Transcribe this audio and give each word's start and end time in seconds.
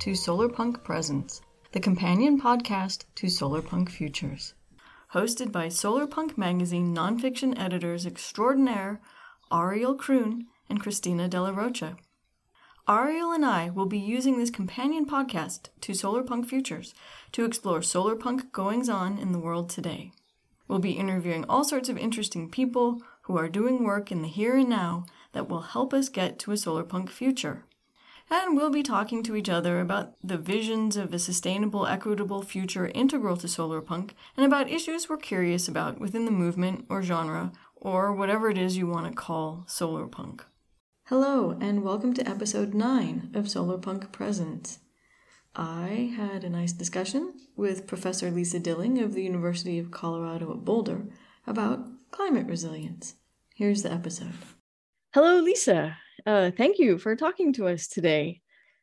To 0.00 0.12
Solarpunk 0.12 0.82
Presents, 0.82 1.42
the 1.72 1.78
companion 1.78 2.40
podcast 2.40 3.04
to 3.16 3.26
Solarpunk 3.26 3.90
Futures. 3.90 4.54
Hosted 5.12 5.52
by 5.52 5.66
Solarpunk 5.66 6.38
Magazine 6.38 6.96
nonfiction 6.96 7.52
editors 7.60 8.06
extraordinaire 8.06 9.02
Ariel 9.52 9.94
Kroon 9.94 10.46
and 10.70 10.80
Christina 10.80 11.28
De 11.28 11.42
La 11.42 11.50
Rocha. 11.50 11.98
Ariel 12.88 13.32
and 13.32 13.44
I 13.44 13.68
will 13.68 13.84
be 13.84 13.98
using 13.98 14.38
this 14.38 14.48
companion 14.48 15.04
podcast 15.04 15.68
to 15.82 15.92
Solarpunk 15.92 16.46
Futures 16.46 16.94
to 17.32 17.44
explore 17.44 17.80
solarpunk 17.80 18.52
goings 18.52 18.88
on 18.88 19.18
in 19.18 19.32
the 19.32 19.38
world 19.38 19.68
today. 19.68 20.12
We'll 20.66 20.78
be 20.78 20.92
interviewing 20.92 21.44
all 21.44 21.62
sorts 21.62 21.90
of 21.90 21.98
interesting 21.98 22.48
people 22.48 23.02
who 23.24 23.36
are 23.36 23.50
doing 23.50 23.84
work 23.84 24.10
in 24.10 24.22
the 24.22 24.28
here 24.28 24.56
and 24.56 24.70
now 24.70 25.04
that 25.32 25.50
will 25.50 25.60
help 25.60 25.92
us 25.92 26.08
get 26.08 26.38
to 26.38 26.52
a 26.52 26.54
solarpunk 26.54 27.10
future. 27.10 27.66
And 28.32 28.56
we'll 28.56 28.70
be 28.70 28.84
talking 28.84 29.24
to 29.24 29.34
each 29.34 29.48
other 29.48 29.80
about 29.80 30.14
the 30.22 30.38
visions 30.38 30.96
of 30.96 31.12
a 31.12 31.18
sustainable, 31.18 31.84
equitable 31.88 32.42
future 32.42 32.86
integral 32.94 33.36
to 33.38 33.48
solarpunk 33.48 34.12
and 34.36 34.46
about 34.46 34.70
issues 34.70 35.08
we're 35.08 35.16
curious 35.16 35.66
about 35.66 35.98
within 35.98 36.26
the 36.26 36.30
movement 36.30 36.86
or 36.88 37.02
genre 37.02 37.50
or 37.74 38.14
whatever 38.14 38.48
it 38.48 38.56
is 38.56 38.76
you 38.76 38.86
want 38.86 39.08
to 39.08 39.12
call 39.12 39.64
solarpunk. 39.66 40.42
Hello, 41.06 41.58
and 41.60 41.82
welcome 41.82 42.14
to 42.14 42.28
episode 42.28 42.72
9 42.72 43.32
of 43.34 43.46
Solarpunk 43.46 44.12
Presents. 44.12 44.78
I 45.56 46.14
had 46.16 46.44
a 46.44 46.50
nice 46.50 46.72
discussion 46.72 47.34
with 47.56 47.88
Professor 47.88 48.30
Lisa 48.30 48.60
Dilling 48.60 49.00
of 49.00 49.14
the 49.14 49.24
University 49.24 49.76
of 49.80 49.90
Colorado 49.90 50.52
at 50.52 50.64
Boulder 50.64 51.06
about 51.48 51.84
climate 52.12 52.46
resilience. 52.46 53.16
Here's 53.56 53.82
the 53.82 53.92
episode. 53.92 54.34
Hello, 55.14 55.40
Lisa. 55.40 55.96
Uh, 56.26 56.50
thank 56.50 56.78
you 56.78 56.98
for 56.98 57.16
talking 57.16 57.52
to 57.54 57.68
us 57.68 57.86
today. 57.86 58.40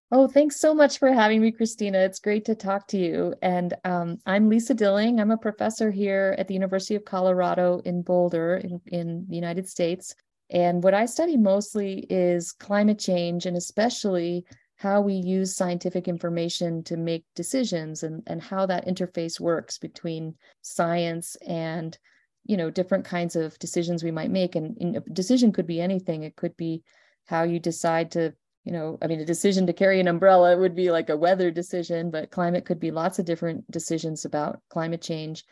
Oh, 0.10 0.28
thanks 0.28 0.60
so 0.60 0.74
much 0.74 1.00
for 1.00 1.12
having 1.12 1.42
me, 1.42 1.52
Christina. 1.52 2.00
It's 2.00 2.20
great 2.20 2.46
to 2.46 2.56
talk 2.56 2.88
to 2.88 2.98
you. 2.98 3.34
And 3.42 3.74
um, 3.84 4.20
I'm 4.26 4.48
Lisa 4.48 4.74
Dilling. 4.74 5.20
I'm 5.20 5.32
a 5.32 5.38
professor 5.38 5.92
here 5.92 6.34
at 6.38 6.48
the 6.48 6.54
University 6.54 6.96
of 6.96 7.04
Colorado 7.04 7.82
in 7.84 8.04
Boulder, 8.04 8.56
in, 8.56 8.82
in 8.88 9.26
the 9.28 9.36
United 9.36 9.68
States. 9.68 10.16
And 10.50 10.82
what 10.82 10.94
I 10.94 11.06
study 11.06 11.36
mostly 11.36 12.06
is 12.10 12.54
climate 12.54 13.00
change 13.00 13.46
and 13.46 13.58
especially 13.58 14.46
how 14.78 15.02
we 15.02 15.16
use 15.16 15.56
scientific 15.56 16.08
information 16.08 16.84
to 16.84 16.96
make 16.96 17.26
decisions 17.36 18.04
and, 18.04 18.24
and 18.28 18.42
how 18.42 18.66
that 18.68 18.88
interface 18.88 19.40
works 19.40 19.78
between 19.78 20.36
science 20.62 21.36
and 21.46 21.98
you 22.46 22.56
know 22.56 22.70
different 22.70 23.04
kinds 23.04 23.36
of 23.36 23.60
decisions 23.60 24.04
we 24.04 24.12
might 24.12 24.32
make 24.32 24.56
and, 24.56 24.78
and 24.80 24.96
a 24.96 25.02
decision 25.12 25.52
could 25.52 25.68
be 25.68 25.82
anything 25.82 26.24
it 26.24 26.36
could 26.38 26.56
be 26.56 26.82
how 27.28 27.44
you 27.44 27.60
decide 27.60 28.12
to 28.12 28.34
you 28.66 28.72
know 28.72 28.98
i 29.02 29.08
mean 29.08 29.22
a 29.22 29.26
decision 29.26 29.66
to 29.68 29.74
carry 29.74 30.00
an 30.00 30.08
umbrella 30.08 30.58
would 30.58 30.76
be 30.76 30.92
like 30.92 31.10
a 31.10 31.18
weather 31.18 31.52
decision 31.52 32.12
but 32.12 32.32
climate 32.32 32.66
could 32.66 32.80
be 32.80 32.92
lots 32.92 33.20
of 33.20 33.26
different 33.26 33.70
decisions 33.72 34.26
about 34.26 34.60
climate 34.70 35.02
change 35.02 35.46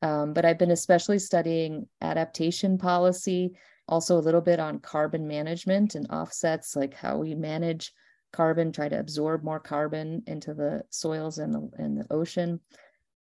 um, 0.00 0.32
but 0.32 0.44
i've 0.44 0.58
been 0.58 0.70
especially 0.70 1.18
studying 1.18 1.86
adaptation 2.00 2.78
policy 2.78 3.52
also 3.88 4.18
a 4.18 4.20
little 4.20 4.40
bit 4.40 4.60
on 4.60 4.78
carbon 4.78 5.26
management 5.26 5.94
and 5.94 6.10
offsets, 6.10 6.76
like 6.76 6.94
how 6.94 7.18
we 7.18 7.34
manage 7.34 7.92
carbon, 8.32 8.72
try 8.72 8.88
to 8.88 8.98
absorb 8.98 9.42
more 9.42 9.60
carbon 9.60 10.22
into 10.26 10.54
the 10.54 10.82
soils 10.90 11.38
and 11.38 11.54
the, 11.54 11.70
and 11.76 11.98
the 11.98 12.06
ocean. 12.12 12.60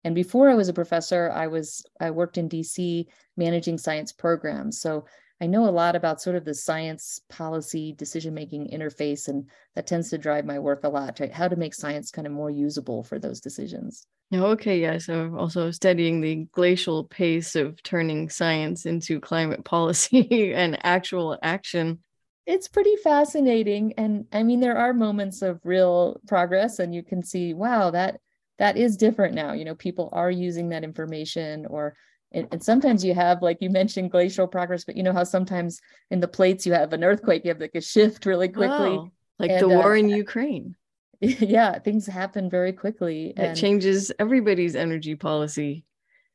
And 0.04 0.14
before 0.14 0.48
I 0.48 0.54
was 0.54 0.68
a 0.68 0.72
professor, 0.72 1.30
I 1.30 1.48
was 1.48 1.84
I 2.00 2.10
worked 2.10 2.38
in 2.38 2.48
DC 2.48 3.06
managing 3.36 3.78
science 3.78 4.12
programs. 4.12 4.80
So 4.80 5.04
I 5.40 5.46
know 5.46 5.68
a 5.68 5.70
lot 5.70 5.96
about 5.96 6.20
sort 6.20 6.36
of 6.36 6.44
the 6.44 6.54
science 6.54 7.20
policy 7.30 7.92
decision 7.92 8.34
making 8.34 8.68
interface, 8.68 9.28
and 9.28 9.48
that 9.74 9.86
tends 9.86 10.10
to 10.10 10.18
drive 10.18 10.44
my 10.44 10.58
work 10.58 10.84
a 10.84 10.88
lot. 10.88 11.18
Right? 11.18 11.32
How 11.32 11.48
to 11.48 11.56
make 11.56 11.74
science 11.74 12.10
kind 12.10 12.26
of 12.26 12.32
more 12.32 12.50
usable 12.50 13.02
for 13.02 13.18
those 13.18 13.40
decisions. 13.40 14.06
Oh, 14.32 14.46
okay, 14.52 14.80
yeah. 14.80 14.98
So 14.98 15.34
also 15.36 15.70
studying 15.70 16.20
the 16.20 16.46
glacial 16.52 17.04
pace 17.04 17.56
of 17.56 17.82
turning 17.82 18.28
science 18.28 18.86
into 18.86 19.18
climate 19.18 19.64
policy 19.64 20.52
and 20.54 20.78
actual 20.84 21.38
action. 21.42 22.00
It's 22.46 22.68
pretty 22.68 22.96
fascinating, 22.96 23.94
and 23.96 24.26
I 24.32 24.42
mean 24.42 24.60
there 24.60 24.76
are 24.76 24.92
moments 24.92 25.42
of 25.42 25.60
real 25.64 26.20
progress, 26.26 26.78
and 26.78 26.94
you 26.94 27.02
can 27.02 27.22
see, 27.22 27.54
wow, 27.54 27.90
that 27.90 28.20
that 28.58 28.76
is 28.76 28.96
different 28.96 29.34
now. 29.34 29.52
You 29.52 29.64
know, 29.64 29.74
people 29.74 30.10
are 30.12 30.30
using 30.30 30.68
that 30.68 30.84
information 30.84 31.66
or 31.66 31.96
and, 32.32 32.48
and, 32.52 32.62
sometimes 32.62 33.04
you 33.04 33.14
have 33.14 33.42
like 33.42 33.58
you 33.60 33.70
mentioned 33.70 34.10
glacial 34.10 34.46
progress 34.46 34.84
but 34.84 34.96
you 34.96 35.02
know 35.02 35.12
how 35.12 35.24
sometimes 35.24 35.80
in 36.10 36.20
the 36.20 36.28
plates 36.28 36.66
you 36.66 36.72
have 36.72 36.92
an 36.92 37.04
earthquake 37.04 37.44
you 37.44 37.50
have 37.50 37.60
like 37.60 37.74
a 37.74 37.80
shift 37.80 38.26
really 38.26 38.48
quickly. 38.48 38.90
Oh, 38.90 39.10
like 39.38 39.50
and, 39.50 39.60
the 39.60 39.68
war 39.68 39.94
uh, 39.94 39.98
in 39.98 40.08
ukraine. 40.08 40.76
Yeah 41.20 41.78
things 41.78 42.06
happen 42.06 42.48
very 42.48 42.72
quickly 42.72 43.34
it 43.36 43.54
changes 43.54 44.10
everybody's 44.18 44.74
energy 44.74 45.14
policy. 45.14 45.84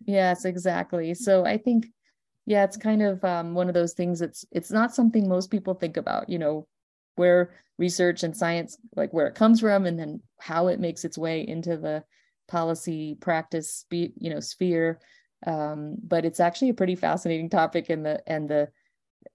Yes 0.06 0.46
exactly. 0.46 1.14
So 1.14 1.46
i 1.46 1.58
think 1.58 1.88
yeah 2.46 2.64
it's 2.64 2.78
kind 2.78 3.02
of 3.02 3.24
um, 3.24 3.54
one 3.54 3.68
of 3.68 3.74
those 3.74 3.94
things 3.94 4.22
it's 4.22 4.46
it's 4.52 4.72
not 4.72 4.94
something 4.94 5.28
most 5.28 5.50
people 5.50 5.74
think 5.74 5.98
about 5.98 6.30
you 6.30 6.38
know 6.38 6.68
where 7.16 7.52
research 7.78 8.24
and 8.24 8.36
science 8.36 8.78
like 8.96 9.12
where 9.14 9.28
it 9.28 9.36
comes 9.36 9.60
from 9.60 9.86
and 9.86 10.00
then 10.00 10.22
how 10.40 10.68
it 10.68 10.80
makes 10.80 11.04
its 11.04 11.18
way 11.18 11.46
into 11.48 11.78
the 11.78 12.04
policy 12.48 13.18
practice 13.20 13.86
you 13.92 14.30
know 14.30 14.40
sphere 14.40 15.00
um, 15.46 15.96
but 16.04 16.26
it's 16.26 16.40
actually 16.40 16.70
a 16.70 16.74
pretty 16.74 16.96
fascinating 16.96 17.50
topic 17.50 17.90
and 17.90 18.06
the 18.06 18.22
and 18.28 18.50
the 18.50 18.70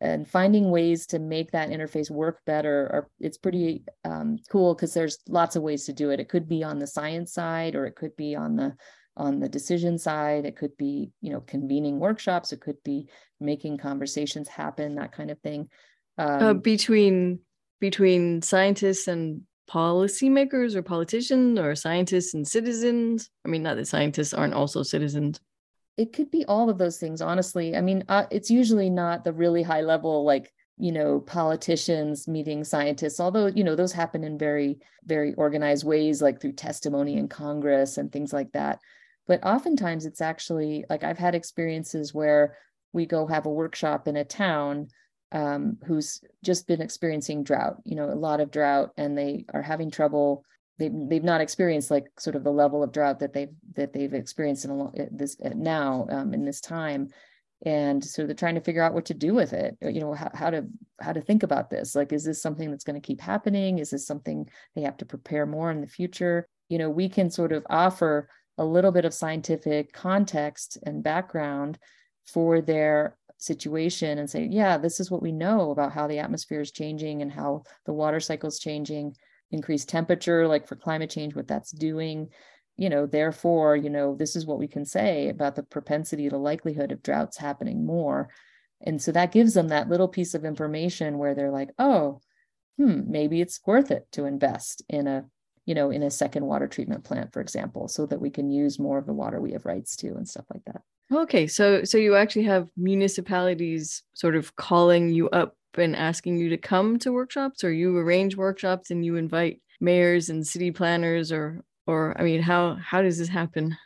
and 0.00 0.28
finding 0.28 0.71
ways 0.71 1.06
to 1.06 1.19
make 1.19 1.50
that 1.50 1.71
interface 1.71 2.10
work 2.10 2.41
better 2.47 2.88
are 2.93 3.10
it's 3.19 3.38
pretty 3.38 3.84
um, 4.04 4.38
cool 4.50 4.75
because 4.75 4.94
there's 4.94 5.19
lots 5.28 5.56
of 5.56 5.62
ways 5.62 5.84
to 5.84 5.93
do 5.93 6.10
it. 6.10 6.20
It 6.20 6.28
could 6.28 6.49
be 6.49 6.62
on 6.62 6.78
the 6.78 6.87
science 6.87 7.32
side 7.32 7.75
or 7.75 7.87
it 7.87 7.97
could 7.97 8.16
be 8.16 8.34
on 8.34 8.56
the 8.56 8.75
on 9.16 9.41
the 9.41 9.49
decision 9.49 9.99
side. 9.99 10.47
It 10.47 10.56
could 10.56 10.76
be 10.76 11.10
you 11.20 11.32
know 11.32 11.41
convening 11.41 11.99
workshops. 11.99 12.53
It 12.53 12.60
could 12.60 12.82
be 12.84 13.09
making 13.41 13.78
conversations 13.78 14.49
happen 14.49 14.97
that 14.97 15.12
kind 15.12 15.31
of 15.31 15.41
thing. 15.41 15.69
Uh, 16.19 16.22
um, 16.22 16.43
uh, 16.43 16.54
between 16.54 17.41
between 17.81 18.43
scientists 18.43 19.09
and 19.09 19.43
policymakers 19.69 20.75
or 20.75 20.82
politicians 20.82 21.59
or 21.59 21.75
scientists 21.75 22.34
and 22.34 22.47
citizens. 22.47 23.31
I 23.44 23.49
mean 23.49 23.62
not 23.62 23.76
that 23.76 23.87
scientists 23.87 24.34
aren't 24.34 24.54
also 24.54 24.82
citizens 24.82 25.41
it 25.97 26.12
could 26.12 26.31
be 26.31 26.45
all 26.47 26.71
of 26.71 26.78
those 26.78 26.99
things 26.99 27.21
honestly. 27.21 27.77
I 27.77 27.81
mean 27.81 28.05
uh, 28.09 28.27
it's 28.31 28.51
usually 28.51 28.91
not 28.91 29.25
the 29.25 29.33
really 29.33 29.62
high 29.62 29.83
level 29.83 30.25
like 30.25 30.53
you 30.77 30.93
know 30.93 31.21
politicians 31.21 32.27
meeting 32.27 32.65
scientists 32.65 33.21
although 33.21 33.47
you 33.47 33.62
know 33.62 33.77
those 33.77 33.93
happen 33.93 34.25
in 34.25 34.39
very 34.39 34.79
very 35.05 35.34
organized 35.34 35.84
ways 35.84 36.23
like 36.23 36.41
through 36.41 36.53
testimony 36.53 37.19
in 37.19 37.29
congress 37.29 37.99
and 37.99 38.11
things 38.11 38.33
like 38.33 38.50
that. 38.53 38.79
But 39.27 39.45
oftentimes 39.45 40.06
it's 40.06 40.21
actually 40.21 40.84
like 40.89 41.05
i've 41.05 41.19
had 41.19 41.34
experiences 41.34 42.15
where 42.15 42.56
we 42.93 43.06
go 43.06 43.27
have 43.27 43.47
a 43.47 43.50
workshop 43.50 44.09
in 44.09 44.17
a 44.17 44.25
town 44.25 44.89
um, 45.33 45.79
who's 45.87 46.21
just 46.43 46.67
been 46.67 46.81
experiencing 46.81 47.45
drought 47.45 47.77
you 47.84 47.95
know 47.95 48.11
a 48.11 48.15
lot 48.15 48.41
of 48.41 48.50
drought 48.50 48.91
and 48.97 49.17
they 49.17 49.45
are 49.53 49.62
having 49.62 49.91
trouble 49.91 50.45
they've, 50.81 50.93
they've 51.09 51.23
not 51.23 51.43
experienced 51.43 51.91
like 51.91 52.07
sort 52.19 52.35
of 52.35 52.43
the 52.43 52.51
level 52.51 52.83
of 52.83 52.91
drought 52.91 53.21
that 53.21 53.33
they've 53.33 53.55
that 53.77 53.93
they've 53.93 54.15
experienced 54.15 54.65
in 54.65 54.71
a 54.71 54.91
this 55.13 55.37
now 55.55 56.07
um, 56.11 56.35
in 56.35 56.45
this 56.45 56.61
time. 56.61 57.09
And 57.67 58.03
so 58.03 58.25
they're 58.25 58.35
trying 58.35 58.55
to 58.55 58.63
figure 58.63 58.83
out 58.83 58.95
what 58.95 59.05
to 59.07 59.15
do 59.15 59.35
with 59.35 59.53
it. 59.53 59.77
You 59.83 60.01
know 60.01 60.15
how, 60.15 60.31
how 60.35 60.51
to 60.51 60.67
how 61.01 61.13
to 61.13 61.21
think 61.21 61.43
about 61.43 61.71
this. 61.71 61.95
Like 61.95 62.13
is 62.13 62.25
this 62.25 62.43
something 62.43 62.71
that's 62.71 62.85
going 62.85 63.01
to 63.01 63.07
keep 63.07 63.21
happening? 63.21 63.79
Is 63.79 63.91
this 63.91 64.07
something 64.07 64.49
they 64.75 64.83
have 64.83 64.97
to 64.97 65.07
prepare 65.07 65.47
more 65.47 65.71
in 65.71 65.82
the 65.82 65.87
future? 65.87 66.49
You 66.71 66.79
know 66.79 66.88
we 66.88 67.09
can 67.09 67.31
sort 67.31 67.53
of 67.53 67.65
offer 67.69 68.29
a 68.56 68.65
little 68.65 68.91
bit 68.91 69.05
of 69.05 69.15
scientific 69.15 69.93
context 69.93 70.79
and 70.85 71.03
background 71.03 71.79
for 72.26 72.61
their 72.61 73.17
situation 73.38 74.19
and 74.19 74.29
say 74.29 74.47
yeah 74.50 74.76
this 74.76 75.00
is 75.00 75.11
what 75.11 75.23
we 75.23 75.33
know 75.33 75.71
about 75.71 75.93
how 75.93 76.06
the 76.06 76.19
atmosphere 76.19 76.61
is 76.61 76.71
changing 76.71 77.23
and 77.23 77.33
how 77.33 77.62
the 77.87 77.93
water 77.93 78.21
cycle 78.21 78.49
is 78.49 78.59
changing 78.59 79.17
increased 79.50 79.88
temperature, 79.88 80.47
like 80.47 80.67
for 80.67 80.76
climate 80.76 81.11
change, 81.11 81.35
what 81.35 81.49
that's 81.49 81.70
doing. 81.70 82.29
You 82.76 82.88
know, 82.88 83.06
therefore, 83.06 83.76
you 83.76 83.91
know, 83.91 84.14
this 84.17 84.37
is 84.37 84.47
what 84.47 84.58
we 84.58 84.69
can 84.69 84.85
say 84.85 85.29
about 85.29 85.55
the 85.55 85.62
propensity, 85.62 86.29
the 86.29 86.38
likelihood 86.38 86.93
of 86.93 87.02
droughts 87.02 87.37
happening 87.37 87.85
more. 87.85 88.31
And 88.81 89.02
so 89.02 89.12
that 89.12 89.32
gives 89.32 89.55
them 89.55 89.69
that 89.69 89.88
little 89.88 90.08
piece 90.08 90.35
of 90.35 90.44
information 90.44 91.19
where 91.19 91.35
they're 91.35 91.50
like, 91.50 91.70
oh, 91.79 92.20
hmm, 92.79 93.02
maybe 93.06 93.43
it's 93.43 93.61
worth 93.67 93.91
it 93.91 94.06
to 94.12 94.25
invest 94.25 94.82
in 94.88 95.06
a, 95.06 95.26
you 95.67 95.75
know, 95.75 95.91
in 95.91 96.02
a 96.02 96.11
second 96.11 96.47
water 96.47 96.67
treatment 96.67 97.05
plant, 97.05 97.32
for 97.32 97.41
example, 97.41 97.88
so 97.88 98.06
that 98.06 98.20
we 98.20 98.31
can 98.31 98.50
use 98.50 98.79
more 98.79 98.97
of 98.97 99.06
the 99.06 99.12
water 99.12 99.41
we 99.41 99.52
have 99.52 99.67
rights 99.67 99.97
to 99.97 100.08
and 100.08 100.26
stuff 100.26 100.47
like 100.52 100.64
that. 100.64 100.81
Okay, 101.12 101.47
so 101.49 101.82
so 101.82 101.99
you 101.99 102.14
actually 102.14 102.44
have 102.44 102.70
municipalities 102.76 104.02
sort 104.14 104.37
of 104.37 104.55
calling 104.56 105.11
you 105.11 105.29
up 105.31 105.56
and 105.78 105.94
asking 105.96 106.38
you 106.38 106.49
to 106.50 106.56
come 106.56 106.99
to 106.99 107.12
workshops 107.12 107.64
or 107.64 107.72
you 107.72 107.96
arrange 107.96 108.37
workshops 108.37 108.90
and 108.90 109.05
you 109.05 109.17
invite 109.17 109.61
mayors 109.81 110.28
and 110.28 110.46
city 110.46 110.70
planners 110.70 111.32
or 111.32 111.64
or 111.87 112.14
i 112.19 112.22
mean 112.22 112.43
how 112.43 112.75
how 112.75 113.02
does 113.02 113.19
this 113.19 113.28
happen? 113.28 113.76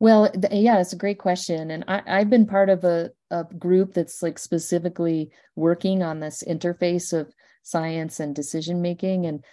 Well 0.00 0.30
th- 0.30 0.52
yeah 0.52 0.80
it's 0.80 0.92
a 0.92 0.96
great 0.96 1.18
question 1.18 1.70
and 1.70 1.84
I, 1.88 2.02
i've 2.06 2.30
been 2.30 2.46
part 2.46 2.68
of 2.68 2.84
a, 2.84 3.10
a 3.30 3.44
group 3.44 3.94
that's 3.94 4.22
like 4.22 4.38
specifically 4.38 5.30
working 5.56 6.02
on 6.02 6.20
this 6.20 6.44
interface 6.46 7.12
of 7.12 7.32
science 7.62 8.20
and 8.20 8.34
decision 8.34 8.80
making 8.80 9.26
and 9.26 9.44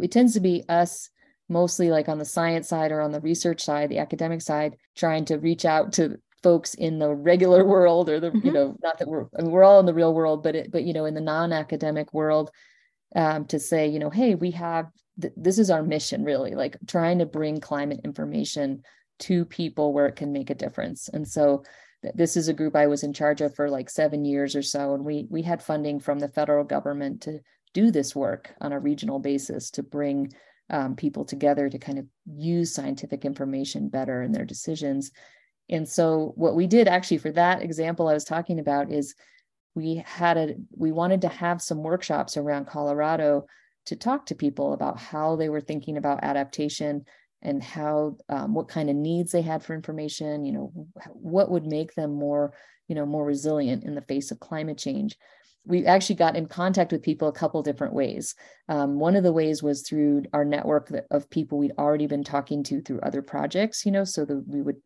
it 0.00 0.10
tends 0.10 0.34
to 0.34 0.40
be 0.40 0.64
us 0.68 1.10
mostly 1.48 1.90
like 1.90 2.08
on 2.08 2.18
the 2.18 2.24
science 2.24 2.68
side 2.68 2.90
or 2.90 3.00
on 3.00 3.12
the 3.12 3.20
research 3.20 3.62
side, 3.62 3.90
the 3.90 3.98
academic 3.98 4.40
side, 4.40 4.76
trying 4.96 5.24
to 5.26 5.36
reach 5.36 5.64
out 5.64 5.92
to 5.92 6.18
folks 6.44 6.74
in 6.74 6.98
the 6.98 7.12
regular 7.12 7.64
world 7.74 8.08
or 8.08 8.20
the 8.20 8.30
mm-hmm. 8.30 8.46
you 8.46 8.52
know 8.52 8.76
not 8.82 8.98
that 8.98 9.08
we're 9.08 9.26
I 9.36 9.42
mean, 9.42 9.50
we're 9.50 9.64
all 9.64 9.80
in 9.80 9.86
the 9.86 9.94
real 9.94 10.14
world 10.14 10.42
but 10.44 10.54
it 10.54 10.70
but 10.70 10.84
you 10.84 10.92
know 10.92 11.06
in 11.06 11.14
the 11.14 11.20
non-academic 11.20 12.12
world 12.12 12.50
um, 13.16 13.46
to 13.46 13.58
say 13.58 13.88
you 13.88 13.98
know 13.98 14.10
hey 14.10 14.34
we 14.34 14.50
have 14.52 14.86
th- 15.20 15.32
this 15.36 15.58
is 15.58 15.70
our 15.70 15.82
mission 15.82 16.22
really 16.22 16.54
like 16.54 16.76
trying 16.86 17.18
to 17.18 17.26
bring 17.26 17.60
climate 17.60 18.00
information 18.04 18.82
to 19.20 19.46
people 19.46 19.92
where 19.92 20.06
it 20.06 20.16
can 20.16 20.32
make 20.32 20.50
a 20.50 20.54
difference 20.54 21.08
and 21.08 21.26
so 21.26 21.64
th- 22.02 22.14
this 22.14 22.36
is 22.36 22.48
a 22.48 22.54
group 22.54 22.76
I 22.76 22.88
was 22.88 23.02
in 23.02 23.14
charge 23.14 23.40
of 23.40 23.54
for 23.54 23.70
like 23.70 23.88
seven 23.88 24.26
years 24.26 24.54
or 24.54 24.62
so 24.62 24.94
and 24.94 25.04
we 25.04 25.26
we 25.30 25.40
had 25.40 25.62
funding 25.62 25.98
from 25.98 26.18
the 26.18 26.28
federal 26.28 26.64
government 26.64 27.22
to 27.22 27.40
do 27.72 27.90
this 27.90 28.14
work 28.14 28.54
on 28.60 28.72
a 28.72 28.78
regional 28.78 29.18
basis 29.18 29.70
to 29.70 29.82
bring 29.82 30.30
um, 30.70 30.94
people 30.94 31.24
together 31.24 31.68
to 31.68 31.78
kind 31.78 31.98
of 31.98 32.06
use 32.26 32.74
scientific 32.74 33.24
information 33.24 33.88
better 33.88 34.22
in 34.22 34.32
their 34.32 34.44
decisions 34.44 35.10
and 35.68 35.88
so 35.88 36.32
what 36.36 36.54
we 36.54 36.66
did 36.66 36.88
actually 36.88 37.18
for 37.18 37.32
that 37.32 37.62
example 37.62 38.08
I 38.08 38.14
was 38.14 38.24
talking 38.24 38.58
about 38.58 38.92
is 38.92 39.14
we 39.74 40.02
had 40.06 40.36
a 40.36 40.54
we 40.76 40.92
wanted 40.92 41.22
to 41.22 41.28
have 41.28 41.62
some 41.62 41.82
workshops 41.82 42.36
around 42.36 42.66
Colorado 42.66 43.46
to 43.86 43.96
talk 43.96 44.26
to 44.26 44.34
people 44.34 44.72
about 44.72 44.98
how 44.98 45.36
they 45.36 45.48
were 45.48 45.60
thinking 45.60 45.96
about 45.96 46.24
adaptation 46.24 47.04
and 47.42 47.62
how 47.62 48.16
um, 48.28 48.54
what 48.54 48.68
kind 48.68 48.88
of 48.88 48.96
needs 48.96 49.32
they 49.32 49.42
had 49.42 49.62
for 49.62 49.74
information 49.74 50.44
you 50.44 50.52
know 50.52 50.72
what 51.12 51.50
would 51.50 51.66
make 51.66 51.94
them 51.94 52.14
more 52.14 52.52
you 52.88 52.94
know 52.94 53.06
more 53.06 53.24
resilient 53.24 53.84
in 53.84 53.94
the 53.94 54.02
face 54.02 54.30
of 54.30 54.40
climate 54.40 54.78
change 54.78 55.16
we 55.66 55.86
actually 55.86 56.16
got 56.16 56.36
in 56.36 56.46
contact 56.46 56.92
with 56.92 57.02
people 57.02 57.28
a 57.28 57.32
couple 57.32 57.62
different 57.62 57.94
ways. 57.94 58.34
Um, 58.68 58.98
one 58.98 59.16
of 59.16 59.22
the 59.22 59.32
ways 59.32 59.62
was 59.62 59.82
through 59.82 60.24
our 60.32 60.44
network 60.44 60.92
of 61.10 61.30
people 61.30 61.58
we'd 61.58 61.72
already 61.78 62.06
been 62.06 62.24
talking 62.24 62.62
to 62.64 62.82
through 62.82 63.00
other 63.00 63.22
projects, 63.22 63.86
you 63.86 63.92
know, 63.92 64.04
so 64.04 64.24
that 64.26 64.44
we 64.46 64.60
would, 64.60 64.76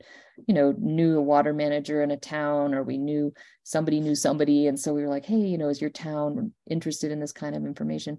you 0.47 0.55
know, 0.55 0.75
knew 0.79 1.19
a 1.19 1.23
water 1.23 1.53
manager 1.53 2.03
in 2.03 2.13
a 2.13 2.17
town 2.17 2.75
or 2.75 2.85
we 2.85 2.97
knew 2.97 3.33
somebody 3.65 3.99
knew 3.99 4.15
somebody. 4.15 4.69
And 4.69 4.79
so 4.79 4.95
we 4.95 5.03
were 5.03 5.09
like, 5.09 5.27
hey, 5.27 5.37
you 5.37 5.59
know, 5.59 5.69
is 5.69 5.81
your 5.81 5.91
town 5.91 6.53
interested 6.71 7.11
in 7.11 7.19
this 7.19 7.33
kind 7.33 7.57
of 7.57 7.65
information? 7.65 8.19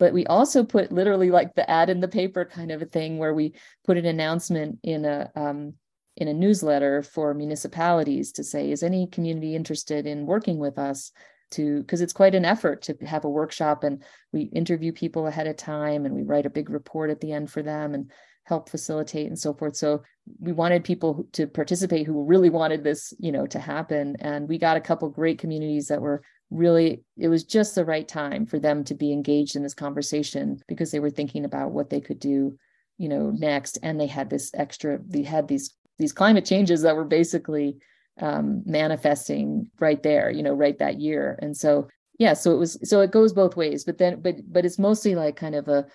But 0.00 0.12
we 0.12 0.26
also 0.26 0.64
put 0.64 0.90
literally 0.90 1.30
like 1.30 1.54
the 1.54 1.70
ad 1.70 1.90
in 1.90 2.00
the 2.00 2.08
paper 2.08 2.44
kind 2.44 2.72
of 2.72 2.82
a 2.82 2.86
thing 2.86 3.18
where 3.18 3.34
we 3.34 3.54
put 3.84 3.98
an 3.98 4.06
announcement 4.06 4.78
in 4.82 5.04
a, 5.04 5.30
um, 5.36 5.74
in 6.16 6.26
a 6.26 6.34
newsletter 6.34 7.02
for 7.02 7.34
municipalities 7.34 8.32
to 8.32 8.44
say, 8.44 8.72
is 8.72 8.82
any 8.82 9.06
community 9.06 9.54
interested 9.54 10.06
in 10.06 10.26
working 10.26 10.58
with 10.58 10.78
us? 10.78 11.12
To 11.50 11.80
because 11.80 12.00
it's 12.00 12.12
quite 12.12 12.34
an 12.34 12.44
effort 12.44 12.82
to 12.82 12.96
have 13.06 13.24
a 13.24 13.30
workshop 13.30 13.84
and 13.84 14.02
we 14.32 14.42
interview 14.42 14.92
people 14.92 15.26
ahead 15.26 15.46
of 15.46 15.56
time 15.56 16.06
and 16.06 16.14
we 16.14 16.22
write 16.22 16.46
a 16.46 16.50
big 16.50 16.70
report 16.70 17.10
at 17.10 17.20
the 17.20 17.32
end 17.32 17.50
for 17.50 17.62
them 17.62 17.94
and 17.94 18.10
help 18.44 18.68
facilitate 18.68 19.26
and 19.26 19.38
so 19.38 19.54
forth. 19.54 19.76
So 19.76 20.02
we 20.38 20.52
wanted 20.52 20.82
people 20.84 21.26
to 21.32 21.46
participate 21.46 22.06
who 22.06 22.24
really 22.24 22.50
wanted 22.50 22.82
this 22.82 23.12
you 23.18 23.32
know 23.32 23.46
to 23.46 23.58
happen. 23.58 24.16
And 24.20 24.48
we 24.48 24.58
got 24.58 24.76
a 24.76 24.80
couple 24.80 25.08
great 25.08 25.38
communities 25.38 25.88
that 25.88 26.00
were 26.00 26.22
really 26.50 27.04
it 27.16 27.28
was 27.28 27.44
just 27.44 27.74
the 27.74 27.84
right 27.84 28.08
time 28.08 28.44
for 28.46 28.58
them 28.58 28.82
to 28.84 28.94
be 28.94 29.12
engaged 29.12 29.54
in 29.54 29.62
this 29.62 29.74
conversation 29.74 30.60
because 30.66 30.90
they 30.90 31.00
were 31.00 31.10
thinking 31.10 31.44
about 31.44 31.70
what 31.70 31.90
they 31.90 32.00
could 32.00 32.18
do 32.18 32.56
you 32.98 33.08
know 33.08 33.30
next. 33.30 33.78
And 33.82 33.98
they 33.98 34.06
had 34.06 34.30
this 34.30 34.50
extra 34.54 34.98
they 35.06 35.22
had 35.22 35.48
these 35.48 35.74
these 35.98 36.12
climate 36.12 36.44
changes 36.44 36.82
that 36.82 36.96
were 36.96 37.04
basically 37.04 37.76
um, 38.20 38.62
manifesting 38.66 39.68
right 39.78 40.02
there, 40.02 40.30
you 40.30 40.42
know, 40.42 40.54
right 40.54 40.78
that 40.78 41.00
year. 41.00 41.38
And 41.42 41.56
so, 41.56 41.88
yeah, 42.18 42.34
so 42.34 42.52
it 42.52 42.58
was, 42.58 42.78
so 42.88 43.00
it 43.00 43.10
goes 43.10 43.32
both 43.32 43.56
ways, 43.56 43.84
but 43.84 43.98
then, 43.98 44.20
but, 44.20 44.36
but 44.50 44.64
it's 44.64 44.78
mostly 44.78 45.14
like 45.14 45.36
kind 45.36 45.54
of 45.54 45.68
a, 45.68 45.86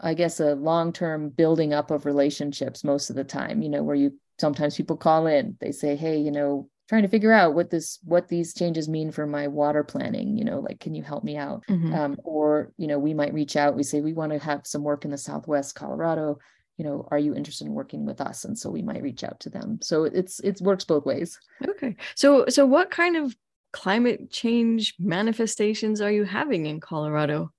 I 0.00 0.14
guess, 0.14 0.40
a 0.40 0.54
long 0.54 0.92
term 0.92 1.30
building 1.30 1.72
up 1.72 1.90
of 1.90 2.06
relationships 2.06 2.84
most 2.84 3.10
of 3.10 3.16
the 3.16 3.24
time, 3.24 3.62
you 3.62 3.68
know, 3.68 3.82
where 3.82 3.96
you 3.96 4.18
sometimes 4.38 4.76
people 4.76 4.96
call 4.96 5.26
in, 5.26 5.56
they 5.60 5.72
say, 5.72 5.96
hey, 5.96 6.18
you 6.18 6.30
know, 6.30 6.68
trying 6.88 7.02
to 7.02 7.08
figure 7.08 7.32
out 7.32 7.54
what 7.54 7.70
this 7.70 7.98
what 8.04 8.28
these 8.28 8.54
changes 8.54 8.88
mean 8.88 9.10
for 9.10 9.26
my 9.26 9.48
water 9.48 9.82
planning 9.82 10.36
you 10.36 10.44
know 10.44 10.60
like 10.60 10.80
can 10.80 10.94
you 10.94 11.02
help 11.02 11.24
me 11.24 11.36
out 11.36 11.62
mm-hmm. 11.68 11.94
um, 11.94 12.16
or 12.24 12.72
you 12.76 12.86
know 12.86 12.98
we 12.98 13.14
might 13.14 13.34
reach 13.34 13.56
out 13.56 13.74
we 13.74 13.82
say 13.82 14.00
we 14.00 14.12
want 14.12 14.32
to 14.32 14.38
have 14.38 14.66
some 14.66 14.82
work 14.82 15.04
in 15.04 15.10
the 15.10 15.18
southwest 15.18 15.74
colorado 15.74 16.38
you 16.76 16.84
know 16.84 17.06
are 17.10 17.18
you 17.18 17.34
interested 17.34 17.66
in 17.66 17.74
working 17.74 18.04
with 18.04 18.20
us? 18.20 18.44
And 18.44 18.58
so 18.58 18.70
we 18.70 18.82
might 18.82 19.02
reach 19.02 19.24
out 19.24 19.40
to 19.40 19.50
them. 19.50 19.78
So 19.82 20.04
it's 20.04 20.40
it 20.40 20.60
works 20.60 20.84
both 20.84 21.06
ways. 21.06 21.38
Okay. 21.66 21.96
So 22.14 22.46
so 22.48 22.66
what 22.66 22.90
kind 22.90 23.16
of 23.16 23.34
climate 23.72 24.30
change 24.30 24.94
manifestations 24.98 26.00
are 26.00 26.10
you 26.10 26.24
having 26.24 26.66
in 26.66 26.80
colorado? 26.80 27.50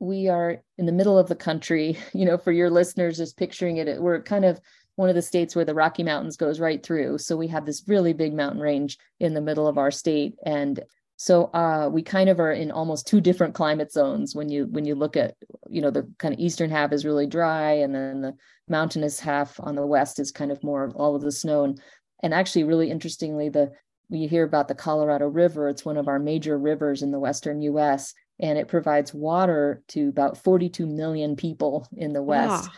We 0.00 0.28
are 0.28 0.62
in 0.78 0.86
the 0.86 0.92
middle 0.92 1.18
of 1.18 1.28
the 1.28 1.36
country. 1.36 1.98
You 2.14 2.24
know 2.26 2.38
for 2.38 2.52
your 2.52 2.70
listeners 2.70 3.16
just 3.16 3.36
picturing 3.36 3.78
it 3.78 4.00
we're 4.00 4.22
kind 4.22 4.44
of 4.44 4.60
one 4.96 5.08
of 5.08 5.14
the 5.14 5.22
states 5.22 5.56
where 5.56 5.64
the 5.64 5.74
rocky 5.74 6.02
mountains 6.02 6.36
goes 6.36 6.60
right 6.60 6.82
through. 6.82 7.18
So 7.18 7.36
we 7.36 7.48
have 7.48 7.66
this 7.66 7.82
really 7.86 8.12
big 8.12 8.32
mountain 8.32 8.60
range 8.60 8.98
in 9.18 9.34
the 9.34 9.40
middle 9.40 9.66
of 9.66 9.78
our 9.78 9.90
state. 9.90 10.36
And 10.46 10.80
so 11.16 11.44
uh, 11.54 11.88
we 11.92 12.02
kind 12.02 12.28
of 12.28 12.40
are 12.40 12.52
in 12.52 12.70
almost 12.70 13.06
two 13.06 13.20
different 13.20 13.54
climate 13.54 13.92
zones 13.92 14.34
when 14.34 14.48
you 14.48 14.66
when 14.66 14.84
you 14.84 14.94
look 14.94 15.16
at 15.16 15.34
you 15.68 15.80
know 15.80 15.90
the 15.90 16.10
kind 16.18 16.34
of 16.34 16.40
eastern 16.40 16.70
half 16.70 16.92
is 16.92 17.04
really 17.04 17.26
dry 17.26 17.72
and 17.72 17.94
then 17.94 18.20
the 18.20 18.34
mountainous 18.68 19.20
half 19.20 19.60
on 19.60 19.74
the 19.76 19.86
west 19.86 20.18
is 20.18 20.32
kind 20.32 20.50
of 20.50 20.62
more 20.64 20.90
all 20.94 21.14
of 21.14 21.22
the 21.22 21.32
snow. 21.32 21.64
And 21.64 21.80
and 22.22 22.34
actually 22.34 22.64
really 22.64 22.90
interestingly 22.90 23.48
the 23.48 23.70
we 24.10 24.26
hear 24.26 24.44
about 24.44 24.68
the 24.68 24.74
Colorado 24.74 25.28
River 25.28 25.68
it's 25.68 25.84
one 25.84 25.96
of 25.96 26.08
our 26.08 26.18
major 26.18 26.58
rivers 26.58 27.02
in 27.02 27.12
the 27.12 27.20
western 27.20 27.62
US 27.62 28.12
and 28.40 28.58
it 28.58 28.66
provides 28.66 29.14
water 29.14 29.82
to 29.88 30.08
about 30.08 30.38
42 30.38 30.86
million 30.86 31.36
people 31.36 31.86
in 31.96 32.12
the 32.12 32.22
west. 32.22 32.68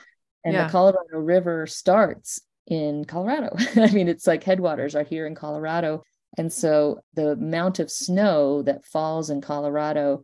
And 0.45 0.53
yeah. 0.53 0.67
the 0.67 0.71
Colorado 0.71 1.19
River 1.19 1.67
starts 1.67 2.43
in 2.67 3.07
Colorado. 3.07 3.57
I 3.77 3.91
mean 3.93 4.09
it's 4.09 4.27
like 4.27 4.45
headwaters 4.45 4.95
are 4.95 5.05
here 5.05 5.27
in 5.27 5.35
Colorado 5.35 6.03
and 6.37 6.53
so 6.53 7.01
the 7.15 7.31
amount 7.31 7.79
of 7.79 7.91
snow 7.91 8.63
that 8.63 8.85
falls 8.85 9.31
in 9.31 9.41
Colorado 9.41 10.23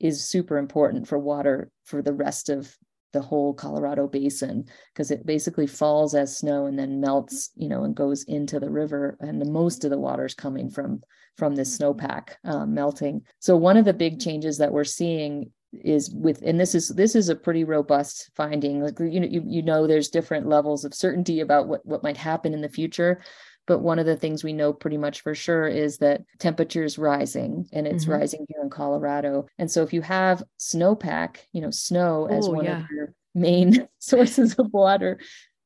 is 0.00 0.24
super 0.24 0.58
important 0.58 1.06
for 1.06 1.18
water 1.18 1.70
for 1.84 2.02
the 2.02 2.12
rest 2.12 2.48
of 2.48 2.76
the 3.12 3.20
whole 3.20 3.54
Colorado 3.54 4.08
basin 4.08 4.64
because 4.92 5.10
it 5.10 5.26
basically 5.26 5.66
falls 5.66 6.14
as 6.14 6.36
snow 6.36 6.66
and 6.66 6.78
then 6.78 7.00
melts, 7.00 7.50
you 7.54 7.68
know, 7.68 7.84
and 7.84 7.94
goes 7.94 8.24
into 8.24 8.58
the 8.58 8.70
river. 8.70 9.16
And 9.20 9.40
the, 9.40 9.50
most 9.50 9.84
of 9.84 9.90
the 9.90 9.98
water 9.98 10.24
is 10.24 10.34
coming 10.34 10.70
from 10.70 11.02
from 11.38 11.54
this 11.54 11.78
snowpack 11.78 12.30
um, 12.44 12.74
melting. 12.74 13.22
So 13.38 13.56
one 13.56 13.76
of 13.76 13.84
the 13.84 13.94
big 13.94 14.20
changes 14.20 14.58
that 14.58 14.72
we're 14.72 14.84
seeing 14.84 15.50
is 15.72 16.10
with 16.10 16.42
and 16.42 16.60
this 16.60 16.74
is 16.74 16.88
this 16.88 17.14
is 17.14 17.30
a 17.30 17.36
pretty 17.36 17.64
robust 17.64 18.30
finding 18.36 18.82
like 18.82 18.98
you 19.00 19.20
know 19.20 19.26
you, 19.26 19.42
you 19.46 19.62
know 19.62 19.86
there's 19.86 20.10
different 20.10 20.46
levels 20.46 20.84
of 20.84 20.92
certainty 20.92 21.40
about 21.40 21.66
what 21.66 21.84
what 21.86 22.02
might 22.02 22.18
happen 22.18 22.52
in 22.52 22.60
the 22.60 22.68
future 22.68 23.22
but 23.66 23.78
one 23.78 23.98
of 23.98 24.06
the 24.06 24.16
things 24.16 24.42
we 24.42 24.52
know 24.52 24.72
pretty 24.72 24.96
much 24.96 25.20
for 25.20 25.34
sure 25.34 25.66
is 25.66 25.98
that 25.98 26.22
temperature 26.38 26.84
is 26.84 26.98
rising 26.98 27.68
and 27.72 27.86
it's 27.86 28.04
mm-hmm. 28.04 28.14
rising 28.14 28.46
here 28.48 28.62
in 28.62 28.70
Colorado. 28.70 29.46
And 29.58 29.70
so 29.70 29.82
if 29.82 29.92
you 29.92 30.02
have 30.02 30.42
snowpack, 30.58 31.38
you 31.52 31.60
know, 31.60 31.70
snow 31.70 32.26
as 32.26 32.48
one 32.48 32.64
yeah. 32.64 32.80
of 32.80 32.90
your 32.90 33.14
main 33.34 33.88
sources 33.98 34.54
of 34.58 34.66
water, 34.72 35.18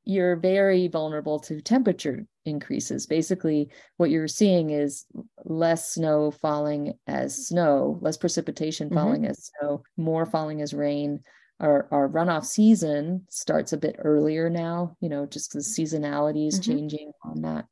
you're 0.05 0.37
very 0.37 0.89
vulnerable 0.89 1.41
to 1.41 1.61
temperature 1.61 2.27
increases. 2.45 3.07
Basically, 3.07 3.71
what 3.97 4.11
you're 4.11 4.29
seeing 4.29 4.71
is 4.71 5.05
less 5.45 5.95
snow 5.95 6.31
falling 6.31 6.95
as 7.07 7.49
snow, 7.49 7.99
less 8.01 8.17
precipitation 8.17 8.89
mm-hmm. 8.89 8.99
falling 8.99 9.23
mm-hmm. 9.23 9.31
as 9.31 9.51
snow, 9.59 9.83
more 9.97 10.27
falling 10.27 10.63
as 10.63 10.73
rain. 10.73 11.21
Our, 11.59 11.89
our 11.91 12.09
runoff 12.09 12.45
season 12.45 13.27
starts 13.31 13.73
a 13.73 13.79
bit 13.79 13.97
earlier 13.99 14.51
now, 14.51 14.97
you 15.01 15.09
know, 15.09 15.25
just 15.25 15.51
because 15.51 15.69
seasonality 15.69 16.49
is 16.49 16.61
mm-hmm. 16.61 16.73
changing 16.73 17.13
on 17.25 17.43
that. 17.43 17.65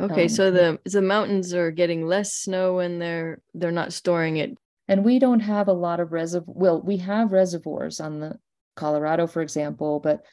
Okay, 0.00 0.22
um, 0.22 0.28
so 0.28 0.50
the 0.50 0.78
the 0.84 1.02
mountains 1.02 1.52
are 1.52 1.70
getting 1.70 2.06
less 2.06 2.32
snow 2.32 2.78
and 2.78 3.00
they're 3.00 3.40
they're 3.54 3.70
not 3.70 3.92
storing 3.92 4.36
it. 4.38 4.56
And 4.88 5.04
we 5.04 5.18
don't 5.18 5.40
have 5.40 5.68
a 5.68 5.72
lot 5.72 6.00
of 6.00 6.12
reservoir. 6.12 6.54
Well, 6.56 6.82
we 6.82 6.96
have 6.98 7.32
reservoirs 7.32 8.00
on 8.00 8.20
the 8.20 8.38
Colorado, 8.74 9.26
for 9.26 9.42
example, 9.42 10.00
but 10.00 10.24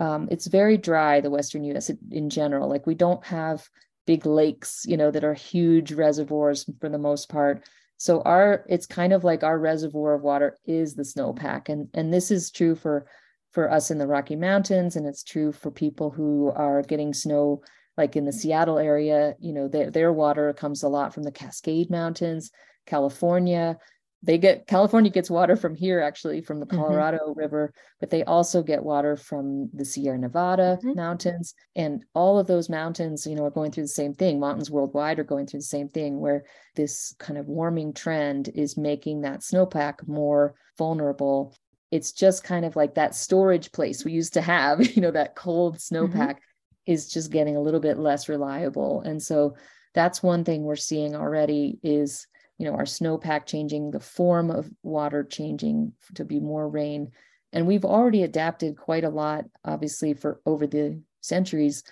um, 0.00 0.28
it's 0.30 0.46
very 0.46 0.76
dry. 0.76 1.20
The 1.20 1.30
Western 1.30 1.64
U.S. 1.64 1.90
in 2.10 2.30
general, 2.30 2.68
like 2.68 2.86
we 2.86 2.94
don't 2.94 3.24
have 3.26 3.68
big 4.06 4.26
lakes, 4.26 4.84
you 4.86 4.96
know, 4.96 5.10
that 5.10 5.24
are 5.24 5.34
huge 5.34 5.92
reservoirs 5.92 6.68
for 6.80 6.88
the 6.88 6.98
most 6.98 7.28
part. 7.28 7.64
So 8.04 8.20
our 8.26 8.66
it's 8.68 8.84
kind 8.84 9.14
of 9.14 9.24
like 9.24 9.42
our 9.42 9.58
reservoir 9.58 10.12
of 10.12 10.20
water 10.20 10.58
is 10.66 10.94
the 10.94 11.04
snowpack, 11.04 11.70
and 11.70 11.88
and 11.94 12.12
this 12.12 12.30
is 12.30 12.50
true 12.50 12.74
for 12.74 13.06
for 13.52 13.70
us 13.70 13.90
in 13.90 13.96
the 13.96 14.06
Rocky 14.06 14.36
Mountains, 14.36 14.96
and 14.96 15.06
it's 15.06 15.24
true 15.24 15.52
for 15.52 15.70
people 15.70 16.10
who 16.10 16.52
are 16.54 16.82
getting 16.82 17.14
snow 17.14 17.62
like 17.96 18.14
in 18.14 18.26
the 18.26 18.32
Seattle 18.32 18.78
area, 18.78 19.36
you 19.40 19.54
know, 19.54 19.68
their, 19.68 19.90
their 19.90 20.12
water 20.12 20.52
comes 20.52 20.82
a 20.82 20.88
lot 20.88 21.14
from 21.14 21.22
the 21.22 21.32
Cascade 21.32 21.88
Mountains, 21.88 22.50
California. 22.84 23.78
They 24.24 24.38
get 24.38 24.66
California 24.66 25.10
gets 25.10 25.30
water 25.30 25.54
from 25.54 25.74
here, 25.74 26.00
actually, 26.00 26.40
from 26.40 26.58
the 26.58 26.66
mm-hmm. 26.66 26.78
Colorado 26.78 27.18
mm-hmm. 27.18 27.38
River, 27.38 27.72
but 28.00 28.10
they 28.10 28.24
also 28.24 28.62
get 28.62 28.82
water 28.82 29.16
from 29.16 29.70
the 29.74 29.84
Sierra 29.84 30.18
Nevada 30.18 30.78
mm-hmm. 30.78 30.96
mountains. 30.96 31.54
And 31.76 32.04
all 32.14 32.38
of 32.38 32.46
those 32.46 32.68
mountains, 32.68 33.26
you 33.26 33.34
know, 33.34 33.44
are 33.44 33.50
going 33.50 33.70
through 33.70 33.84
the 33.84 33.88
same 33.88 34.14
thing. 34.14 34.40
Mountains 34.40 34.70
worldwide 34.70 35.18
are 35.18 35.24
going 35.24 35.46
through 35.46 35.60
the 35.60 35.66
same 35.66 35.88
thing, 35.88 36.18
where 36.18 36.44
this 36.74 37.14
kind 37.18 37.38
of 37.38 37.46
warming 37.46 37.92
trend 37.92 38.48
is 38.54 38.76
making 38.76 39.20
that 39.20 39.40
snowpack 39.40 40.06
more 40.08 40.54
vulnerable 40.78 41.54
it's 41.90 42.10
just 42.10 42.42
kind 42.42 42.64
of 42.64 42.74
like 42.74 42.96
that 42.96 43.14
storage 43.14 43.70
place 43.70 44.04
we 44.04 44.10
used 44.10 44.32
to 44.34 44.40
have 44.40 44.84
you 44.96 45.00
know 45.00 45.12
that 45.12 45.36
cold 45.36 45.78
snowpack 45.78 46.12
mm-hmm. 46.12 46.92
is 46.92 47.08
just 47.08 47.30
getting 47.30 47.56
a 47.56 47.60
little 47.60 47.78
bit 47.78 47.98
less 47.98 48.28
reliable 48.28 49.00
and 49.02 49.22
so 49.22 49.54
that's 49.94 50.22
one 50.22 50.44
thing 50.44 50.64
we're 50.64 50.76
seeing 50.76 51.14
already 51.14 51.78
is 51.82 52.26
you 52.58 52.66
know 52.66 52.74
our 52.74 52.84
snowpack 52.84 53.46
changing 53.46 53.90
the 53.90 54.00
form 54.00 54.50
of 54.50 54.70
water 54.82 55.24
changing 55.24 55.92
to 56.14 56.24
be 56.24 56.40
more 56.40 56.68
rain. 56.68 57.10
And 57.52 57.66
we've 57.66 57.84
already 57.84 58.24
adapted 58.24 58.76
quite 58.76 59.04
a 59.04 59.10
lot 59.10 59.44
obviously 59.64 60.14
for 60.14 60.40
over 60.46 60.66
the 60.66 61.00
centuries 61.20 61.84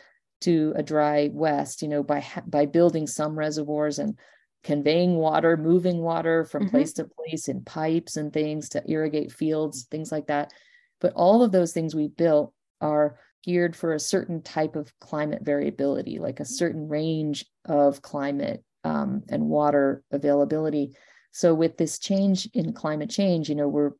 to 0.42 0.72
a 0.76 0.82
dry 0.82 1.30
west 1.32 1.82
you 1.82 1.88
know 1.88 2.02
by 2.02 2.24
by 2.46 2.66
building 2.66 3.06
some 3.06 3.38
reservoirs 3.38 3.98
and 3.98 4.18
conveying 4.64 5.16
water 5.16 5.56
moving 5.56 5.98
water 5.98 6.44
from 6.44 6.64
mm-hmm. 6.64 6.76
place 6.76 6.92
to 6.94 7.04
place 7.04 7.48
in 7.48 7.62
pipes 7.64 8.16
and 8.16 8.32
things 8.32 8.68
to 8.70 8.82
irrigate 8.90 9.32
fields 9.32 9.86
things 9.90 10.12
like 10.12 10.26
that. 10.26 10.52
But 11.00 11.14
all 11.14 11.42
of 11.42 11.50
those 11.50 11.72
things 11.72 11.94
we 11.94 12.08
built 12.08 12.52
are 12.80 13.18
geared 13.42 13.74
for 13.74 13.92
a 13.92 14.00
certain 14.00 14.40
type 14.42 14.76
of 14.76 14.92
climate 15.00 15.42
variability 15.42 16.18
like 16.18 16.38
a 16.38 16.44
certain 16.44 16.88
range 16.88 17.44
of 17.64 18.00
climate 18.00 18.62
um, 18.84 19.22
and 19.28 19.48
water 19.48 20.02
availability. 20.10 20.94
So 21.32 21.54
with 21.54 21.76
this 21.76 21.98
change 21.98 22.48
in 22.52 22.72
climate 22.72 23.10
change, 23.10 23.48
you 23.48 23.54
know, 23.54 23.68
we're 23.68 23.92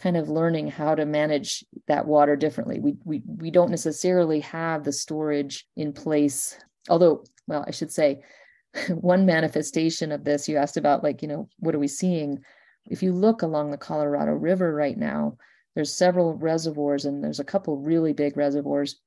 kind 0.00 0.16
of 0.16 0.30
learning 0.30 0.68
how 0.68 0.94
to 0.94 1.04
manage 1.04 1.64
that 1.86 2.06
water 2.06 2.34
differently. 2.36 2.80
We 2.80 2.96
we 3.04 3.22
we 3.26 3.50
don't 3.50 3.70
necessarily 3.70 4.40
have 4.40 4.84
the 4.84 4.92
storage 4.92 5.66
in 5.76 5.92
place. 5.92 6.58
Although, 6.88 7.24
well, 7.46 7.64
I 7.66 7.70
should 7.70 7.92
say, 7.92 8.22
one 8.88 9.26
manifestation 9.26 10.10
of 10.10 10.24
this 10.24 10.48
you 10.48 10.56
asked 10.56 10.76
about, 10.76 11.04
like, 11.04 11.22
you 11.22 11.28
know, 11.28 11.48
what 11.58 11.74
are 11.74 11.78
we 11.78 11.88
seeing? 11.88 12.42
If 12.86 13.02
you 13.02 13.12
look 13.12 13.42
along 13.42 13.70
the 13.70 13.76
Colorado 13.76 14.32
River 14.32 14.74
right 14.74 14.96
now, 14.96 15.36
there's 15.74 15.94
several 15.94 16.34
reservoirs, 16.34 17.04
and 17.04 17.22
there's 17.22 17.40
a 17.40 17.44
couple 17.44 17.76
really 17.76 18.12
big 18.12 18.36
reservoirs. 18.36 18.98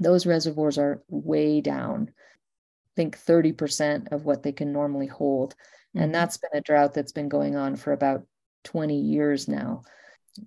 Those 0.00 0.26
reservoirs 0.26 0.76
are 0.76 1.02
way 1.08 1.60
down 1.60 2.10
think 2.96 3.18
30% 3.18 4.12
of 4.12 4.24
what 4.24 4.42
they 4.42 4.52
can 4.52 4.72
normally 4.72 5.06
hold. 5.06 5.54
Mm-hmm. 5.54 6.00
And 6.00 6.14
that's 6.14 6.38
been 6.38 6.50
a 6.54 6.60
drought 6.60 6.94
that's 6.94 7.12
been 7.12 7.28
going 7.28 7.56
on 7.56 7.76
for 7.76 7.92
about 7.92 8.26
20 8.64 8.98
years 8.98 9.48
now. 9.48 9.82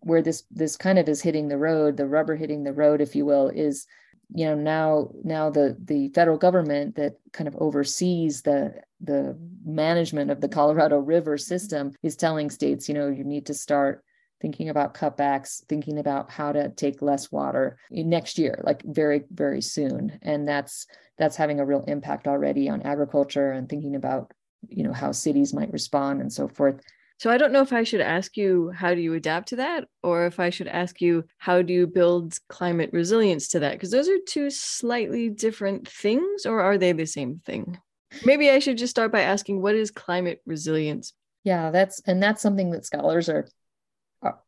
Where 0.01 0.21
this 0.21 0.43
this 0.51 0.77
kind 0.77 0.99
of 0.99 1.09
is 1.09 1.21
hitting 1.21 1.47
the 1.47 1.57
road, 1.57 1.97
the 1.97 2.05
rubber 2.05 2.35
hitting 2.35 2.63
the 2.63 2.73
road, 2.73 3.01
if 3.01 3.15
you 3.15 3.25
will, 3.25 3.49
is 3.49 3.87
you 4.31 4.45
know 4.45 4.53
now 4.53 5.09
now 5.23 5.49
the 5.49 5.75
the 5.83 6.09
federal 6.09 6.37
government 6.37 6.95
that 6.95 7.15
kind 7.33 7.47
of 7.47 7.55
oversees 7.55 8.43
the 8.43 8.75
the 9.01 9.35
management 9.65 10.29
of 10.29 10.41
the 10.41 10.49
Colorado 10.49 10.99
River 10.99 11.37
system 11.37 11.93
is 12.03 12.15
telling 12.15 12.51
states, 12.51 12.87
you 12.87 12.93
know, 12.93 13.07
you 13.07 13.23
need 13.23 13.47
to 13.47 13.53
start 13.53 14.03
thinking 14.41 14.69
about 14.69 14.93
cutbacks, 14.93 15.65
thinking 15.67 15.99
about 15.99 16.31
how 16.31 16.51
to 16.51 16.69
take 16.69 17.01
less 17.01 17.31
water 17.31 17.77
eh, 17.95 18.03
next 18.03 18.37
year, 18.37 18.61
like 18.63 18.83
very, 18.83 19.23
very 19.31 19.61
soon. 19.61 20.19
And 20.21 20.47
that's 20.47 20.87
that's 21.17 21.35
having 21.35 21.59
a 21.59 21.65
real 21.65 21.83
impact 21.87 22.27
already 22.27 22.69
on 22.69 22.81
agriculture 22.83 23.51
and 23.51 23.67
thinking 23.67 23.95
about, 23.95 24.31
you 24.67 24.83
know, 24.83 24.93
how 24.93 25.11
cities 25.11 25.53
might 25.53 25.71
respond 25.71 26.21
and 26.21 26.31
so 26.31 26.47
forth. 26.47 26.81
So 27.19 27.29
I 27.29 27.37
don't 27.37 27.51
know 27.51 27.61
if 27.61 27.73
I 27.73 27.83
should 27.83 27.99
ask 27.99 28.37
you 28.37 28.71
how 28.73 28.95
do 28.95 29.01
you 29.01 29.13
adapt 29.13 29.49
to 29.49 29.57
that 29.57 29.85
or 30.03 30.25
if 30.25 30.39
I 30.39 30.49
should 30.49 30.69
ask 30.69 31.01
you 31.01 31.25
how 31.37 31.61
do 31.61 31.73
you 31.73 31.85
build 31.85 32.37
climate 32.47 32.91
resilience 32.93 33.49
to 33.49 33.59
that 33.59 33.73
because 33.73 33.91
those 33.91 34.07
are 34.07 34.17
two 34.25 34.49
slightly 34.49 35.27
different 35.27 35.85
things 35.85 36.45
or 36.45 36.61
are 36.61 36.77
they 36.77 36.93
the 36.93 37.05
same 37.05 37.41
thing? 37.45 37.77
Maybe 38.23 38.49
I 38.49 38.59
should 38.59 38.77
just 38.77 38.91
start 38.91 39.11
by 39.11 39.21
asking 39.21 39.61
what 39.61 39.75
is 39.75 39.91
climate 39.91 40.41
resilience? 40.45 41.13
Yeah, 41.43 41.71
that's 41.71 42.01
and 42.05 42.23
that's 42.23 42.41
something 42.41 42.71
that 42.71 42.85
scholars 42.85 43.27
are 43.27 43.47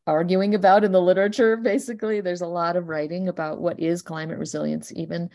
arguing 0.05 0.55
about 0.55 0.83
in 0.83 0.91
the 0.91 1.01
literature 1.01 1.57
basically. 1.57 2.21
There's 2.21 2.41
a 2.41 2.47
lot 2.47 2.75
of 2.75 2.87
writing 2.87 3.27
about 3.27 3.61
what 3.61 3.79
is 3.79 4.01
climate 4.01 4.37
resilience 4.37 4.91
even. 4.95 5.29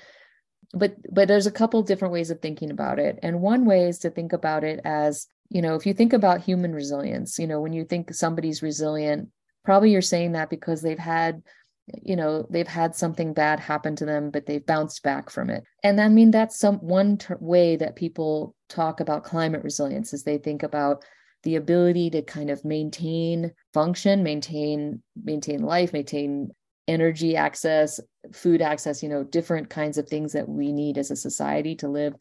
But 0.72 0.96
but 1.12 1.28
there's 1.28 1.46
a 1.46 1.52
couple 1.52 1.82
different 1.82 2.12
ways 2.12 2.30
of 2.30 2.40
thinking 2.40 2.70
about 2.70 2.98
it. 2.98 3.18
And 3.22 3.40
one 3.40 3.64
way 3.64 3.88
is 3.88 4.00
to 4.00 4.10
think 4.10 4.32
about 4.32 4.64
it 4.64 4.80
as 4.84 5.26
you 5.48 5.62
know 5.62 5.74
if 5.74 5.86
you 5.86 5.94
think 5.94 6.12
about 6.12 6.40
human 6.40 6.72
resilience 6.72 7.38
you 7.38 7.46
know 7.46 7.60
when 7.60 7.72
you 7.72 7.84
think 7.84 8.12
somebody's 8.12 8.62
resilient 8.62 9.28
probably 9.64 9.90
you're 9.90 10.02
saying 10.02 10.32
that 10.32 10.50
because 10.50 10.82
they've 10.82 10.98
had 10.98 11.42
you 12.02 12.16
know 12.16 12.46
they've 12.50 12.66
had 12.66 12.96
something 12.96 13.32
bad 13.32 13.60
happen 13.60 13.94
to 13.96 14.04
them 14.04 14.30
but 14.30 14.46
they've 14.46 14.66
bounced 14.66 15.02
back 15.02 15.30
from 15.30 15.50
it. 15.50 15.64
And 15.82 16.00
i 16.00 16.08
mean 16.08 16.30
that's 16.30 16.58
some 16.58 16.78
one 16.78 17.18
ter- 17.18 17.38
way 17.40 17.76
that 17.76 17.96
people 17.96 18.54
talk 18.68 19.00
about 19.00 19.24
climate 19.24 19.62
resilience 19.62 20.12
is 20.12 20.22
they 20.22 20.38
think 20.38 20.62
about 20.62 21.04
the 21.46 21.56
ability 21.56 22.10
to 22.10 22.22
kind 22.22 22.50
of 22.50 22.64
maintain 22.64 23.52
function 23.72 24.22
maintain 24.22 25.00
maintain 25.24 25.62
life 25.62 25.92
maintain 25.92 26.50
energy 26.88 27.36
access 27.36 28.00
food 28.32 28.60
access 28.60 29.02
you 29.02 29.08
know 29.08 29.22
different 29.22 29.70
kinds 29.70 29.96
of 29.96 30.08
things 30.08 30.32
that 30.32 30.48
we 30.48 30.72
need 30.72 30.98
as 30.98 31.10
a 31.10 31.16
society 31.16 31.76
to 31.76 31.88
live 31.88 32.14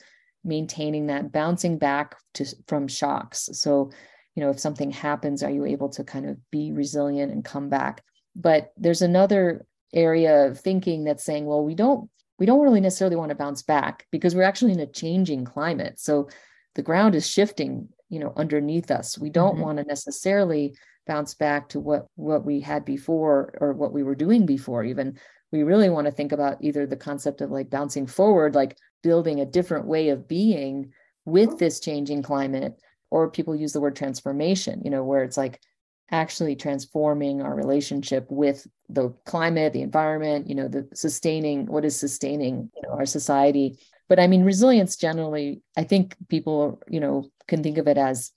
maintaining 0.46 1.08
that 1.08 1.32
bouncing 1.32 1.78
back 1.78 2.16
to 2.36 2.46
from 2.68 2.88
shocks. 2.88 3.50
So 3.54 3.92
you 4.36 4.44
know 4.44 4.52
if 4.52 4.60
something 4.60 4.92
happens 4.92 5.44
are 5.44 5.52
you 5.52 5.66
able 5.66 5.90
to 5.90 6.04
kind 6.04 6.30
of 6.30 6.38
be 6.52 6.72
resilient 6.72 7.32
and 7.32 7.44
come 7.44 7.68
back? 7.68 8.04
But 8.36 8.72
there's 8.78 9.02
another 9.02 9.66
area 9.94 10.46
of 10.48 10.60
thinking 10.60 11.04
that's 11.04 11.24
saying 11.24 11.46
well 11.46 11.64
we 11.64 11.74
don't 11.74 12.10
we 12.38 12.46
don't 12.46 12.62
really 12.62 12.82
necessarily 12.82 13.16
want 13.16 13.30
to 13.30 13.36
bounce 13.36 13.64
back 13.64 14.06
because 14.12 14.36
we're 14.36 14.44
actually 14.44 14.74
in 14.74 14.80
a 14.80 14.86
changing 14.86 15.46
climate. 15.46 16.00
So 16.00 16.30
the 16.76 16.84
ground 16.84 17.16
is 17.16 17.28
shifting 17.28 17.90
you 18.10 18.20
know 18.20 18.34
underneath 18.36 18.92
us. 18.92 19.18
We 19.18 19.30
don't 19.30 19.56
mm-hmm. 19.56 19.64
want 19.64 19.78
to 19.80 19.84
necessarily 19.84 20.76
bounce 21.08 21.34
back 21.34 21.70
to 21.70 21.80
what 21.80 22.08
what 22.16 22.46
we 22.46 22.60
had 22.60 22.86
before 22.86 23.58
or 23.60 23.74
what 23.74 23.94
we 23.94 24.04
were 24.04 24.16
doing 24.16 24.46
before 24.46 24.84
even. 24.84 25.20
We 25.52 25.64
really 25.64 25.90
want 25.90 26.06
to 26.06 26.12
think 26.12 26.32
about 26.32 26.58
either 26.62 26.86
the 26.86 26.98
concept 26.98 27.42
of 27.42 27.52
like 27.52 27.70
bouncing 27.70 28.08
forward 28.08 28.56
like 28.56 28.78
building 29.04 29.40
a 29.40 29.46
different 29.46 29.86
way 29.86 30.10
of 30.10 30.28
being 30.28 30.92
with 31.26 31.58
this 31.60 31.80
changing 31.80 32.24
climate 32.24 32.76
or 33.12 33.30
people 33.30 33.56
use 33.56 33.72
the 33.72 33.80
word 33.80 33.96
transformation 33.96 34.82
you 34.84 34.90
know 34.90 35.04
where 35.04 35.24
it's 35.24 35.38
like 35.38 35.62
actually 36.12 36.56
transforming 36.56 37.42
our 37.42 37.56
relationship 37.56 38.26
with 38.30 38.68
the 38.90 39.10
climate 39.26 39.74
the 39.74 39.82
environment 39.82 40.50
you 40.50 40.56
know 40.56 40.68
the 40.68 40.88
sustaining 40.94 41.68
what 41.68 41.86
is 41.86 41.98
sustaining 41.98 42.70
you 42.76 42.82
know 42.82 42.96
our 42.96 43.06
society 43.06 43.78
but 44.08 44.20
i 44.20 44.28
mean 44.28 44.44
resilience 44.44 44.96
generally 44.96 45.62
i 45.78 45.84
think 45.84 46.16
people 46.30 46.82
you 46.88 47.00
know 47.00 47.30
can 47.48 47.64
think 47.64 47.78
of 47.78 47.88
it 47.88 47.98
as 47.98 48.32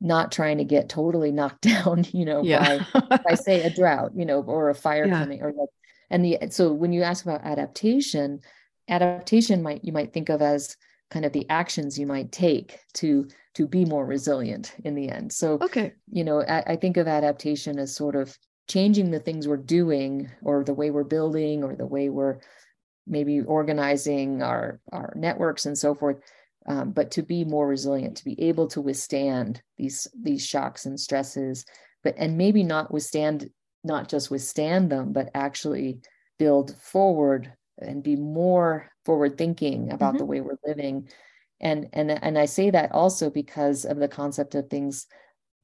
not 0.00 0.30
trying 0.30 0.58
to 0.58 0.64
get 0.64 0.88
totally 0.88 1.30
knocked 1.38 1.62
down 1.62 2.04
you 2.12 2.24
know 2.24 2.42
yeah. 2.42 2.84
by, 2.92 3.16
by 3.28 3.34
say 3.34 3.62
a 3.62 3.70
drought 3.70 4.12
you 4.14 4.24
know 4.24 4.42
or 4.42 4.70
a 4.70 4.74
fire 4.74 5.06
yeah. 5.06 5.18
coming 5.18 5.42
or 5.42 5.52
like 5.52 5.68
and 6.10 6.24
the 6.24 6.38
so 6.50 6.72
when 6.72 6.92
you 6.92 7.02
ask 7.02 7.24
about 7.24 7.44
adaptation 7.44 8.40
adaptation 8.88 9.62
might 9.62 9.84
you 9.84 9.92
might 9.92 10.12
think 10.12 10.28
of 10.28 10.40
as 10.40 10.76
kind 11.10 11.24
of 11.24 11.32
the 11.32 11.48
actions 11.48 11.98
you 11.98 12.06
might 12.06 12.30
take 12.32 12.80
to 12.92 13.26
to 13.54 13.66
be 13.66 13.84
more 13.84 14.06
resilient 14.06 14.74
in 14.84 14.94
the 14.94 15.08
end 15.08 15.32
so 15.32 15.58
okay 15.60 15.92
you 16.10 16.24
know 16.24 16.42
I, 16.42 16.62
I 16.72 16.76
think 16.76 16.96
of 16.96 17.08
adaptation 17.08 17.78
as 17.78 17.94
sort 17.94 18.14
of 18.14 18.36
changing 18.68 19.10
the 19.10 19.18
things 19.18 19.48
we're 19.48 19.56
doing 19.56 20.30
or 20.42 20.62
the 20.62 20.74
way 20.74 20.90
we're 20.90 21.04
building 21.04 21.64
or 21.64 21.74
the 21.74 21.86
way 21.86 22.08
we're 22.10 22.38
maybe 23.08 23.40
organizing 23.40 24.42
our 24.42 24.80
our 24.92 25.12
networks 25.16 25.66
and 25.66 25.76
so 25.76 25.94
forth 25.94 26.18
um, 26.66 26.90
but 26.90 27.10
to 27.10 27.22
be 27.22 27.44
more 27.44 27.66
resilient 27.66 28.16
to 28.16 28.24
be 28.24 28.40
able 28.40 28.66
to 28.68 28.80
withstand 28.80 29.62
these 29.76 30.06
these 30.20 30.44
shocks 30.44 30.86
and 30.86 30.98
stresses 30.98 31.64
but 32.04 32.14
and 32.16 32.36
maybe 32.36 32.62
not 32.62 32.92
withstand 32.92 33.50
not 33.84 34.08
just 34.08 34.30
withstand 34.30 34.90
them 34.90 35.12
but 35.12 35.30
actually 35.34 36.00
build 36.38 36.76
forward 36.76 37.52
and 37.78 38.02
be 38.02 38.16
more 38.16 38.90
forward 39.04 39.38
thinking 39.38 39.92
about 39.92 40.10
mm-hmm. 40.10 40.18
the 40.18 40.24
way 40.24 40.40
we're 40.40 40.58
living 40.66 41.08
and 41.60 41.88
and 41.92 42.10
and 42.10 42.38
i 42.38 42.44
say 42.44 42.70
that 42.70 42.92
also 42.92 43.30
because 43.30 43.84
of 43.84 43.98
the 43.98 44.08
concept 44.08 44.54
of 44.54 44.68
things 44.68 45.06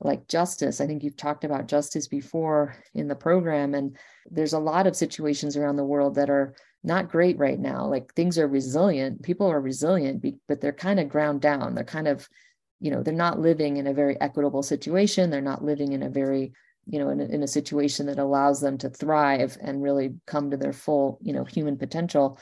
like 0.00 0.28
justice. 0.28 0.80
I 0.80 0.86
think 0.86 1.02
you've 1.02 1.16
talked 1.16 1.44
about 1.44 1.66
justice 1.66 2.08
before 2.08 2.76
in 2.94 3.08
the 3.08 3.14
program, 3.14 3.74
and 3.74 3.96
there's 4.30 4.52
a 4.52 4.58
lot 4.58 4.86
of 4.86 4.96
situations 4.96 5.56
around 5.56 5.76
the 5.76 5.84
world 5.84 6.14
that 6.16 6.30
are 6.30 6.54
not 6.84 7.10
great 7.10 7.38
right 7.38 7.58
now. 7.58 7.86
Like 7.86 8.12
things 8.14 8.38
are 8.38 8.46
resilient, 8.46 9.22
people 9.22 9.46
are 9.46 9.60
resilient, 9.60 10.24
but 10.46 10.60
they're 10.60 10.72
kind 10.72 11.00
of 11.00 11.08
ground 11.08 11.40
down. 11.40 11.74
They're 11.74 11.84
kind 11.84 12.06
of, 12.06 12.28
you 12.78 12.90
know, 12.90 13.02
they're 13.02 13.14
not 13.14 13.40
living 13.40 13.78
in 13.78 13.86
a 13.86 13.94
very 13.94 14.20
equitable 14.20 14.62
situation. 14.62 15.30
They're 15.30 15.40
not 15.40 15.64
living 15.64 15.92
in 15.92 16.02
a 16.02 16.10
very, 16.10 16.52
you 16.86 16.98
know, 16.98 17.08
in 17.08 17.20
a, 17.20 17.24
in 17.24 17.42
a 17.42 17.48
situation 17.48 18.06
that 18.06 18.18
allows 18.18 18.60
them 18.60 18.76
to 18.78 18.90
thrive 18.90 19.56
and 19.62 19.82
really 19.82 20.14
come 20.26 20.50
to 20.50 20.58
their 20.58 20.74
full, 20.74 21.18
you 21.22 21.32
know, 21.32 21.44
human 21.44 21.78
potential. 21.78 22.38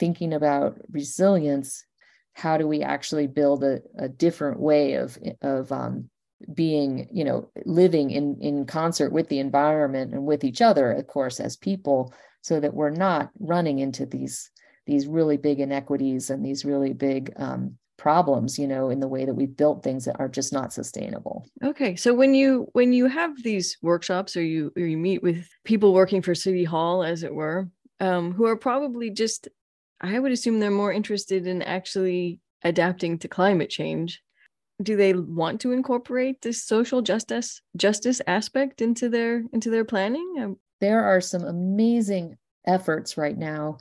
Thinking 0.00 0.32
about 0.32 0.78
resilience, 0.90 1.84
how 2.32 2.56
do 2.56 2.66
we 2.66 2.82
actually 2.82 3.28
build 3.28 3.62
a, 3.62 3.80
a 3.96 4.08
different 4.08 4.58
way 4.58 4.94
of 4.94 5.16
of 5.42 5.70
um, 5.70 6.10
being 6.54 7.06
you 7.12 7.24
know 7.24 7.50
living 7.66 8.10
in 8.10 8.38
in 8.40 8.64
concert 8.64 9.12
with 9.12 9.28
the 9.28 9.38
environment 9.38 10.14
and 10.14 10.24
with 10.24 10.42
each 10.42 10.62
other 10.62 10.90
of 10.90 11.06
course 11.06 11.38
as 11.38 11.56
people 11.56 12.14
so 12.42 12.60
that 12.60 12.74
we're 12.74 12.90
not 12.90 13.30
running 13.38 13.78
into 13.78 14.06
these 14.06 14.50
these 14.86 15.06
really 15.06 15.36
big 15.36 15.60
inequities 15.60 16.30
and 16.30 16.44
these 16.44 16.64
really 16.64 16.92
big 16.92 17.32
um, 17.36 17.76
problems 17.96 18.58
you 18.58 18.66
know 18.66 18.88
in 18.90 18.98
the 18.98 19.08
way 19.08 19.24
that 19.24 19.34
we've 19.34 19.56
built 19.56 19.82
things 19.82 20.06
that 20.06 20.18
are 20.18 20.28
just 20.28 20.52
not 20.52 20.72
sustainable. 20.72 21.46
Okay 21.62 21.96
so 21.96 22.14
when 22.14 22.34
you 22.34 22.68
when 22.72 22.92
you 22.92 23.06
have 23.06 23.42
these 23.42 23.76
workshops 23.82 24.36
or 24.36 24.42
you 24.42 24.72
or 24.76 24.82
you 24.82 24.96
meet 24.96 25.22
with 25.22 25.48
people 25.64 25.92
working 25.92 26.22
for 26.22 26.34
city 26.34 26.64
hall 26.64 27.02
as 27.02 27.22
it 27.22 27.34
were 27.34 27.68
um, 28.00 28.32
who 28.32 28.46
are 28.46 28.56
probably 28.56 29.10
just 29.10 29.48
i 30.00 30.18
would 30.18 30.32
assume 30.32 30.58
they're 30.58 30.70
more 30.70 30.92
interested 30.92 31.46
in 31.46 31.60
actually 31.60 32.40
adapting 32.64 33.18
to 33.18 33.28
climate 33.28 33.68
change 33.68 34.22
do 34.82 34.96
they 34.96 35.12
want 35.12 35.60
to 35.60 35.72
incorporate 35.72 36.40
this 36.40 36.64
social 36.64 37.02
justice 37.02 37.60
justice 37.76 38.20
aspect 38.26 38.80
into 38.80 39.08
their 39.08 39.42
into 39.52 39.70
their 39.70 39.84
planning? 39.84 40.34
Um, 40.40 40.56
there 40.80 41.04
are 41.04 41.20
some 41.20 41.44
amazing 41.44 42.36
efforts 42.66 43.16
right 43.16 43.36
now 43.36 43.78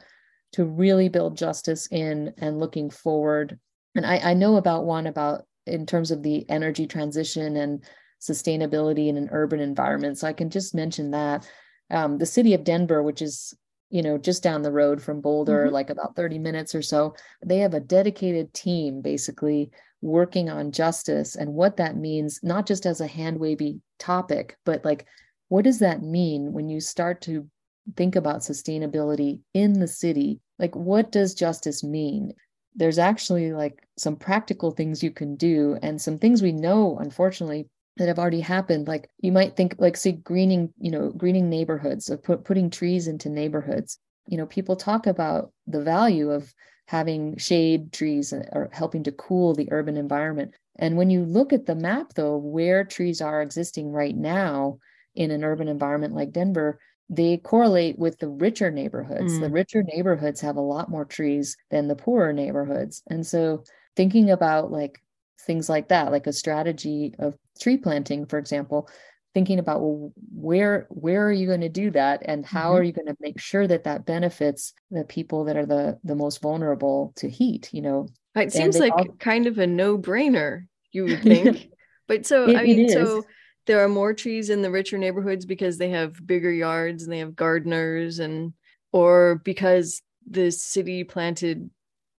to 0.54 0.66
really 0.66 1.10
build 1.10 1.38
justice 1.38 1.88
in 1.92 2.34
and 2.38 2.60
looking 2.60 2.90
forward 2.90 3.60
and 3.96 4.06
I, 4.06 4.32
I 4.32 4.34
know 4.34 4.58
about 4.58 4.86
one 4.86 5.08
about 5.08 5.46
in 5.66 5.86
terms 5.86 6.12
of 6.12 6.24
the 6.24 6.50
energy 6.50 6.88
transition 6.88 7.58
and 7.58 7.84
sustainability 8.22 9.08
in 9.08 9.18
an 9.18 9.30
urban 9.32 9.60
environment. 9.60 10.18
So 10.18 10.28
I 10.28 10.34
can 10.34 10.50
just 10.50 10.76
mention 10.76 11.12
that. 11.12 11.50
Um, 11.92 12.18
the 12.18 12.26
city 12.26 12.54
of 12.54 12.64
Denver, 12.64 13.02
which 13.02 13.22
is 13.22 13.54
you 13.90 14.04
know 14.04 14.18
just 14.18 14.44
down 14.44 14.62
the 14.62 14.72
road 14.72 15.02
from 15.02 15.22
Boulder, 15.22 15.66
mm-hmm. 15.66 15.74
like 15.74 15.90
about 15.90 16.16
30 16.16 16.40
minutes 16.40 16.76
or 16.76 16.82
so, 16.82 17.16
they 17.44 17.60
have 17.60 17.74
a 17.74 17.80
dedicated 17.80 18.54
team 18.54 19.02
basically 19.02 19.72
working 20.02 20.50
on 20.50 20.72
justice 20.72 21.36
and 21.36 21.54
what 21.54 21.78
that 21.78 21.98
means, 21.98 22.40
not 22.44 22.66
just 22.66 22.86
as 22.86 23.02
a 23.02 23.08
hand 23.08 23.38
wavy 23.38 23.82
topic, 23.98 24.58
but 24.66 24.86
like 24.86 25.06
what 25.50 25.66
does 25.66 25.80
that 25.80 26.02
mean 26.02 26.54
when 26.54 26.70
you 26.70 26.80
start 26.80 27.22
to 27.22 27.48
think 27.96 28.16
about 28.16 28.42
sustainability 28.42 29.42
in 29.54 29.74
the 29.80 29.88
city? 29.88 30.40
Like, 30.58 30.76
what 30.76 31.12
does 31.12 31.34
justice 31.34 31.84
mean? 31.84 32.34
there's 32.76 33.00
actually 33.00 33.52
like 33.52 33.84
some 33.98 34.16
practical 34.16 34.72
things 34.72 35.04
you 35.04 35.12
can 35.12 35.36
do 35.36 35.78
and 35.82 36.02
some 36.02 36.18
things 36.18 36.42
we 36.42 36.52
know 36.52 36.98
unfortunately 37.00 37.68
that 37.98 38.08
have 38.08 38.20
already 38.20 38.40
happened 38.40 38.88
like 38.88 39.10
you 39.20 39.32
might 39.32 39.56
think 39.56 39.76
like 39.80 39.98
see 39.98 40.14
greening 40.14 40.72
you 40.80 40.92
know 40.92 41.10
greening 41.18 41.50
neighborhoods 41.50 42.10
of 42.10 42.24
put, 42.24 42.44
putting 42.46 42.70
trees 42.70 43.08
into 43.08 43.30
neighborhoods 43.30 44.00
you 44.28 44.38
know 44.38 44.46
people 44.46 44.76
talk 44.76 45.08
about 45.08 45.52
the 45.68 45.82
value 45.82 46.32
of 46.32 46.54
having 46.88 47.38
shade 47.38 47.92
trees 47.92 48.34
or 48.34 48.70
helping 48.72 49.04
to 49.04 49.12
cool 49.12 49.54
the 49.54 49.68
urban 49.72 49.98
environment 49.98 50.54
and 50.78 50.96
when 50.96 51.10
you 51.10 51.24
look 51.26 51.52
at 51.52 51.66
the 51.66 51.76
map 51.76 52.14
though 52.16 52.38
where 52.38 52.84
trees 52.84 53.22
are 53.22 53.42
existing 53.42 53.92
right 53.92 54.16
now 54.16 54.78
in 55.20 55.30
an 55.30 55.44
urban 55.44 55.68
environment 55.68 56.16
like 56.16 56.32
denver 56.32 56.80
they 57.10 57.38
correlate 57.38 57.98
with 57.98 58.20
the 58.20 58.28
richer 58.28 58.70
neighborhoods. 58.70 59.34
Mm. 59.34 59.42
The 59.42 59.50
richer 59.50 59.82
neighborhoods 59.82 60.42
have 60.42 60.58
a 60.58 60.62
lot 60.62 60.90
more 60.90 61.06
trees 61.06 61.58
than 61.72 61.88
the 61.88 61.96
poorer 61.96 62.32
neighborhoods. 62.32 63.02
And 63.10 63.26
so 63.26 63.64
thinking 63.96 64.30
about 64.30 64.72
like 64.72 65.02
things 65.42 65.70
like 65.70 65.90
that, 65.90 66.12
like 66.12 66.28
a 66.28 66.34
strategy 66.34 67.16
of 67.18 67.36
tree 67.60 67.78
planting, 67.78 68.28
for 68.28 68.38
example, 68.38 68.88
thinking 69.34 69.60
about 69.60 69.82
well, 69.82 70.14
where 70.34 70.88
where 70.90 71.28
are 71.28 71.32
you 71.32 71.48
going 71.48 71.62
to 71.62 71.70
do 71.70 71.92
that 71.92 72.22
and 72.26 72.46
how 72.46 72.70
mm-hmm. 72.70 72.78
are 72.78 72.84
you 72.84 72.92
going 72.92 73.08
to 73.08 73.18
make 73.20 73.40
sure 73.40 73.68
that 73.68 73.84
that 73.86 74.06
benefits 74.06 74.74
the 74.92 75.04
people 75.04 75.46
that 75.46 75.58
are 75.58 75.66
the 75.66 76.00
the 76.04 76.16
most 76.16 76.42
vulnerable 76.42 77.14
to 77.16 77.30
heat 77.30 77.70
you 77.72 77.82
know 77.82 78.08
it 78.36 78.52
seems 78.52 78.80
like 78.80 78.92
all... 78.92 79.06
kind 79.20 79.46
of 79.46 79.60
a 79.60 79.68
no-brainer 79.68 80.66
you 80.92 81.04
would 81.04 81.22
think 81.24 81.70
but 82.08 82.26
so 82.26 82.50
it, 82.50 82.58
i 82.58 82.64
mean 82.64 82.90
so 82.90 83.24
there 83.70 83.84
are 83.84 83.88
more 83.88 84.16
trees 84.16 84.50
in 84.50 84.64
the 84.64 84.72
richer 84.72 84.98
neighborhoods 84.98 85.46
because 85.46 85.78
they 85.78 85.92
have 85.92 86.26
bigger 86.26 86.52
yards 86.52 87.04
and 87.04 87.14
they 87.14 87.20
have 87.20 87.36
gardeners 87.36 88.18
and 88.18 88.54
or 88.92 89.42
because 89.46 90.02
the 90.28 90.52
city 90.52 91.04
planted 91.04 91.70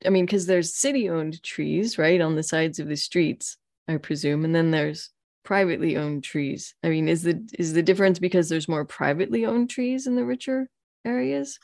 i 0.07 0.09
mean 0.11 0.25
because 0.25 0.47
there's 0.47 0.77
city 0.77 1.11
owned 1.11 1.43
trees 1.43 1.99
right 1.99 2.21
on 2.21 2.37
the 2.37 2.43
sides 2.45 2.79
of 2.79 2.87
the 2.87 2.97
streets 2.97 3.57
i 3.89 3.97
presume 3.97 4.45
and 4.45 4.55
then 4.55 4.71
there's 4.71 5.11
privately 5.43 5.97
owned 5.97 6.23
trees. 6.23 6.77
I 6.83 6.91
mean 6.91 7.09
is 7.09 7.23
the 7.25 7.43
is 7.59 7.73
the 7.73 7.83
difference 7.83 8.21
because 8.21 8.49
there's 8.49 8.69
more 8.69 8.85
privately 8.85 9.47
owned 9.47 9.71
trees 9.71 10.07
in 10.07 10.15
the 10.15 10.25
richer 10.25 10.69
areas? 11.05 11.59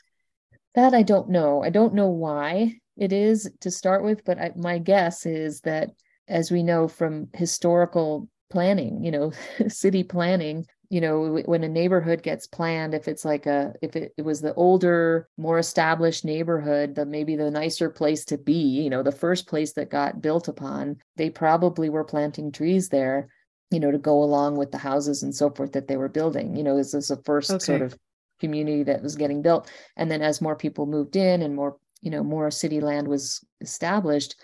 That 0.75 0.93
i 0.93 1.03
don't 1.03 1.29
know. 1.29 1.63
I 1.63 1.69
don't 1.69 1.93
know 1.93 2.09
why 2.09 2.79
it 2.97 3.13
is 3.13 3.49
to 3.61 3.71
start 3.71 4.03
with 4.03 4.25
but 4.25 4.39
I, 4.39 4.51
my 4.55 4.79
guess 4.79 5.25
is 5.25 5.61
that 5.61 5.91
as 6.27 6.51
we 6.51 6.63
know 6.63 6.89
from 6.89 7.29
historical 7.33 8.27
planning 8.49 9.03
you 9.03 9.11
know 9.11 9.31
city 9.67 10.03
planning 10.03 10.65
you 10.89 11.01
know 11.01 11.41
when 11.45 11.63
a 11.63 11.69
neighborhood 11.69 12.23
gets 12.23 12.47
planned 12.47 12.93
if 12.93 13.07
it's 13.07 13.25
like 13.25 13.45
a 13.45 13.73
if 13.81 13.95
it, 13.95 14.13
it, 14.17 14.21
was 14.21 14.41
the 14.41 14.53
older 14.53 15.27
more 15.37 15.59
established 15.59 16.23
neighborhood 16.23 16.95
the 16.95 17.05
maybe 17.05 17.35
the 17.35 17.51
nicer 17.51 17.89
place 17.89 18.23
to 18.25 18.37
be 18.37 18.53
you 18.53 18.89
know 18.89 19.03
the 19.03 19.11
first 19.11 19.47
place 19.47 19.73
that 19.73 19.89
got 19.89 20.21
built 20.21 20.47
upon 20.47 20.97
they 21.17 21.29
probably 21.29 21.89
were 21.89 22.03
planting 22.03 22.51
trees 22.51 22.89
there 22.89 23.27
you 23.69 23.79
know 23.79 23.91
to 23.91 23.97
go 23.97 24.23
along 24.23 24.55
with 24.55 24.71
the 24.71 24.77
houses 24.77 25.23
and 25.23 25.35
so 25.35 25.49
forth 25.49 25.73
that 25.73 25.87
they 25.87 25.97
were 25.97 26.09
building 26.09 26.55
you 26.55 26.63
know 26.63 26.77
this 26.77 26.93
is 26.93 27.09
the 27.09 27.21
first 27.23 27.51
okay. 27.51 27.63
sort 27.63 27.81
of 27.81 27.97
community 28.39 28.83
that 28.83 29.01
was 29.01 29.15
getting 29.15 29.41
built 29.41 29.69
and 29.97 30.09
then 30.09 30.21
as 30.21 30.41
more 30.41 30.55
people 30.55 30.85
moved 30.85 31.15
in 31.15 31.41
and 31.41 31.55
more 31.55 31.75
you 32.01 32.11
know 32.11 32.23
more 32.23 32.51
city 32.51 32.79
land 32.79 33.07
was 33.07 33.43
established 33.61 34.35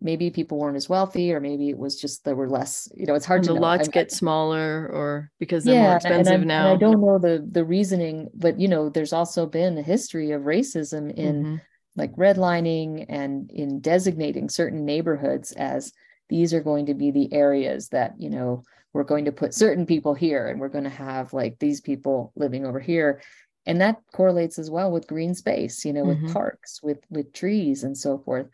maybe 0.00 0.30
people 0.30 0.58
weren't 0.58 0.76
as 0.76 0.88
wealthy 0.88 1.32
or 1.32 1.40
maybe 1.40 1.68
it 1.68 1.78
was 1.78 2.00
just 2.00 2.24
there 2.24 2.36
were 2.36 2.48
less 2.48 2.88
you 2.94 3.06
know 3.06 3.14
it's 3.14 3.26
hard 3.26 3.40
and 3.40 3.48
to 3.48 3.52
the 3.52 3.58
know. 3.58 3.66
lots 3.66 3.88
I 3.88 3.90
get 3.90 4.12
smaller 4.12 4.88
or 4.92 5.30
because 5.38 5.64
they're 5.64 5.74
yeah, 5.74 5.82
more 5.82 5.96
expensive 5.96 6.44
now 6.44 6.72
and 6.72 6.76
i 6.76 6.76
don't 6.76 7.00
know 7.00 7.18
the 7.18 7.46
the 7.50 7.64
reasoning 7.64 8.28
but 8.34 8.60
you 8.60 8.68
know 8.68 8.88
there's 8.88 9.12
also 9.12 9.46
been 9.46 9.76
a 9.76 9.82
history 9.82 10.30
of 10.30 10.42
racism 10.42 11.12
in 11.12 11.42
mm-hmm. 11.42 11.56
like 11.96 12.14
redlining 12.14 13.06
and 13.08 13.50
in 13.50 13.80
designating 13.80 14.48
certain 14.48 14.84
neighborhoods 14.84 15.52
as 15.52 15.92
these 16.28 16.54
are 16.54 16.62
going 16.62 16.86
to 16.86 16.94
be 16.94 17.10
the 17.10 17.32
areas 17.32 17.88
that 17.88 18.14
you 18.18 18.30
know 18.30 18.62
we're 18.92 19.04
going 19.04 19.24
to 19.24 19.32
put 19.32 19.52
certain 19.52 19.84
people 19.84 20.14
here 20.14 20.48
and 20.48 20.60
we're 20.60 20.68
going 20.68 20.84
to 20.84 20.90
have 20.90 21.32
like 21.32 21.58
these 21.58 21.80
people 21.80 22.32
living 22.36 22.64
over 22.64 22.80
here 22.80 23.20
and 23.66 23.80
that 23.80 23.96
correlates 24.12 24.58
as 24.58 24.70
well 24.70 24.92
with 24.92 25.08
green 25.08 25.34
space 25.34 25.84
you 25.84 25.92
know 25.92 26.04
with 26.04 26.18
mm-hmm. 26.18 26.32
parks 26.32 26.80
with 26.84 26.98
with 27.10 27.32
trees 27.32 27.82
and 27.82 27.96
so 27.96 28.18
forth 28.18 28.46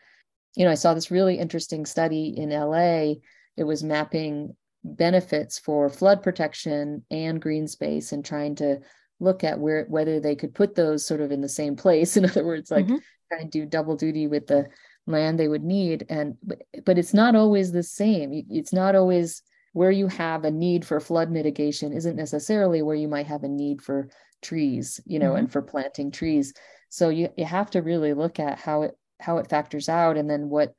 you 0.55 0.65
know, 0.65 0.71
I 0.71 0.75
saw 0.75 0.95
this 0.95 1.11
really 1.11 1.39
interesting 1.39 1.85
study 1.87 2.35
in 2.37 2.51
LA. 2.51 3.15
It 3.57 3.65
was 3.65 3.83
mapping 3.83 4.57
benefits 4.85 5.59
for 5.59 5.89
flood 5.89 6.23
protection 6.23 7.05
and 7.11 7.41
green 7.41 7.67
space 7.67 8.13
and 8.13 8.25
trying 8.25 8.55
to 8.57 8.81
look 9.21 9.43
at 9.45 9.59
where 9.59 9.87
whether 9.89 10.21
they 10.21 10.35
could 10.35 10.55
put 10.55 10.75
those 10.75 11.07
sort 11.07 11.21
of 11.21 11.33
in 11.33 11.41
the 11.41 11.49
same 11.49 11.77
place. 11.77 12.17
In 12.17 12.25
other 12.25 12.45
words, 12.45 12.71
like 12.71 12.87
mm-hmm. 12.87 12.97
trying 13.33 13.51
to 13.51 13.59
do 13.61 13.67
double 13.67 13.97
duty 13.97 14.27
with 14.27 14.47
the 14.47 14.67
land 15.07 15.39
they 15.39 15.49
would 15.49 15.65
need. 15.65 16.07
And 16.09 16.37
but, 16.43 16.63
but 16.85 16.99
it's 16.99 17.15
not 17.15 17.35
always 17.35 17.73
the 17.73 17.83
same. 17.83 18.45
It's 18.51 18.73
not 18.73 18.95
always 18.95 19.43
where 19.73 19.91
you 19.91 20.07
have 20.07 20.45
a 20.45 20.51
need 20.51 20.85
for 20.85 21.01
flood 21.01 21.31
mitigation 21.31 21.93
isn't 21.93 22.17
necessarily 22.17 22.81
where 22.83 22.95
you 22.95 23.09
might 23.09 23.27
have 23.27 23.43
a 23.43 23.49
need 23.49 23.83
for 23.83 24.09
trees, 24.41 25.01
you 25.05 25.19
know, 25.19 25.31
mm-hmm. 25.31 25.39
and 25.39 25.53
for 25.53 25.63
planting 25.63 26.13
trees. 26.13 26.55
So 26.91 27.09
you, 27.09 27.29
you 27.37 27.45
have 27.45 27.71
to 27.71 27.83
really 27.83 28.15
look 28.15 28.39
at 28.39 28.61
how 28.61 28.83
it 28.83 28.97
how 29.25 29.39
it 29.39 29.49
factors 29.49 29.89
out. 29.89 30.17
And 30.17 30.29
then 30.29 30.49
what 30.49 30.75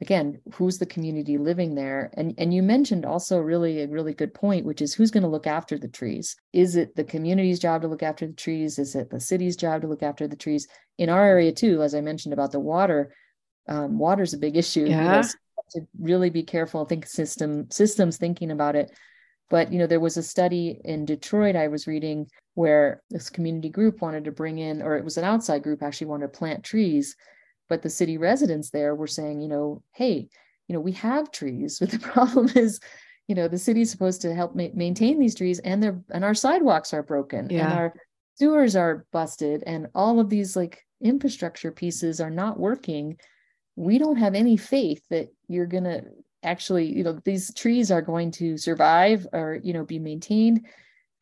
again 0.00 0.40
who's 0.54 0.78
the 0.78 0.86
community 0.86 1.38
living 1.38 1.74
there? 1.74 2.10
And 2.14 2.34
and 2.36 2.52
you 2.52 2.62
mentioned 2.62 3.06
also 3.06 3.38
really 3.38 3.82
a 3.82 3.88
really 3.88 4.12
good 4.12 4.34
point 4.34 4.66
which 4.66 4.82
is 4.82 4.92
who's 4.92 5.10
going 5.10 5.22
to 5.22 5.28
look 5.28 5.46
after 5.46 5.78
the 5.78 5.88
trees? 5.88 6.36
Is 6.52 6.76
it 6.76 6.96
the 6.96 7.04
community's 7.04 7.58
job 7.58 7.82
to 7.82 7.88
look 7.88 8.02
after 8.02 8.26
the 8.26 8.32
trees? 8.32 8.78
Is 8.78 8.94
it 8.94 9.10
the 9.10 9.20
city's 9.20 9.56
job 9.56 9.82
to 9.82 9.88
look 9.88 10.02
after 10.02 10.26
the 10.26 10.36
trees? 10.36 10.66
In 10.98 11.08
our 11.08 11.24
area 11.24 11.52
too 11.52 11.82
as 11.82 11.94
i 11.94 12.00
mentioned 12.00 12.34
about 12.34 12.52
the 12.52 12.60
water 12.60 13.14
um, 13.68 13.98
water's 13.98 14.34
a 14.34 14.38
big 14.38 14.56
issue. 14.56 14.86
Yeah. 14.86 15.02
You 15.02 15.10
know, 15.10 15.22
so 15.22 15.38
to 15.74 15.86
really 15.98 16.30
be 16.30 16.42
careful 16.42 16.84
think 16.84 17.06
system 17.06 17.70
systems 17.70 18.16
thinking 18.16 18.50
about 18.50 18.76
it. 18.76 18.90
But 19.50 19.72
you 19.72 19.78
know 19.78 19.86
there 19.86 20.00
was 20.00 20.16
a 20.16 20.22
study 20.22 20.80
in 20.84 21.04
detroit 21.04 21.54
i 21.54 21.68
was 21.68 21.86
reading 21.86 22.26
where 22.54 23.02
this 23.10 23.30
community 23.30 23.68
group 23.68 24.00
wanted 24.00 24.24
to 24.24 24.32
bring 24.32 24.58
in 24.58 24.80
or 24.80 24.96
it 24.96 25.04
was 25.04 25.16
an 25.16 25.24
outside 25.24 25.62
group 25.62 25.82
actually 25.82 26.06
wanted 26.06 26.32
to 26.32 26.38
plant 26.38 26.64
trees 26.64 27.14
but 27.68 27.82
the 27.82 27.90
city 27.90 28.18
residents 28.18 28.70
there 28.70 28.94
were 28.94 29.06
saying 29.06 29.40
you 29.40 29.48
know 29.48 29.82
hey 29.92 30.28
you 30.68 30.74
know 30.74 30.80
we 30.80 30.92
have 30.92 31.30
trees 31.30 31.78
but 31.80 31.90
the 31.90 31.98
problem 31.98 32.48
is 32.54 32.80
you 33.28 33.34
know 33.34 33.48
the 33.48 33.58
city's 33.58 33.90
supposed 33.90 34.20
to 34.20 34.34
help 34.34 34.54
ma- 34.54 34.68
maintain 34.74 35.18
these 35.18 35.34
trees 35.34 35.58
and 35.60 35.82
their 35.82 36.00
and 36.10 36.24
our 36.24 36.34
sidewalks 36.34 36.92
are 36.92 37.02
broken 37.02 37.48
yeah. 37.50 37.64
and 37.64 37.72
our 37.72 37.94
sewers 38.36 38.76
are 38.76 39.06
busted 39.12 39.62
and 39.66 39.88
all 39.94 40.20
of 40.20 40.28
these 40.28 40.56
like 40.56 40.84
infrastructure 41.00 41.70
pieces 41.70 42.20
are 42.20 42.30
not 42.30 42.58
working 42.58 43.16
we 43.76 43.98
don't 43.98 44.16
have 44.16 44.34
any 44.34 44.56
faith 44.56 45.02
that 45.10 45.28
you're 45.48 45.66
going 45.66 45.84
to 45.84 46.02
actually 46.42 46.86
you 46.86 47.02
know 47.02 47.18
these 47.24 47.52
trees 47.54 47.90
are 47.90 48.02
going 48.02 48.30
to 48.30 48.56
survive 48.56 49.26
or 49.32 49.58
you 49.62 49.72
know 49.72 49.84
be 49.84 49.98
maintained 49.98 50.66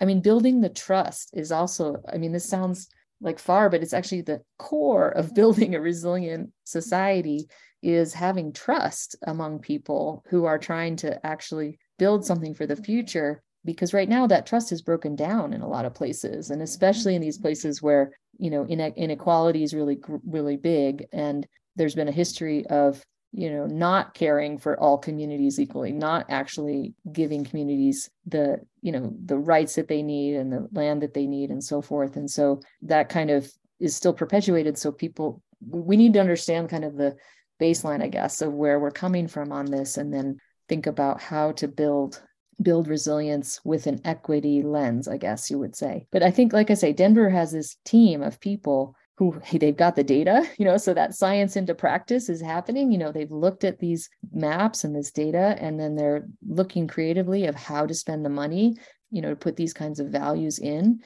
i 0.00 0.04
mean 0.04 0.20
building 0.20 0.60
the 0.60 0.68
trust 0.68 1.30
is 1.34 1.52
also 1.52 1.96
i 2.12 2.16
mean 2.16 2.32
this 2.32 2.48
sounds 2.48 2.88
like 3.22 3.38
far, 3.38 3.70
but 3.70 3.82
it's 3.82 3.94
actually 3.94 4.22
the 4.22 4.42
core 4.58 5.08
of 5.08 5.26
mm-hmm. 5.26 5.34
building 5.34 5.74
a 5.74 5.80
resilient 5.80 6.50
society 6.64 7.48
is 7.82 8.14
having 8.14 8.52
trust 8.52 9.16
among 9.26 9.58
people 9.58 10.24
who 10.28 10.44
are 10.44 10.58
trying 10.58 10.96
to 10.96 11.24
actually 11.26 11.78
build 11.98 12.24
something 12.24 12.54
for 12.54 12.66
the 12.66 12.74
mm-hmm. 12.74 12.84
future 12.84 13.42
because 13.64 13.94
right 13.94 14.08
now 14.08 14.26
that 14.26 14.46
trust 14.46 14.72
is 14.72 14.82
broken 14.82 15.14
down 15.14 15.52
in 15.52 15.62
a 15.62 15.68
lot 15.68 15.84
of 15.84 15.94
places 15.94 16.50
and 16.50 16.58
mm-hmm. 16.58 16.64
especially 16.64 17.14
in 17.14 17.22
these 17.22 17.38
places 17.38 17.82
where 17.82 18.12
you 18.38 18.50
know 18.50 18.64
inequality 18.66 19.62
is 19.62 19.74
really 19.74 19.98
really 20.26 20.56
big 20.56 21.06
and 21.12 21.46
there's 21.76 21.94
been 21.94 22.08
a 22.08 22.12
history 22.12 22.66
of 22.66 23.04
you 23.32 23.50
know 23.50 23.66
not 23.66 24.14
caring 24.14 24.58
for 24.58 24.78
all 24.78 24.98
communities 24.98 25.58
equally 25.58 25.90
not 25.90 26.26
actually 26.28 26.94
giving 27.12 27.44
communities 27.44 28.10
the 28.26 28.58
you 28.82 28.92
know 28.92 29.14
the 29.24 29.38
rights 29.38 29.76
that 29.76 29.88
they 29.88 30.02
need 30.02 30.34
and 30.34 30.52
the 30.52 30.68
land 30.72 31.02
that 31.02 31.14
they 31.14 31.26
need 31.26 31.50
and 31.50 31.62
so 31.62 31.80
forth. 31.80 32.16
And 32.16 32.30
so 32.30 32.60
that 32.82 33.08
kind 33.08 33.30
of 33.30 33.50
is 33.80 33.96
still 33.96 34.12
perpetuated. 34.12 34.76
So 34.76 34.92
people 34.92 35.42
we 35.66 35.96
need 35.96 36.12
to 36.12 36.20
understand 36.20 36.68
kind 36.68 36.84
of 36.84 36.96
the 36.96 37.16
baseline 37.60 38.02
i 38.02 38.08
guess 38.08 38.42
of 38.42 38.52
where 38.52 38.80
we're 38.80 38.90
coming 38.90 39.28
from 39.28 39.52
on 39.52 39.66
this 39.66 39.96
and 39.96 40.12
then 40.12 40.36
think 40.68 40.86
about 40.86 41.20
how 41.20 41.52
to 41.52 41.68
build 41.68 42.20
build 42.60 42.88
resilience 42.88 43.60
with 43.64 43.86
an 43.86 44.00
equity 44.04 44.62
lens 44.62 45.06
i 45.06 45.16
guess 45.16 45.50
you 45.50 45.58
would 45.58 45.76
say. 45.76 46.06
But 46.10 46.24
i 46.24 46.32
think 46.32 46.52
like 46.52 46.70
i 46.70 46.74
say 46.74 46.92
denver 46.92 47.30
has 47.30 47.52
this 47.52 47.76
team 47.84 48.22
of 48.22 48.40
people 48.40 48.96
who 49.22 49.38
hey, 49.44 49.58
they've 49.58 49.76
got 49.76 49.94
the 49.94 50.02
data 50.02 50.44
you 50.58 50.64
know 50.64 50.76
so 50.76 50.92
that 50.92 51.14
science 51.14 51.56
into 51.56 51.74
practice 51.74 52.28
is 52.28 52.40
happening 52.40 52.90
you 52.90 52.98
know 52.98 53.12
they've 53.12 53.30
looked 53.30 53.62
at 53.62 53.78
these 53.78 54.10
maps 54.32 54.82
and 54.84 54.96
this 54.96 55.12
data 55.12 55.56
and 55.60 55.78
then 55.78 55.94
they're 55.94 56.26
looking 56.48 56.88
creatively 56.88 57.46
of 57.46 57.54
how 57.54 57.86
to 57.86 57.94
spend 57.94 58.24
the 58.24 58.30
money 58.30 58.74
you 59.10 59.22
know 59.22 59.30
to 59.30 59.36
put 59.36 59.56
these 59.56 59.72
kinds 59.72 60.00
of 60.00 60.08
values 60.08 60.58
in 60.58 61.00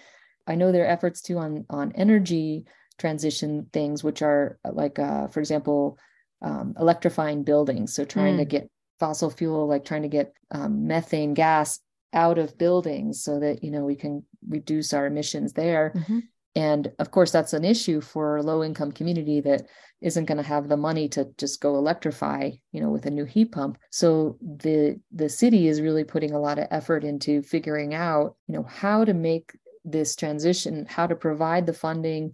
i 0.46 0.54
know 0.54 0.72
there 0.72 0.84
are 0.84 0.88
efforts 0.88 1.20
too 1.20 1.36
on 1.38 1.66
on 1.68 1.92
energy 1.92 2.64
transition 2.98 3.66
things 3.72 4.02
which 4.02 4.22
are 4.22 4.58
like 4.72 4.98
uh, 4.98 5.26
for 5.28 5.40
example 5.40 5.98
um, 6.40 6.74
electrifying 6.78 7.44
buildings 7.44 7.94
so 7.94 8.04
trying 8.04 8.36
mm. 8.36 8.38
to 8.38 8.44
get 8.46 8.70
fossil 8.98 9.28
fuel 9.28 9.66
like 9.66 9.84
trying 9.84 10.02
to 10.02 10.08
get 10.08 10.32
um, 10.50 10.86
methane 10.86 11.34
gas 11.34 11.80
out 12.14 12.38
of 12.38 12.56
buildings 12.56 13.22
so 13.22 13.40
that 13.40 13.62
you 13.62 13.70
know 13.70 13.84
we 13.84 13.96
can 13.96 14.24
reduce 14.48 14.94
our 14.94 15.06
emissions 15.06 15.52
there 15.52 15.92
mm-hmm. 15.94 16.20
And 16.56 16.90
of 16.98 17.10
course 17.10 17.30
that's 17.30 17.52
an 17.52 17.64
issue 17.64 18.00
for 18.00 18.36
a 18.38 18.42
low 18.42 18.64
income 18.64 18.90
community 18.90 19.40
that 19.42 19.66
isn't 20.00 20.24
going 20.24 20.38
to 20.38 20.42
have 20.42 20.68
the 20.68 20.76
money 20.76 21.08
to 21.08 21.28
just 21.38 21.60
go 21.60 21.76
electrify 21.76 22.50
you 22.72 22.80
know 22.80 22.90
with 22.90 23.06
a 23.06 23.10
new 23.10 23.24
heat 23.24 23.52
pump. 23.52 23.78
So 23.90 24.38
the 24.40 24.98
the 25.12 25.28
city 25.28 25.68
is 25.68 25.80
really 25.80 26.04
putting 26.04 26.32
a 26.32 26.40
lot 26.40 26.58
of 26.58 26.66
effort 26.70 27.04
into 27.04 27.42
figuring 27.42 27.94
out 27.94 28.36
you 28.48 28.54
know 28.54 28.64
how 28.64 29.04
to 29.04 29.14
make 29.14 29.52
this 29.84 30.16
transition 30.16 30.86
how 30.88 31.06
to 31.06 31.14
provide 31.14 31.66
the 31.66 31.72
funding 31.72 32.32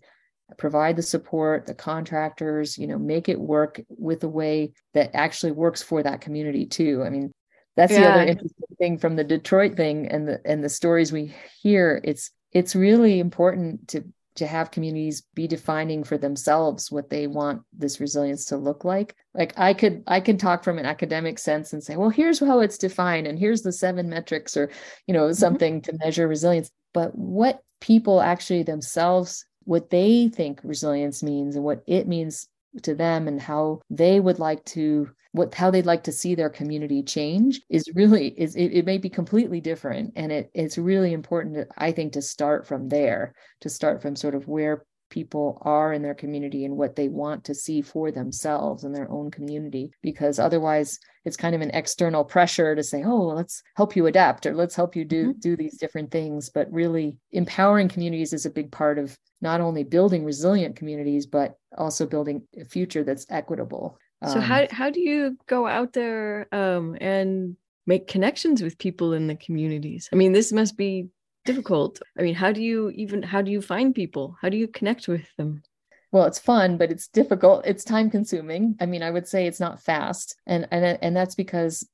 provide 0.56 0.96
the 0.96 1.02
support 1.02 1.66
the 1.66 1.74
contractors 1.74 2.78
you 2.78 2.86
know 2.86 2.98
make 2.98 3.28
it 3.28 3.40
work 3.40 3.80
with 3.88 4.22
a 4.24 4.28
way 4.28 4.72
that 4.94 5.10
actually 5.14 5.52
works 5.52 5.82
for 5.82 6.02
that 6.02 6.20
community 6.20 6.64
too. 6.64 7.02
I 7.04 7.10
mean 7.10 7.32
that's 7.76 7.92
yeah. 7.92 8.00
the 8.00 8.10
other 8.12 8.24
interesting 8.24 8.76
thing 8.78 8.98
from 8.98 9.16
the 9.16 9.24
detroit 9.24 9.76
thing 9.76 10.06
and 10.08 10.28
the 10.28 10.40
and 10.44 10.62
the 10.62 10.68
stories 10.68 11.10
we 11.10 11.34
hear. 11.60 12.00
It's 12.04 12.30
it's 12.52 12.74
really 12.74 13.20
important 13.20 13.88
to 13.88 14.04
to 14.34 14.46
have 14.46 14.70
communities 14.70 15.24
be 15.34 15.46
defining 15.46 16.02
for 16.02 16.16
themselves 16.16 16.90
what 16.90 17.10
they 17.10 17.26
want 17.26 17.62
this 17.76 18.00
resilience 18.00 18.46
to 18.46 18.56
look 18.56 18.84
like 18.84 19.14
like 19.34 19.52
i 19.58 19.74
could 19.74 20.02
i 20.06 20.20
can 20.20 20.38
talk 20.38 20.64
from 20.64 20.78
an 20.78 20.86
academic 20.86 21.38
sense 21.38 21.72
and 21.72 21.82
say 21.82 21.96
well 21.96 22.08
here's 22.08 22.38
how 22.38 22.60
it's 22.60 22.78
defined 22.78 23.26
and 23.26 23.38
here's 23.38 23.62
the 23.62 23.72
seven 23.72 24.08
metrics 24.08 24.56
or 24.56 24.70
you 25.06 25.12
know 25.12 25.24
mm-hmm. 25.24 25.34
something 25.34 25.80
mm-hmm. 25.80 25.96
to 25.96 26.04
measure 26.04 26.26
resilience 26.26 26.70
but 26.94 27.14
what 27.14 27.62
people 27.80 28.20
actually 28.20 28.62
themselves 28.62 29.44
what 29.64 29.90
they 29.90 30.28
think 30.28 30.60
resilience 30.64 31.22
means 31.22 31.54
and 31.56 31.64
what 31.64 31.82
it 31.86 32.08
means 32.08 32.48
to 32.82 32.94
them 32.94 33.28
and 33.28 33.40
how 33.40 33.80
they 33.90 34.20
would 34.20 34.38
like 34.38 34.64
to 34.66 35.08
what 35.32 35.54
how 35.54 35.70
they'd 35.70 35.86
like 35.86 36.04
to 36.04 36.12
see 36.12 36.34
their 36.34 36.50
community 36.50 37.02
change 37.02 37.62
is 37.70 37.88
really 37.94 38.28
is 38.38 38.54
it, 38.54 38.66
it 38.72 38.84
may 38.84 38.98
be 38.98 39.08
completely 39.08 39.60
different. 39.60 40.12
And 40.16 40.30
it 40.30 40.50
it's 40.54 40.78
really 40.78 41.12
important 41.12 41.68
i 41.78 41.92
think 41.92 42.12
to 42.12 42.22
start 42.22 42.66
from 42.66 42.88
there 42.88 43.34
to 43.60 43.68
start 43.68 44.02
from 44.02 44.16
sort 44.16 44.34
of 44.34 44.46
where 44.48 44.84
people 45.12 45.58
are 45.60 45.92
in 45.92 46.00
their 46.00 46.14
community 46.14 46.64
and 46.64 46.74
what 46.74 46.96
they 46.96 47.08
want 47.08 47.44
to 47.44 47.54
see 47.54 47.82
for 47.82 48.10
themselves 48.10 48.82
in 48.82 48.92
their 48.92 49.10
own 49.10 49.30
community. 49.30 49.92
Because 50.00 50.38
otherwise 50.38 50.98
it's 51.26 51.36
kind 51.36 51.54
of 51.54 51.60
an 51.60 51.70
external 51.70 52.24
pressure 52.24 52.74
to 52.74 52.82
say 52.82 53.04
oh 53.04 53.26
let's 53.26 53.62
help 53.76 53.94
you 53.94 54.06
adapt 54.06 54.46
or 54.46 54.54
let's 54.54 54.74
help 54.74 54.96
you 54.96 55.04
do 55.04 55.28
mm-hmm. 55.28 55.38
do 55.38 55.54
these 55.54 55.76
different 55.76 56.10
things. 56.10 56.48
But 56.48 56.72
really 56.72 57.18
empowering 57.30 57.88
communities 57.88 58.32
is 58.32 58.46
a 58.46 58.50
big 58.50 58.72
part 58.72 58.98
of 58.98 59.16
not 59.42 59.60
only 59.60 59.84
building 59.84 60.24
resilient 60.24 60.76
communities 60.76 61.26
but 61.26 61.56
also 61.76 62.06
building 62.06 62.42
a 62.58 62.64
future 62.64 63.04
that's 63.04 63.26
equitable. 63.28 63.98
So 64.24 64.36
um, 64.36 64.40
how 64.40 64.66
how 64.70 64.88
do 64.88 65.00
you 65.00 65.36
go 65.46 65.66
out 65.66 65.92
there 65.92 66.48
um, 66.52 66.96
and 67.00 67.56
make 67.86 68.06
connections 68.08 68.62
with 68.62 68.78
people 68.78 69.12
in 69.12 69.26
the 69.26 69.36
communities? 69.36 70.08
I 70.10 70.16
mean 70.16 70.32
this 70.32 70.52
must 70.52 70.78
be 70.78 71.08
difficult. 71.44 72.00
I 72.18 72.22
mean 72.22 72.34
how 72.34 72.52
do 72.52 72.62
you 72.62 72.90
even 72.90 73.22
how 73.22 73.42
do 73.42 73.50
you 73.50 73.62
find 73.62 73.94
people? 73.94 74.36
How 74.40 74.48
do 74.48 74.56
you 74.56 74.68
connect 74.68 75.08
with 75.08 75.26
them? 75.36 75.62
Well 76.10 76.24
it's 76.24 76.38
fun 76.38 76.76
but 76.76 76.90
it's 76.90 77.08
difficult. 77.08 77.66
It's 77.66 77.84
time 77.84 78.10
consuming. 78.10 78.76
I 78.80 78.86
mean 78.86 79.02
i 79.02 79.10
would 79.10 79.28
say 79.28 79.46
it's 79.46 79.60
not 79.60 79.82
fast 79.82 80.36
and 80.46 80.66
and 80.70 80.98
and 81.02 81.16
that's 81.16 81.34
because 81.34 81.88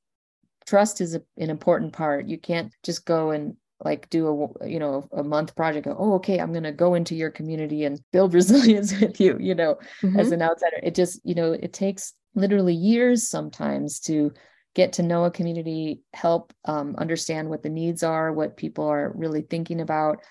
trust 0.65 1.01
is 1.01 1.15
a, 1.15 1.21
an 1.37 1.49
important 1.49 1.93
part. 1.93 2.27
You 2.27 2.37
can't 2.37 2.73
just 2.83 3.05
go 3.05 3.31
and 3.31 3.55
like 3.83 4.09
do 4.09 4.51
a 4.61 4.67
you 4.67 4.79
know 4.79 5.07
a 5.13 5.23
month 5.23 5.55
project 5.55 5.85
go, 5.85 5.95
oh 5.97 6.15
okay 6.15 6.39
i'm 6.39 6.51
going 6.51 6.63
to 6.63 6.71
go 6.73 6.95
into 6.95 7.15
your 7.15 7.29
community 7.31 7.85
and 7.85 8.01
build 8.11 8.33
resilience 8.39 8.91
with 8.99 9.21
you 9.21 9.37
you 9.39 9.55
know 9.55 9.75
mm-hmm. 10.01 10.19
as 10.19 10.31
an 10.31 10.41
outsider. 10.41 10.79
It 10.83 10.95
just 10.95 11.21
you 11.23 11.35
know 11.35 11.53
it 11.53 11.73
takes 11.73 12.13
literally 12.35 12.73
years 12.73 13.27
sometimes 13.27 13.99
to 14.01 14.33
get 14.79 14.93
to 14.93 15.03
know 15.03 15.25
a 15.25 15.31
community, 15.31 15.99
help 16.13 16.53
um, 16.63 16.95
understand 16.97 17.49
what 17.49 17.61
the 17.61 17.69
needs 17.69 18.01
are, 18.01 18.31
what 18.31 18.55
people 18.55 18.87
are 18.87 19.11
really 19.13 19.41
thinking 19.41 19.81
about. 19.81 20.21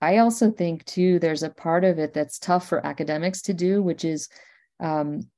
I 0.00 0.16
also 0.16 0.50
think, 0.50 0.82
too, 0.86 1.18
there's 1.18 1.42
a 1.42 1.50
part 1.50 1.84
of 1.84 1.98
it 1.98 2.14
that's 2.14 2.38
tough 2.38 2.66
for 2.66 2.86
academics 2.86 3.42
to 3.42 3.52
do, 3.52 3.82
which 3.82 4.06
is 4.06 4.30
um, 4.80 5.28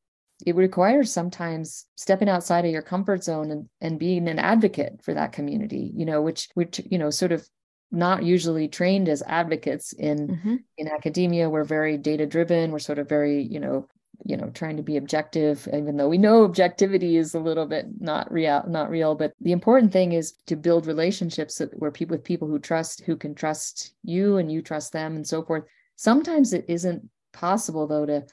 it 0.46 0.54
requires 0.54 1.12
sometimes 1.12 1.87
stepping 1.96 2.28
outside 2.28 2.64
of 2.64 2.70
your 2.70 2.83
comfort 2.83 3.24
zone 3.24 3.50
and, 3.50 3.68
and 3.80 3.98
being 3.98 4.28
an 4.28 4.38
advocate 4.38 5.00
for 5.02 5.14
that 5.14 5.33
community, 5.33 5.90
you 5.92 6.06
know, 6.06 6.22
which, 6.22 6.48
which, 6.54 6.80
you 6.88 6.98
know, 6.98 7.11
sort 7.11 7.33
of 7.33 7.44
not 7.90 8.22
usually 8.22 8.68
trained 8.68 9.09
as 9.09 9.20
advocates 9.26 9.92
in 9.94 10.28
mm-hmm. 10.28 10.56
in 10.78 10.87
academia 10.87 11.50
we're 11.50 11.64
very 11.64 11.98
data 11.98 12.24
driven 12.24 12.70
we're 12.70 12.78
sort 12.78 13.00
of 13.00 13.09
very 13.09 13.42
you 13.42 13.59
know 13.59 13.85
you 14.24 14.37
know 14.37 14.50
trying 14.50 14.76
to 14.76 14.83
be 14.83 14.96
objective 14.96 15.66
even 15.72 15.96
though 15.96 16.09
we 16.09 16.18
know 16.18 16.44
objectivity 16.44 17.16
is 17.16 17.35
a 17.35 17.40
little 17.40 17.66
bit 17.66 17.87
not 18.00 18.30
real 18.30 18.62
not 18.68 18.90
real 18.90 19.14
but 19.14 19.33
the 19.40 19.52
important 19.52 19.92
thing 19.92 20.12
is 20.12 20.35
to 20.46 20.56
build 20.56 20.87
relationships 20.87 21.61
where 21.74 21.90
people 21.90 22.11
with 22.11 22.24
people 22.24 22.48
who 22.48 22.59
trust 22.59 23.02
who 23.02 23.16
can 23.16 23.35
trust 23.35 23.94
you 24.02 24.37
and 24.37 24.50
you 24.50 24.61
trust 24.62 24.92
them 24.92 25.16
and 25.16 25.26
so 25.26 25.42
forth. 25.42 25.64
Sometimes 25.96 26.52
it 26.52 26.64
isn't 26.68 27.09
possible 27.33 27.87
though 27.87 28.06
to 28.06 28.26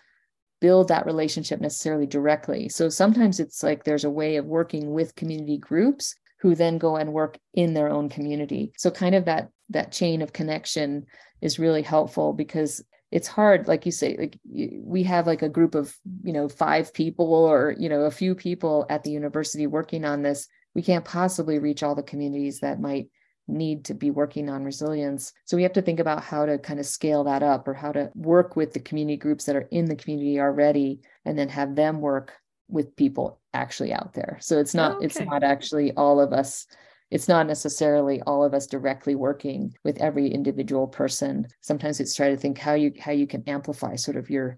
build 0.60 0.88
that 0.88 1.06
relationship 1.06 1.62
necessarily 1.62 2.08
directly. 2.08 2.67
So 2.67 2.89
sometimes 2.89 3.39
it's 3.39 3.62
like 3.62 3.84
there's 3.84 4.06
a 4.06 4.10
way 4.10 4.38
of 4.38 4.45
working 4.45 4.91
with 4.91 5.15
community 5.15 5.58
groups 5.58 6.15
who 6.39 6.56
then 6.56 6.78
go 6.78 6.97
and 6.97 7.13
work 7.13 7.38
in 7.54 7.73
their 7.73 7.89
own 7.89 8.10
community. 8.10 8.73
So 8.78 8.89
kind 8.91 9.15
of 9.15 9.26
that 9.26 9.50
that 9.69 9.91
chain 9.91 10.21
of 10.21 10.34
connection 10.34 11.06
is 11.41 11.60
really 11.60 11.82
helpful 11.82 12.34
because 12.34 12.84
it's 13.12 13.28
hard 13.28 13.67
like 13.67 13.86
you 13.86 13.91
say 13.91 14.17
like 14.20 14.38
we 14.84 15.04
have 15.04 15.28
like 15.28 15.41
a 15.41 15.50
group 15.50 15.76
of 15.76 15.96
you 16.24 16.34
know 16.34 16.50
five 16.50 16.93
people 16.93 17.34
or 17.34 17.74
you 17.78 17.88
know 17.89 18.02
a 18.02 18.12
few 18.12 18.36
people 18.36 18.86
at 18.89 19.04
the 19.04 19.12
university 19.12 19.67
working 19.67 20.06
on 20.06 20.22
this. 20.22 20.48
We 20.76 20.82
can't 20.84 21.06
possibly 21.06 21.58
reach 21.58 21.82
all 21.84 21.96
the 21.96 22.04
communities 22.04 22.60
that 22.60 22.80
might 22.80 23.10
need 23.48 23.86
to 23.86 23.93
be 23.93 24.12
working 24.12 24.50
on 24.50 24.63
resilience. 24.63 25.32
So 25.46 25.56
we 25.56 25.63
have 25.63 25.74
to 25.74 25.82
think 25.82 26.00
about 26.00 26.24
how 26.24 26.46
to 26.46 26.58
kind 26.58 26.80
of 26.80 26.86
scale 26.86 27.24
that 27.24 27.41
up 27.41 27.67
or 27.67 27.74
how 27.74 27.93
to 27.93 28.12
work 28.13 28.56
with 28.56 28.74
the 28.74 28.80
community 28.80 29.17
groups 29.17 29.46
that 29.46 29.56
are 29.56 29.67
in 29.72 29.86
the 29.86 29.96
community 29.96 30.39
already 30.39 31.00
and 31.26 31.39
then 31.39 31.50
have 31.50 31.76
them 31.76 32.02
work 32.02 32.34
with 32.67 32.96
people 32.96 33.39
actually 33.54 33.93
out 33.93 34.13
there. 34.13 34.38
So 34.41 34.60
it's 34.60 34.74
not 34.74 34.98
okay. 34.98 35.06
it's 35.06 35.20
not 35.20 35.43
actually 35.43 35.93
all 35.93 36.20
of 36.20 36.34
us 36.34 36.67
it's 37.10 37.28
not 37.28 37.48
necessarily 37.48 38.22
all 38.22 38.43
of 38.43 38.54
us 38.54 38.67
directly 38.67 39.15
working 39.15 39.74
with 39.84 39.98
every 40.02 40.30
individual 40.30 40.88
person. 40.88 41.48
Sometimes 41.62 42.00
it's 42.00 42.15
try 42.15 42.30
to 42.30 42.38
think 42.38 42.58
how 42.58 42.74
you 42.74 42.93
how 43.00 43.12
you 43.12 43.28
can 43.28 43.43
amplify 43.48 43.96
sort 43.96 44.17
of 44.17 44.30
your 44.30 44.58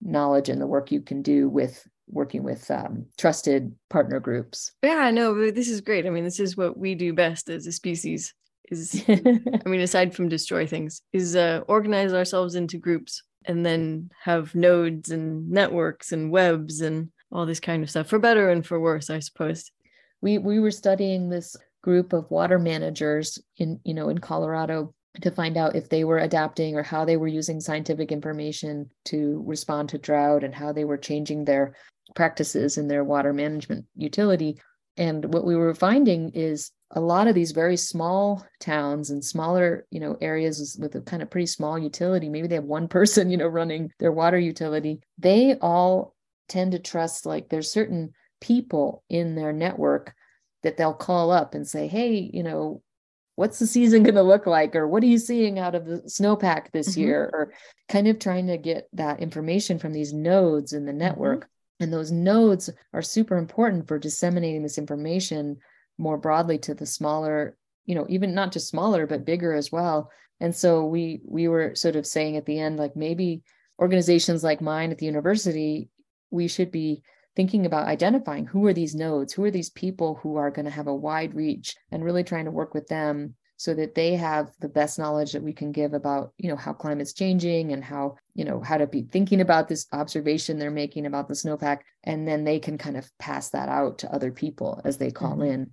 knowledge 0.00 0.48
and 0.48 0.60
the 0.60 0.66
work 0.66 0.92
you 0.92 1.00
can 1.00 1.22
do 1.22 1.48
with 1.48 1.86
working 2.08 2.42
with 2.42 2.68
um, 2.70 3.06
trusted 3.18 3.74
partner 3.88 4.20
groups. 4.20 4.72
Yeah 4.82 5.10
no 5.10 5.50
this 5.50 5.68
is 5.68 5.80
great. 5.80 6.06
I 6.06 6.10
mean 6.10 6.24
this 6.24 6.40
is 6.40 6.56
what 6.56 6.76
we 6.76 6.94
do 6.94 7.12
best 7.12 7.50
as 7.50 7.66
a 7.66 7.72
species 7.72 8.34
is 8.70 9.04
i 9.08 9.68
mean 9.68 9.80
aside 9.80 10.14
from 10.14 10.28
destroy 10.28 10.64
things 10.64 11.02
is 11.12 11.34
uh, 11.34 11.60
organize 11.66 12.12
ourselves 12.12 12.54
into 12.54 12.78
groups 12.78 13.22
and 13.46 13.66
then 13.66 14.08
have 14.22 14.54
nodes 14.54 15.10
and 15.10 15.50
networks 15.50 16.12
and 16.12 16.30
webs 16.30 16.80
and 16.80 17.10
all 17.32 17.46
this 17.46 17.58
kind 17.58 17.82
of 17.82 17.90
stuff 17.90 18.06
for 18.06 18.18
better 18.18 18.50
and 18.50 18.64
for 18.66 18.78
worse 18.80 19.10
i 19.10 19.18
suppose. 19.18 19.70
We 20.22 20.38
we 20.38 20.60
were 20.60 20.70
studying 20.70 21.30
this 21.30 21.56
group 21.82 22.12
of 22.12 22.30
water 22.30 22.58
managers 22.58 23.38
in 23.56 23.80
you 23.84 23.94
know 23.94 24.08
in 24.08 24.18
Colorado 24.18 24.94
to 25.22 25.30
find 25.30 25.56
out 25.56 25.74
if 25.74 25.88
they 25.88 26.04
were 26.04 26.18
adapting 26.18 26.76
or 26.76 26.82
how 26.82 27.04
they 27.04 27.16
were 27.16 27.28
using 27.28 27.60
scientific 27.60 28.12
information 28.12 28.90
to 29.04 29.42
respond 29.44 29.88
to 29.88 29.98
drought 29.98 30.44
and 30.44 30.54
how 30.54 30.72
they 30.72 30.84
were 30.84 30.96
changing 30.96 31.44
their 31.44 31.74
practices 32.14 32.78
in 32.78 32.86
their 32.86 33.02
water 33.02 33.32
management 33.32 33.86
utility. 33.96 34.60
And 34.96 35.32
what 35.32 35.44
we 35.44 35.56
were 35.56 35.74
finding 35.74 36.30
is 36.30 36.70
a 36.92 37.00
lot 37.00 37.28
of 37.28 37.34
these 37.34 37.52
very 37.52 37.76
small 37.76 38.44
towns 38.58 39.10
and 39.10 39.24
smaller 39.24 39.86
you 39.90 40.00
know 40.00 40.16
areas 40.20 40.76
with 40.80 40.94
a 40.94 41.00
kind 41.00 41.22
of 41.22 41.30
pretty 41.30 41.46
small 41.46 41.78
utility 41.78 42.28
maybe 42.28 42.48
they 42.48 42.56
have 42.56 42.64
one 42.64 42.88
person 42.98 43.30
you 43.30 43.36
know 43.36 43.46
running 43.46 43.90
their 43.98 44.12
water 44.12 44.38
utility 44.38 45.00
they 45.18 45.54
all 45.60 46.14
tend 46.48 46.72
to 46.72 46.78
trust 46.78 47.26
like 47.26 47.48
there's 47.48 47.70
certain 47.70 48.12
people 48.40 49.04
in 49.08 49.34
their 49.36 49.52
network 49.52 50.14
that 50.62 50.76
they'll 50.76 50.94
call 50.94 51.30
up 51.30 51.54
and 51.54 51.66
say, 51.66 51.86
hey, 51.86 52.30
you 52.32 52.42
know, 52.42 52.82
what's 53.36 53.58
the 53.58 53.66
season 53.66 54.02
going 54.02 54.14
to 54.16 54.22
look 54.22 54.46
like? 54.46 54.76
Or 54.76 54.86
what 54.86 55.02
are 55.02 55.06
you 55.06 55.18
seeing 55.18 55.58
out 55.58 55.74
of 55.74 55.86
the 55.86 56.02
snowpack 56.02 56.72
this 56.72 56.90
mm-hmm. 56.90 57.00
year? 57.00 57.30
Or 57.32 57.52
kind 57.88 58.06
of 58.06 58.18
trying 58.18 58.48
to 58.48 58.58
get 58.58 58.88
that 58.92 59.20
information 59.20 59.78
from 59.78 59.92
these 59.92 60.12
nodes 60.12 60.72
in 60.72 60.84
the 60.84 60.92
mm-hmm. 60.92 60.98
network. 60.98 61.40
Mm-hmm. 61.40 61.84
And 61.84 61.92
those 61.92 62.12
nodes 62.12 62.68
are 62.92 63.02
super 63.02 63.38
important 63.38 63.88
for 63.88 63.98
disseminating 63.98 64.62
this 64.62 64.76
information 64.76 65.56
more 65.96 66.18
broadly 66.18 66.58
to 66.58 66.74
the 66.74 66.84
smaller, 66.84 67.56
you 67.86 67.94
know, 67.94 68.06
even 68.08 68.34
not 68.34 68.52
just 68.52 68.68
smaller, 68.68 69.06
but 69.06 69.24
bigger 69.24 69.54
as 69.54 69.72
well. 69.72 70.10
And 70.40 70.54
so 70.54 70.84
we 70.84 71.20
we 71.24 71.48
were 71.48 71.74
sort 71.74 71.96
of 71.96 72.06
saying 72.06 72.36
at 72.36 72.46
the 72.46 72.58
end, 72.58 72.78
like 72.78 72.96
maybe 72.96 73.42
organizations 73.78 74.44
like 74.44 74.60
mine 74.60 74.90
at 74.90 74.98
the 74.98 75.06
university, 75.06 75.88
we 76.30 76.48
should 76.48 76.70
be 76.70 77.02
thinking 77.36 77.66
about 77.66 77.86
identifying 77.86 78.46
who 78.46 78.66
are 78.66 78.72
these 78.72 78.94
nodes, 78.94 79.32
who 79.32 79.44
are 79.44 79.50
these 79.50 79.70
people 79.70 80.18
who 80.22 80.36
are 80.36 80.50
going 80.50 80.64
to 80.64 80.70
have 80.70 80.88
a 80.88 80.94
wide 80.94 81.34
reach 81.34 81.76
and 81.90 82.04
really 82.04 82.24
trying 82.24 82.44
to 82.46 82.50
work 82.50 82.74
with 82.74 82.88
them 82.88 83.34
so 83.60 83.74
that 83.74 83.94
they 83.94 84.16
have 84.16 84.50
the 84.60 84.70
best 84.70 84.98
knowledge 84.98 85.32
that 85.32 85.42
we 85.42 85.52
can 85.52 85.70
give 85.70 85.92
about 85.92 86.32
you 86.38 86.48
know 86.48 86.56
how 86.56 86.72
climate's 86.72 87.12
changing 87.12 87.74
and 87.74 87.84
how 87.84 88.16
you 88.34 88.42
know 88.42 88.58
how 88.58 88.78
to 88.78 88.86
be 88.86 89.02
thinking 89.02 89.42
about 89.42 89.68
this 89.68 89.86
observation 89.92 90.58
they're 90.58 90.70
making 90.70 91.04
about 91.04 91.28
the 91.28 91.34
snowpack 91.34 91.80
and 92.04 92.26
then 92.26 92.42
they 92.42 92.58
can 92.58 92.78
kind 92.78 92.96
of 92.96 93.06
pass 93.18 93.50
that 93.50 93.68
out 93.68 93.98
to 93.98 94.10
other 94.14 94.32
people 94.32 94.80
as 94.86 94.96
they 94.96 95.10
call 95.10 95.32
mm-hmm. 95.32 95.52
in 95.52 95.70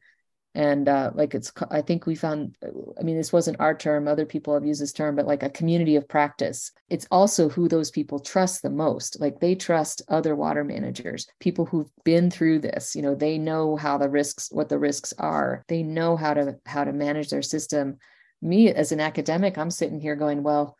and 0.57 0.89
uh, 0.89 1.11
like 1.13 1.35
it's 1.35 1.53
i 1.69 1.81
think 1.81 2.07
we 2.07 2.15
found 2.15 2.57
i 2.99 3.03
mean 3.03 3.15
this 3.15 3.31
wasn't 3.31 3.59
our 3.59 3.77
term 3.77 4.07
other 4.07 4.25
people 4.25 4.55
have 4.55 4.65
used 4.65 4.81
this 4.81 4.91
term 4.91 5.15
but 5.15 5.27
like 5.27 5.43
a 5.43 5.49
community 5.51 5.95
of 5.95 6.07
practice. 6.07 6.71
It's 6.89 7.07
also 7.11 7.47
who 7.47 7.67
those 7.67 7.91
people 7.91 8.19
trust 8.19 8.61
the 8.61 8.69
most. 8.69 9.19
Like 9.19 9.39
they 9.39 9.53
trust 9.55 10.01
other 10.09 10.35
water 10.35 10.63
managers 10.63 11.27
people 11.39 11.65
who've 11.65 11.91
been 12.03 12.31
through 12.31 12.59
this. 12.59 12.95
You 12.95 13.03
know 13.03 13.13
they 13.13 13.37
know 13.37 13.75
how 13.75 13.97
the 13.97 14.09
risks 14.09 14.49
what 14.51 14.67
the 14.67 14.79
risks 14.79 15.13
are. 15.19 15.63
They 15.67 15.83
know 15.83 16.17
how 16.17 16.33
to 16.33 16.57
how 16.65 16.83
to 16.83 16.91
manage 16.91 17.29
their 17.29 17.43
system. 17.43 17.97
Me 18.41 18.69
as 18.69 18.91
an 18.91 18.99
academic 18.99 19.57
i'm 19.57 19.71
sitting 19.71 19.99
here 19.99 20.15
going 20.15 20.43
well 20.43 20.75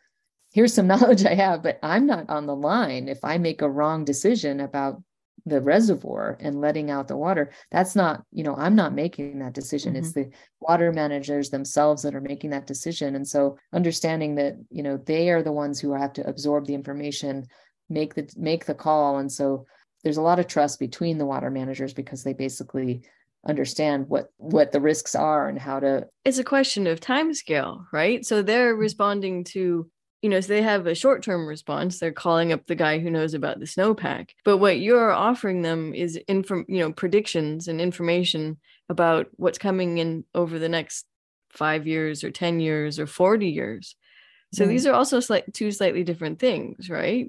here's 0.54 0.74
some 0.74 0.88
knowledge 0.92 1.26
i 1.26 1.34
have 1.34 1.64
but 1.64 1.80
i'm 1.82 2.06
not 2.06 2.30
on 2.30 2.46
the 2.46 2.56
line 2.56 3.08
if 3.08 3.24
i 3.24 3.38
make 3.38 3.62
a 3.62 3.70
wrong 3.70 4.06
decision 4.06 4.60
about 4.60 5.02
the 5.48 5.62
reservoir 5.62 6.38
and 6.42 6.60
letting 6.60 6.92
out 6.92 7.08
the 7.08 7.16
water 7.16 7.52
that's 7.72 7.96
not 7.96 8.24
you 8.32 8.44
know 8.44 8.56
i'm 8.58 8.76
not 8.76 8.94
making 8.94 9.40
that 9.40 9.54
decision 9.54 9.94
mm-hmm. 9.94 10.04
it's 10.04 10.14
the 10.14 10.30
water 10.60 10.92
managers 10.92 11.50
themselves 11.50 12.04
that 12.04 12.14
are 12.14 12.22
making 12.22 12.50
that 12.50 12.68
decision 12.68 13.16
and 13.16 13.28
so 13.28 13.58
understanding 13.74 14.36
that 14.36 14.56
you 14.70 14.84
know 14.84 14.98
they 14.98 15.30
are 15.30 15.42
the 15.42 15.52
ones 15.52 15.80
who 15.80 15.94
have 15.94 16.12
to 16.12 16.28
absorb 16.28 16.66
the 16.66 16.74
information 16.74 17.46
make 17.90 18.14
the 18.14 18.30
make 18.36 18.66
the 18.66 18.74
call 18.74 19.18
and 19.18 19.32
so 19.32 19.66
there's 20.04 20.18
a 20.18 20.22
lot 20.22 20.40
of 20.40 20.48
trust 20.48 20.80
between 20.80 21.18
the 21.18 21.26
water 21.26 21.50
managers 21.50 21.94
because 21.94 22.24
they 22.24 22.34
basically 22.34 23.02
understand 23.48 24.10
what 24.10 24.30
what 24.38 24.72
the 24.72 24.82
risks 24.82 25.16
are 25.16 25.48
and 25.48 25.60
how 25.60 25.80
to 25.80 26.06
it's 26.26 26.40
a 26.40 26.44
question 26.44 26.88
of 26.88 27.00
time 27.00 27.34
scale 27.34 27.86
right 27.94 28.26
so 28.26 28.42
they're 28.42 28.74
mm-hmm. 28.74 28.82
responding 28.82 29.44
to 29.44 29.90
you 30.22 30.30
know, 30.30 30.40
so 30.40 30.48
they 30.48 30.62
have 30.62 30.88
a 30.88 30.96
short 30.96 31.24
term 31.24 31.48
response. 31.48 32.00
They're 32.00 32.12
calling 32.12 32.52
up 32.52 32.66
the 32.66 32.76
guy 32.76 33.00
who 33.00 33.12
knows 33.12 33.34
about 33.34 33.60
the 33.60 33.66
snowpack. 33.66 34.32
But 34.44 34.58
what 34.58 34.80
you're 34.80 35.12
offering 35.12 35.62
them 35.62 35.94
is 35.94 36.16
inform, 36.28 36.66
you 36.68 36.80
know, 36.80 36.92
predictions 36.92 37.68
and 37.68 37.80
information 37.80 38.58
about 38.90 39.28
what's 39.36 39.58
coming 39.58 40.00
in 40.00 40.24
over 40.34 40.58
the 40.58 40.70
next 40.70 41.06
five 41.50 41.86
years 41.86 42.24
or 42.24 42.32
10 42.32 42.60
years 42.60 43.00
or 43.00 43.06
40 43.06 43.48
years. 43.48 43.96
So 44.54 44.66
mm. 44.66 44.70
these 44.70 44.88
are 44.88 44.94
also 44.94 45.20
slight, 45.20 45.54
two 45.54 45.72
slightly 45.72 46.04
different 46.04 46.40
things, 46.40 46.90
right? 46.90 47.28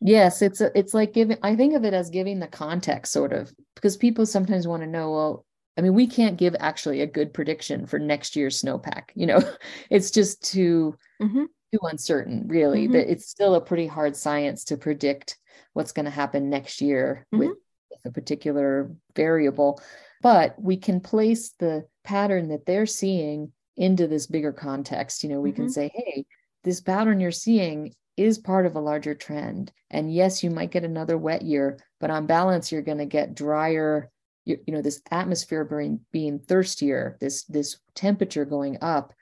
Yes, 0.00 0.42
it's 0.42 0.60
a, 0.60 0.70
it's 0.78 0.94
like 0.94 1.12
giving. 1.12 1.38
I 1.42 1.56
think 1.56 1.74
of 1.74 1.84
it 1.84 1.92
as 1.92 2.08
giving 2.08 2.38
the 2.38 2.46
context, 2.46 3.12
sort 3.12 3.32
of, 3.32 3.52
because 3.74 3.96
people 3.96 4.26
sometimes 4.26 4.68
want 4.68 4.82
to 4.82 4.88
know. 4.88 5.10
Well, 5.10 5.46
I 5.76 5.80
mean, 5.80 5.94
we 5.94 6.06
can't 6.06 6.36
give 6.36 6.54
actually 6.60 7.00
a 7.00 7.06
good 7.06 7.34
prediction 7.34 7.84
for 7.84 7.98
next 7.98 8.36
year's 8.36 8.62
snowpack. 8.62 9.10
You 9.16 9.26
know, 9.26 9.54
it's 9.90 10.12
just 10.12 10.44
too 10.44 10.94
mm-hmm 11.20 11.44
too 11.72 11.80
uncertain, 11.82 12.44
really. 12.46 12.84
Mm-hmm. 12.84 12.92
That 12.92 13.10
it's 13.10 13.28
still 13.28 13.54
a 13.54 13.60
pretty 13.60 13.86
hard 13.86 14.16
science 14.16 14.64
to 14.64 14.76
predict 14.76 15.38
what's 15.72 15.92
going 15.92 16.04
to 16.04 16.10
happen 16.10 16.50
next 16.50 16.80
year 16.80 17.26
mm-hmm. 17.32 17.38
with, 17.38 17.56
with 17.90 18.00
a 18.06 18.10
particular 18.10 18.90
variable. 19.14 19.80
But 20.22 20.60
we 20.60 20.76
can 20.76 21.00
place 21.00 21.54
the 21.58 21.86
pattern 22.04 22.48
that 22.48 22.66
they're 22.66 22.86
seeing 22.86 23.52
into 23.76 24.06
this 24.06 24.26
bigger 24.26 24.52
context. 24.52 25.22
You 25.22 25.30
know, 25.30 25.40
we 25.40 25.50
mm-hmm. 25.50 25.62
can 25.62 25.70
say, 25.70 25.90
hey, 25.94 26.24
this 26.64 26.80
pattern 26.80 27.20
you're 27.20 27.30
seeing 27.30 27.94
is 28.16 28.38
part 28.38 28.66
of 28.66 28.74
a 28.74 28.80
larger 28.80 29.14
trend. 29.14 29.72
And 29.90 30.12
yes, 30.12 30.42
you 30.42 30.50
might 30.50 30.72
get 30.72 30.84
another 30.84 31.16
wet 31.16 31.42
year, 31.42 31.78
but 32.00 32.10
on 32.10 32.26
balance, 32.26 32.72
you're 32.72 32.82
going 32.82 32.98
to 32.98 33.06
get 33.06 33.34
drier. 33.34 34.10
You, 34.44 34.58
you 34.66 34.74
know, 34.74 34.82
this 34.82 35.00
atmosphere 35.10 35.64
being, 35.64 36.00
being 36.10 36.38
thirstier, 36.38 37.16
this 37.20 37.44
this 37.44 37.78
temperature 37.94 38.44
going 38.44 38.78
up 38.80 39.12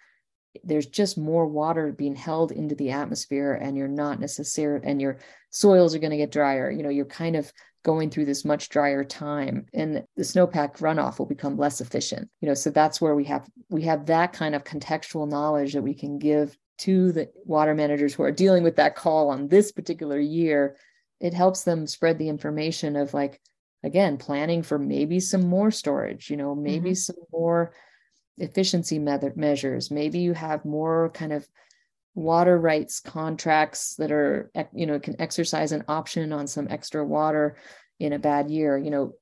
there's 0.64 0.86
just 0.86 1.18
more 1.18 1.46
water 1.46 1.92
being 1.92 2.14
held 2.14 2.52
into 2.52 2.74
the 2.74 2.90
atmosphere 2.90 3.52
and 3.54 3.76
you're 3.76 3.88
not 3.88 4.20
necessarily 4.20 4.86
and 4.86 5.00
your 5.00 5.18
soils 5.50 5.94
are 5.94 5.98
going 5.98 6.10
to 6.10 6.16
get 6.16 6.32
drier. 6.32 6.70
You 6.70 6.82
know 6.82 6.88
you're 6.88 7.04
kind 7.04 7.36
of 7.36 7.52
going 7.84 8.10
through 8.10 8.24
this 8.24 8.44
much 8.44 8.68
drier 8.68 9.04
time 9.04 9.66
and 9.72 10.04
the 10.16 10.22
snowpack 10.22 10.78
runoff 10.78 11.18
will 11.18 11.26
become 11.26 11.56
less 11.56 11.80
efficient. 11.80 12.28
You 12.40 12.48
know 12.48 12.54
so 12.54 12.70
that's 12.70 13.00
where 13.00 13.14
we 13.14 13.24
have 13.24 13.48
we 13.68 13.82
have 13.82 14.06
that 14.06 14.32
kind 14.32 14.54
of 14.54 14.64
contextual 14.64 15.28
knowledge 15.28 15.72
that 15.74 15.82
we 15.82 15.94
can 15.94 16.18
give 16.18 16.56
to 16.78 17.12
the 17.12 17.30
water 17.44 17.74
managers 17.74 18.14
who 18.14 18.22
are 18.22 18.32
dealing 18.32 18.62
with 18.62 18.76
that 18.76 18.96
call 18.96 19.30
on 19.30 19.48
this 19.48 19.72
particular 19.72 20.18
year. 20.18 20.76
It 21.20 21.32
helps 21.32 21.64
them 21.64 21.86
spread 21.86 22.18
the 22.18 22.28
information 22.28 22.96
of 22.96 23.14
like 23.14 23.40
again 23.82 24.16
planning 24.16 24.62
for 24.62 24.78
maybe 24.78 25.20
some 25.20 25.46
more 25.46 25.70
storage 25.70 26.28
you 26.30 26.36
know 26.36 26.54
maybe 26.54 26.90
mm-hmm. 26.90 26.94
some 26.94 27.16
more 27.32 27.72
efficiency 28.38 28.98
measures. 28.98 29.90
Maybe 29.90 30.18
you 30.18 30.32
have 30.34 30.64
more 30.64 31.10
kind 31.10 31.32
of 31.32 31.48
water 32.14 32.58
rights 32.58 33.00
contracts 33.00 33.94
that 33.96 34.10
are 34.10 34.50
you 34.72 34.86
know 34.86 34.98
can 34.98 35.20
exercise 35.20 35.72
an 35.72 35.84
option 35.86 36.32
on 36.32 36.46
some 36.46 36.66
extra 36.70 37.04
water 37.04 37.56
in 38.00 38.12
a 38.12 38.18
bad 38.18 38.50
year. 38.50 38.76
You 38.78 38.90
know 38.90 39.14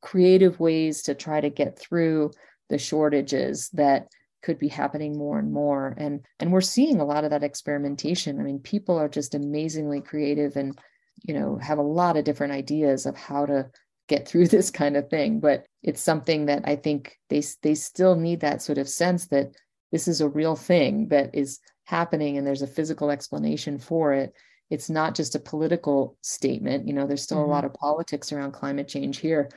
creative 0.00 0.58
ways 0.58 1.02
to 1.02 1.14
try 1.14 1.40
to 1.40 1.48
get 1.48 1.78
through 1.78 2.32
the 2.68 2.78
shortages 2.78 3.68
that 3.70 4.08
could 4.42 4.58
be 4.58 4.68
happening 4.68 5.16
more 5.16 5.38
and 5.38 5.52
more. 5.52 5.94
And 5.96 6.26
and 6.40 6.52
we're 6.52 6.60
seeing 6.60 7.00
a 7.00 7.04
lot 7.04 7.24
of 7.24 7.30
that 7.30 7.44
experimentation. 7.44 8.40
I 8.40 8.42
mean 8.42 8.58
people 8.58 8.98
are 8.98 9.08
just 9.08 9.34
amazingly 9.34 10.00
creative 10.00 10.56
and 10.56 10.78
you 11.22 11.34
know 11.34 11.58
have 11.58 11.78
a 11.78 11.82
lot 11.82 12.16
of 12.16 12.24
different 12.24 12.52
ideas 12.52 13.06
of 13.06 13.16
how 13.16 13.46
to 13.46 13.70
get 14.12 14.28
through 14.28 14.46
this 14.54 14.70
kind 14.70 14.96
of 14.96 15.08
thing 15.08 15.40
but 15.40 15.64
it's 15.82 16.00
something 16.00 16.46
that 16.46 16.62
i 16.64 16.76
think 16.76 17.18
they 17.30 17.42
they 17.62 17.74
still 17.74 18.14
need 18.16 18.40
that 18.40 18.62
sort 18.62 18.78
of 18.78 18.88
sense 18.88 19.26
that 19.28 19.54
this 19.90 20.08
is 20.08 20.20
a 20.20 20.28
real 20.28 20.56
thing 20.56 21.08
that 21.08 21.34
is 21.34 21.60
happening 21.84 22.36
and 22.36 22.46
there's 22.46 22.62
a 22.62 22.66
physical 22.66 23.10
explanation 23.10 23.78
for 23.78 24.12
it 24.12 24.34
it's 24.70 24.88
not 24.88 25.14
just 25.14 25.34
a 25.34 25.40
political 25.40 26.16
statement 26.22 26.86
you 26.86 26.94
know 26.94 27.06
there's 27.06 27.22
still 27.22 27.38
mm-hmm. 27.38 27.50
a 27.50 27.54
lot 27.54 27.64
of 27.64 27.74
politics 27.74 28.32
around 28.32 28.52
climate 28.52 28.88
change 28.88 29.18
here 29.18 29.48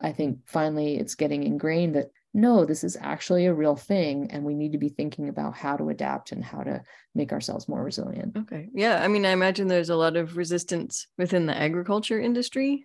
i 0.00 0.12
think 0.12 0.38
finally 0.46 0.96
it's 0.96 1.14
getting 1.14 1.42
ingrained 1.42 1.94
that 1.94 2.10
no, 2.36 2.66
this 2.66 2.84
is 2.84 2.98
actually 3.00 3.46
a 3.46 3.54
real 3.54 3.76
thing, 3.76 4.30
and 4.30 4.44
we 4.44 4.52
need 4.52 4.72
to 4.72 4.78
be 4.78 4.90
thinking 4.90 5.30
about 5.30 5.56
how 5.56 5.74
to 5.78 5.88
adapt 5.88 6.32
and 6.32 6.44
how 6.44 6.62
to 6.62 6.82
make 7.14 7.32
ourselves 7.32 7.66
more 7.66 7.82
resilient. 7.82 8.36
Okay. 8.36 8.68
Yeah. 8.74 9.02
I 9.02 9.08
mean, 9.08 9.24
I 9.24 9.30
imagine 9.30 9.68
there's 9.68 9.88
a 9.88 9.96
lot 9.96 10.16
of 10.16 10.36
resistance 10.36 11.06
within 11.16 11.46
the 11.46 11.56
agriculture 11.56 12.20
industry 12.20 12.84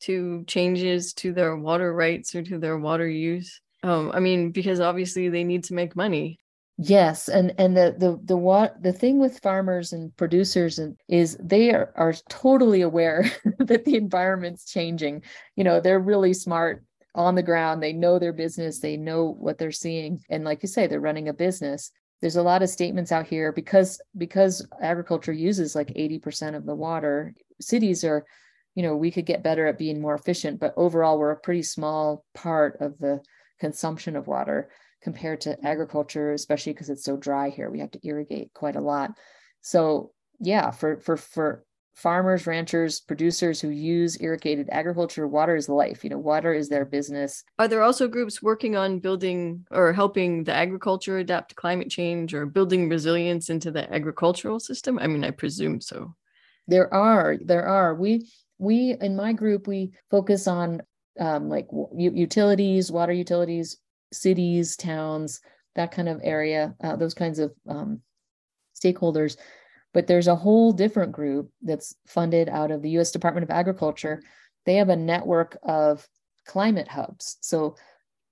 to 0.00 0.44
changes 0.46 1.12
to 1.14 1.32
their 1.32 1.56
water 1.56 1.92
rights 1.92 2.34
or 2.34 2.42
to 2.42 2.58
their 2.58 2.78
water 2.78 3.08
use? 3.08 3.60
Um, 3.82 4.10
I 4.12 4.20
mean, 4.20 4.50
because 4.50 4.80
obviously 4.80 5.28
they 5.28 5.44
need 5.44 5.64
to 5.64 5.74
make 5.74 5.96
money. 5.96 6.38
Yes, 6.82 7.28
and 7.28 7.54
and 7.58 7.76
the 7.76 7.94
the 7.98 8.18
the 8.24 8.36
what 8.38 8.82
the 8.82 8.92
thing 8.92 9.18
with 9.20 9.40
farmers 9.40 9.92
and 9.92 10.16
producers 10.16 10.78
and 10.78 10.96
is 11.08 11.36
they 11.38 11.72
are 11.72 11.92
are 11.94 12.14
totally 12.30 12.80
aware 12.80 13.30
that 13.58 13.84
the 13.84 13.96
environment's 13.96 14.64
changing. 14.64 15.22
You 15.56 15.64
know, 15.64 15.80
they're 15.80 16.00
really 16.00 16.32
smart 16.32 16.82
on 17.14 17.34
the 17.34 17.42
ground. 17.42 17.82
They 17.82 17.92
know 17.92 18.18
their 18.18 18.32
business. 18.32 18.80
They 18.80 18.96
know 18.96 19.26
what 19.26 19.58
they're 19.58 19.72
seeing, 19.72 20.20
and 20.30 20.42
like 20.42 20.62
you 20.62 20.68
say, 20.68 20.86
they're 20.86 21.00
running 21.00 21.28
a 21.28 21.34
business. 21.34 21.90
There's 22.22 22.36
a 22.36 22.42
lot 22.42 22.62
of 22.62 22.70
statements 22.70 23.12
out 23.12 23.26
here 23.26 23.52
because 23.52 24.00
because 24.16 24.66
agriculture 24.80 25.34
uses 25.34 25.74
like 25.74 25.88
80% 25.88 26.54
of 26.54 26.64
the 26.64 26.74
water. 26.74 27.34
Cities 27.60 28.04
are 28.04 28.24
you 28.74 28.82
know 28.82 28.96
we 28.96 29.10
could 29.10 29.26
get 29.26 29.42
better 29.42 29.66
at 29.66 29.78
being 29.78 30.00
more 30.00 30.14
efficient 30.14 30.60
but 30.60 30.74
overall 30.76 31.18
we're 31.18 31.30
a 31.30 31.40
pretty 31.40 31.62
small 31.62 32.24
part 32.34 32.80
of 32.80 32.98
the 32.98 33.20
consumption 33.58 34.16
of 34.16 34.26
water 34.26 34.70
compared 35.02 35.40
to 35.42 35.56
agriculture 35.64 36.32
especially 36.32 36.72
because 36.72 36.90
it's 36.90 37.04
so 37.04 37.16
dry 37.16 37.48
here. 37.50 37.70
We 37.70 37.80
have 37.80 37.90
to 37.92 38.06
irrigate 38.06 38.52
quite 38.54 38.76
a 38.76 38.80
lot. 38.80 39.12
So 39.60 40.12
yeah 40.40 40.70
for 40.70 40.98
for 41.00 41.16
for 41.16 41.64
farmers 41.94 42.46
ranchers 42.46 43.00
producers 43.00 43.60
who 43.60 43.68
use 43.68 44.16
irrigated 44.22 44.68
agriculture 44.70 45.26
water 45.26 45.54
is 45.54 45.68
life 45.68 46.02
you 46.02 46.08
know 46.08 46.18
water 46.18 46.52
is 46.52 46.68
their 46.68 46.84
business. 46.84 47.44
Are 47.58 47.68
there 47.68 47.82
also 47.82 48.08
groups 48.08 48.42
working 48.42 48.76
on 48.76 49.00
building 49.00 49.66
or 49.70 49.92
helping 49.92 50.44
the 50.44 50.54
agriculture 50.54 51.18
adapt 51.18 51.50
to 51.50 51.54
climate 51.54 51.90
change 51.90 52.32
or 52.32 52.46
building 52.46 52.88
resilience 52.88 53.50
into 53.50 53.70
the 53.70 53.92
agricultural 53.92 54.60
system? 54.60 54.98
I 54.98 55.06
mean 55.06 55.24
i 55.24 55.30
presume 55.30 55.80
so. 55.80 56.14
There 56.68 56.92
are 56.94 57.36
there 57.44 57.66
are. 57.66 57.94
We 57.94 58.30
we 58.60 58.96
in 59.00 59.16
my 59.16 59.32
group 59.32 59.66
we 59.66 59.92
focus 60.10 60.46
on 60.46 60.82
um, 61.18 61.48
like 61.48 61.66
utilities, 61.96 62.92
water 62.92 63.12
utilities, 63.12 63.78
cities, 64.12 64.76
towns, 64.76 65.40
that 65.74 65.92
kind 65.92 66.08
of 66.08 66.20
area, 66.22 66.74
uh, 66.82 66.96
those 66.96 67.14
kinds 67.14 67.38
of 67.38 67.52
um, 67.68 68.00
stakeholders. 68.74 69.36
But 69.92 70.06
there's 70.06 70.28
a 70.28 70.36
whole 70.36 70.72
different 70.72 71.12
group 71.12 71.50
that's 71.62 71.94
funded 72.06 72.48
out 72.48 72.70
of 72.70 72.82
the 72.82 72.90
US 72.90 73.10
Department 73.10 73.44
of 73.44 73.50
Agriculture. 73.50 74.22
They 74.66 74.76
have 74.76 74.88
a 74.88 74.96
network 74.96 75.58
of 75.62 76.06
climate 76.46 76.88
hubs. 76.88 77.38
So 77.40 77.76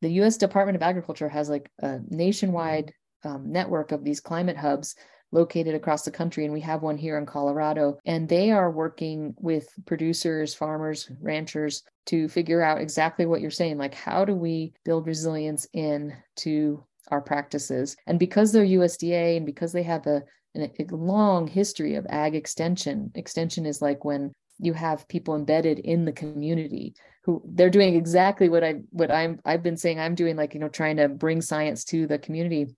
the 0.03 0.11
US 0.23 0.37
Department 0.37 0.77
of 0.77 0.83
Agriculture 0.83 1.29
has 1.29 1.49
like 1.49 1.71
a 1.81 2.01
nationwide 2.09 2.93
um, 3.25 3.51
network 3.51 3.93
of 3.93 4.05
these 4.05 4.21
climate 4.21 4.57
hubs 4.57 4.95
located 5.33 5.75
across 5.75 6.03
the 6.03 6.11
country. 6.11 6.45
And 6.45 6.53
we 6.53 6.61
have 6.61 6.83
one 6.83 6.97
here 6.97 7.19
in 7.19 7.27
Colorado. 7.27 7.99
And 8.05 8.29
they 8.29 8.51
are 8.51 8.71
working 8.71 9.35
with 9.39 9.69
producers, 9.87 10.55
farmers, 10.55 11.11
ranchers 11.21 11.83
to 12.07 12.29
figure 12.29 12.63
out 12.63 12.81
exactly 12.81 13.27
what 13.27 13.41
you're 13.41 13.51
saying. 13.51 13.79
Like, 13.79 13.95
how 13.95 14.25
do 14.25 14.35
we 14.35 14.73
build 14.85 15.07
resilience 15.07 15.67
in 15.73 16.15
to 16.37 16.85
our 17.11 17.21
practices? 17.21 17.97
And 18.07 18.19
because 18.19 18.53
they're 18.53 18.65
USDA 18.65 19.37
and 19.37 19.47
because 19.47 19.73
they 19.73 19.83
have 19.83 20.07
a, 20.07 20.23
a 20.57 20.71
long 20.91 21.47
history 21.47 21.95
of 21.97 22.07
ag 22.09 22.35
extension, 22.35 23.13
extension 23.15 23.67
is 23.67 23.83
like 23.83 24.05
when 24.05 24.33
you 24.59 24.73
have 24.73 25.09
people 25.09 25.37
embedded 25.37 25.79
in 25.79 26.05
the 26.05 26.13
community 26.13 26.95
who 27.25 27.43
they're 27.45 27.71
doing 27.71 27.95
exactly 27.95 28.49
what 28.49 28.65
I 28.65 28.81
what 28.91 29.11
I'm 29.11 29.39
I've 29.45 29.63
been 29.63 29.77
saying 29.77 30.01
I'm 30.01 30.15
doing 30.15 30.35
like 30.35 30.55
you 30.55 30.61
know 30.61 30.69
trying 30.69 30.97
to 30.97 31.09
bring 31.09 31.41
science 31.41 31.85
to 31.85 32.07
the 32.07 32.19
community 32.19 32.75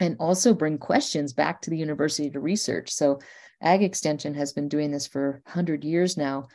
and 0.00 0.16
also 0.18 0.54
bring 0.54 0.78
questions 0.78 1.32
back 1.32 1.62
to 1.62 1.70
the 1.70 1.78
university 1.78 2.30
to 2.30 2.40
research. 2.40 2.90
So 2.90 3.20
ag 3.60 3.82
extension 3.82 4.34
has 4.34 4.52
been 4.52 4.68
doing 4.68 4.90
this 4.90 5.06
for 5.06 5.42
100 5.46 5.84
years 5.84 6.16
now 6.16 6.48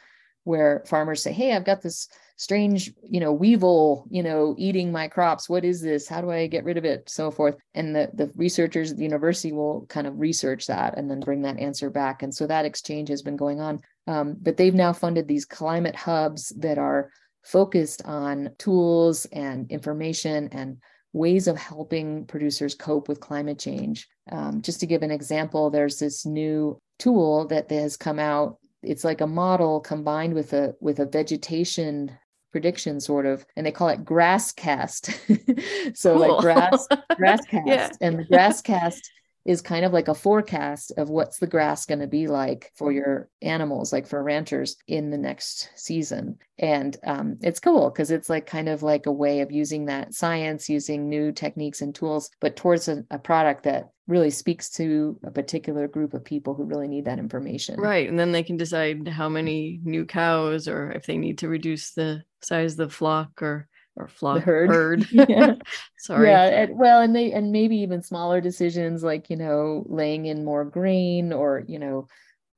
where 0.43 0.83
farmers 0.87 1.21
say, 1.21 1.31
"Hey, 1.31 1.53
I've 1.53 1.65
got 1.65 1.81
this 1.81 2.07
strange, 2.37 2.93
you 3.03 3.19
know, 3.19 3.33
weevil, 3.33 4.07
you 4.09 4.23
know, 4.23 4.55
eating 4.57 4.91
my 4.91 5.07
crops. 5.07 5.49
What 5.49 5.65
is 5.65 5.81
this? 5.81 6.07
How 6.07 6.21
do 6.21 6.31
I 6.31 6.47
get 6.47 6.63
rid 6.63 6.77
of 6.77 6.85
it?" 6.85 7.09
so 7.09 7.29
forth. 7.29 7.55
And 7.73 7.95
the 7.95 8.09
the 8.13 8.31
researchers 8.35 8.91
at 8.91 8.97
the 8.97 9.03
university 9.03 9.51
will 9.51 9.85
kind 9.87 10.07
of 10.07 10.19
research 10.19 10.67
that 10.67 10.97
and 10.97 11.09
then 11.09 11.19
bring 11.19 11.41
that 11.43 11.59
answer 11.59 11.89
back. 11.89 12.23
And 12.23 12.33
so 12.33 12.47
that 12.47 12.65
exchange 12.65 13.09
has 13.09 13.21
been 13.21 13.37
going 13.37 13.59
on. 13.59 13.81
Um, 14.07 14.37
but 14.41 14.57
they've 14.57 14.73
now 14.73 14.93
funded 14.93 15.27
these 15.27 15.45
climate 15.45 15.95
hubs 15.95 16.49
that 16.57 16.77
are 16.77 17.11
focused 17.43 18.03
on 18.05 18.49
tools 18.57 19.25
and 19.25 19.69
information 19.71 20.49
and 20.51 20.77
ways 21.13 21.47
of 21.47 21.57
helping 21.57 22.25
producers 22.25 22.75
cope 22.75 23.07
with 23.07 23.19
climate 23.19 23.59
change. 23.59 24.07
Um, 24.31 24.61
just 24.61 24.79
to 24.81 24.85
give 24.85 25.01
an 25.01 25.11
example, 25.11 25.69
there's 25.69 25.99
this 25.99 26.25
new 26.25 26.79
tool 26.99 27.47
that 27.47 27.69
has 27.71 27.97
come 27.97 28.19
out. 28.19 28.57
It's 28.83 29.03
like 29.03 29.21
a 29.21 29.27
model 29.27 29.79
combined 29.79 30.33
with 30.33 30.53
a 30.53 30.75
with 30.79 30.99
a 30.99 31.05
vegetation 31.05 32.17
prediction 32.51 32.99
sort 32.99 33.25
of 33.25 33.45
and 33.55 33.65
they 33.65 33.71
call 33.71 33.89
it 33.89 34.03
GrassCast 34.03 35.95
so 35.95 36.17
cool. 36.17 36.27
like 36.27 36.41
grass 36.41 36.87
GrassCast 37.11 37.67
yeah. 37.67 37.89
and 38.01 38.17
the 38.17 38.25
GrassCast 38.25 39.01
is 39.45 39.61
kind 39.61 39.85
of 39.85 39.93
like 39.93 40.07
a 40.07 40.13
forecast 40.13 40.91
of 40.97 41.09
what's 41.09 41.39
the 41.39 41.47
grass 41.47 41.85
going 41.85 41.99
to 41.99 42.07
be 42.07 42.27
like 42.27 42.71
for 42.75 42.91
your 42.91 43.29
animals, 43.41 43.91
like 43.93 44.07
for 44.07 44.21
ranchers 44.21 44.75
in 44.87 45.09
the 45.09 45.17
next 45.17 45.69
season. 45.75 46.37
And 46.57 46.97
um, 47.05 47.37
it's 47.41 47.59
cool 47.59 47.89
because 47.89 48.11
it's 48.11 48.29
like 48.29 48.45
kind 48.45 48.67
of 48.67 48.83
like 48.83 49.05
a 49.05 49.11
way 49.11 49.39
of 49.39 49.51
using 49.51 49.85
that 49.85 50.13
science, 50.13 50.69
using 50.69 51.07
new 51.07 51.31
techniques 51.31 51.81
and 51.81 51.95
tools, 51.95 52.29
but 52.41 52.55
towards 52.55 52.87
a, 52.89 53.03
a 53.09 53.17
product 53.17 53.63
that 53.63 53.89
really 54.07 54.31
speaks 54.31 54.69
to 54.71 55.17
a 55.23 55.31
particular 55.31 55.87
group 55.87 56.13
of 56.13 56.25
people 56.25 56.53
who 56.55 56.65
really 56.65 56.87
need 56.87 57.05
that 57.05 57.19
information. 57.19 57.79
Right. 57.79 58.09
And 58.09 58.19
then 58.19 58.31
they 58.31 58.43
can 58.43 58.57
decide 58.57 59.07
how 59.07 59.29
many 59.29 59.79
new 59.83 60.05
cows 60.05 60.67
or 60.67 60.91
if 60.91 61.05
they 61.05 61.17
need 61.17 61.37
to 61.39 61.47
reduce 61.47 61.91
the 61.91 62.23
size 62.41 62.73
of 62.73 62.77
the 62.77 62.89
flock 62.89 63.41
or 63.41 63.67
or 63.95 64.07
flock 64.07 64.35
the 64.35 64.41
herd. 64.41 64.69
herd. 64.69 65.07
yeah. 65.29 65.55
Sorry. 65.97 66.29
Yeah. 66.29 66.43
And, 66.43 66.77
well, 66.77 67.01
and 67.01 67.15
they 67.15 67.31
and 67.31 67.51
maybe 67.51 67.77
even 67.77 68.01
smaller 68.01 68.41
decisions 68.41 69.03
like 69.03 69.29
you 69.29 69.35
know 69.35 69.83
laying 69.87 70.25
in 70.25 70.45
more 70.45 70.65
grain 70.65 71.33
or 71.33 71.63
you 71.67 71.79
know 71.79 72.07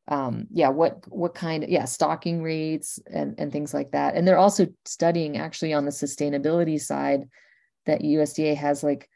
um 0.08 0.48
yeah 0.52 0.70
what 0.70 1.06
what 1.08 1.36
kind 1.36 1.64
of 1.64 1.70
yeah 1.70 1.86
stocking 1.86 2.42
rates 2.42 3.00
and 3.12 3.36
and 3.38 3.52
things 3.52 3.74
like 3.74 3.92
that 3.92 4.16
and 4.16 4.28
they're 4.28 4.38
also 4.38 4.68
studying 4.86 5.38
actually 5.38 5.74
on 5.74 5.86
the 5.86 5.92
sustainability 5.92 6.82
side 6.82 7.30
that 7.86 8.02
USDA 8.02 8.56
has 8.56 8.84
like 8.84 9.10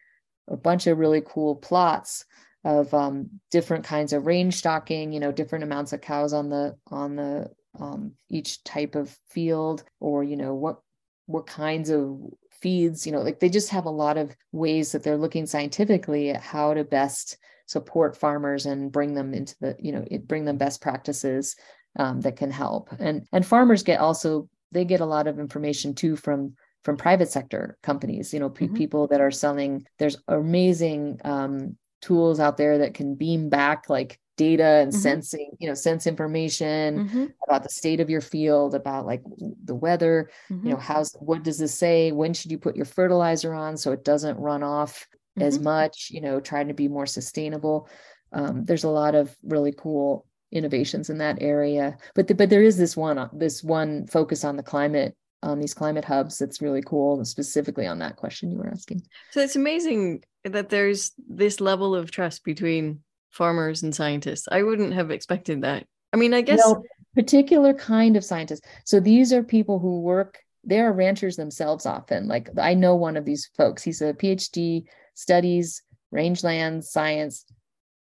a 0.48 0.58
bunch 0.58 0.88
of 0.88 0.98
really 0.98 1.22
cool 1.26 1.56
plots 1.56 2.26
of 2.64 2.94
um, 2.94 3.30
different 3.52 3.84
kinds 3.84 4.14
of 4.14 4.26
range 4.26 4.56
stocking 4.56 5.12
you 5.12 5.20
know 5.20 5.32
different 5.32 5.64
amounts 5.64 5.92
of 5.92 6.02
cows 6.02 6.34
on 6.34 6.50
the 6.50 6.76
on 6.92 7.16
the 7.16 7.50
um, 7.80 8.14
each 8.30 8.64
type 8.64 8.96
of 8.96 9.16
field 9.28 9.84
or 10.00 10.24
you 10.24 10.38
know 10.38 10.54
what 10.54 10.80
what 11.26 11.48
kinds 11.48 11.90
of 11.90 12.20
feeds, 12.52 13.06
you 13.06 13.12
know, 13.12 13.22
like 13.22 13.40
they 13.40 13.50
just 13.50 13.70
have 13.70 13.86
a 13.86 13.90
lot 13.90 14.18
of 14.18 14.36
ways 14.52 14.92
that 14.92 15.04
they're 15.04 15.18
looking 15.18 15.46
scientifically 15.46 16.30
at 16.30 16.42
how 16.42 16.74
to 16.74 16.84
best 16.84 17.38
support 17.68 18.16
farmers 18.16 18.66
and 18.66 18.92
bring 18.92 19.14
them 19.14 19.34
into 19.34 19.56
the, 19.60 19.76
you 19.80 19.92
know, 19.92 20.06
bring 20.26 20.46
them 20.46 20.58
best 20.58 20.82
practices 20.82 21.56
um, 21.98 22.22
that 22.22 22.36
can 22.36 22.52
help. 22.52 22.90
And 23.00 23.28
and 23.32 23.46
farmers 23.46 23.84
get 23.84 24.00
also 24.00 24.50
they 24.72 24.86
get 24.86 25.02
a 25.02 25.06
lot 25.06 25.28
of 25.28 25.40
information 25.40 25.96
too 25.96 26.16
from 26.16 26.56
from 26.84 26.98
private 26.98 27.30
sector 27.30 27.78
companies. 27.82 28.34
You 28.34 28.40
know, 28.40 28.50
pe- 28.50 28.66
mm-hmm. 28.66 28.76
people 28.76 29.08
that 29.08 29.22
are 29.22 29.32
selling. 29.32 29.86
There's 29.98 30.18
amazing 30.28 31.20
um, 31.24 31.78
tools 32.02 32.40
out 32.40 32.58
there 32.58 32.80
that 32.80 32.94
can 32.94 33.16
beam 33.16 33.50
back 33.50 33.90
like 33.90 34.20
data 34.38 34.64
and 34.64 34.92
mm-hmm. 34.92 35.02
sensing 35.02 35.52
you 35.60 35.68
know 35.68 35.74
sense 35.74 36.08
information 36.08 37.08
mm-hmm. 37.08 37.26
about 37.48 37.64
the 37.64 37.70
state 37.70 38.00
of 38.00 38.10
your 38.10 38.22
field 38.22 38.76
about 38.76 39.06
like 39.06 39.22
the 39.64 39.76
weather 39.76 40.30
mm-hmm. 40.50 40.68
you 40.68 40.74
know 40.74 40.80
how's 40.80 41.14
what 41.20 41.44
does 41.44 41.58
this 41.58 41.74
say 41.74 42.12
when 42.12 42.34
should 42.34 42.52
you 42.52 42.58
put 42.58 42.76
your 42.76 42.86
fertilizer 42.86 43.54
on 43.54 43.78
so 43.78 43.92
it 43.92 44.04
doesn't 44.04 44.38
run 44.38 44.64
off 44.64 45.08
as 45.40 45.56
mm-hmm. 45.56 45.66
much 45.66 46.10
you 46.12 46.22
know 46.22 46.40
trying 46.40 46.68
to 46.68 46.74
be 46.74 46.88
more 46.88 47.06
sustainable 47.06 47.88
um, 48.34 48.66
there's 48.66 48.84
a 48.84 48.90
lot 48.90 49.16
of 49.16 49.36
really 49.44 49.74
cool 49.78 50.26
innovations 50.52 51.10
in 51.10 51.18
that 51.18 51.38
area 51.42 51.98
but 52.14 52.28
the, 52.28 52.36
but 52.36 52.50
there 52.50 52.64
is 52.64 52.78
this 52.78 52.96
one 52.96 53.30
this 53.34 53.64
one 53.64 54.06
focus 54.08 54.44
on 54.44 54.56
the 54.58 54.64
climate 54.64 55.16
on 55.44 55.60
these 55.60 55.74
climate 55.74 56.06
hubs 56.06 56.38
that's 56.38 56.62
really 56.62 56.82
cool 56.82 57.24
specifically 57.24 57.86
on 57.86 58.00
that 58.00 58.16
question 58.16 58.52
you 58.52 58.58
were 58.58 58.70
asking 58.70 59.02
so 59.32 59.40
it's 59.40 59.56
amazing 59.56 60.24
that 60.44 60.70
there's 60.70 61.12
this 61.28 61.60
level 61.60 61.96
of 61.96 62.12
trust 62.12 62.44
between 62.44 63.00
farmers 63.36 63.84
and 63.84 63.94
scientists. 63.94 64.48
I 64.52 64.64
wouldn't 64.64 64.94
have 64.94 65.12
expected 65.12 65.62
that. 65.62 65.86
I 66.14 66.18
mean, 66.18 66.34
I 66.34 66.42
guess 66.42 66.62
no, 66.66 66.84
particular 67.14 67.74
kind 67.74 68.16
of 68.16 68.24
scientists. 68.24 68.62
So 68.86 69.00
these 69.00 69.34
are 69.34 69.44
people 69.44 69.80
who 69.80 70.02
work, 70.02 70.40
they 70.64 70.80
are 70.80 70.94
ranchers 70.94 71.36
themselves 71.36 71.86
often. 71.86 72.28
Like 72.28 72.50
I 72.58 72.74
know 72.74 72.96
one 72.96 73.18
of 73.18 73.26
these 73.26 73.50
folks, 73.58 73.84
he's 73.84 74.02
a 74.02 74.14
PhD, 74.14 74.86
studies 75.14 75.82
rangeland 76.12 76.86
science, 76.86 77.46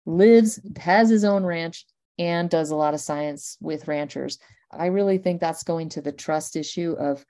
lives, 0.05 0.61
has 0.79 1.09
his 1.09 1.25
own 1.25 1.45
ranch, 1.45 1.87
and 2.19 2.51
does 2.51 2.71
a 2.71 2.77
lot 2.77 2.93
of 2.95 3.01
science 3.01 3.57
with 3.61 3.87
ranchers. 3.87 4.39
I 4.73 4.87
really 4.87 5.19
think 5.19 5.41
that's 5.41 5.63
going 5.63 5.91
to 5.91 6.01
the 6.01 6.13
trust 6.13 6.57
issue 6.57 6.97
of 6.99 7.25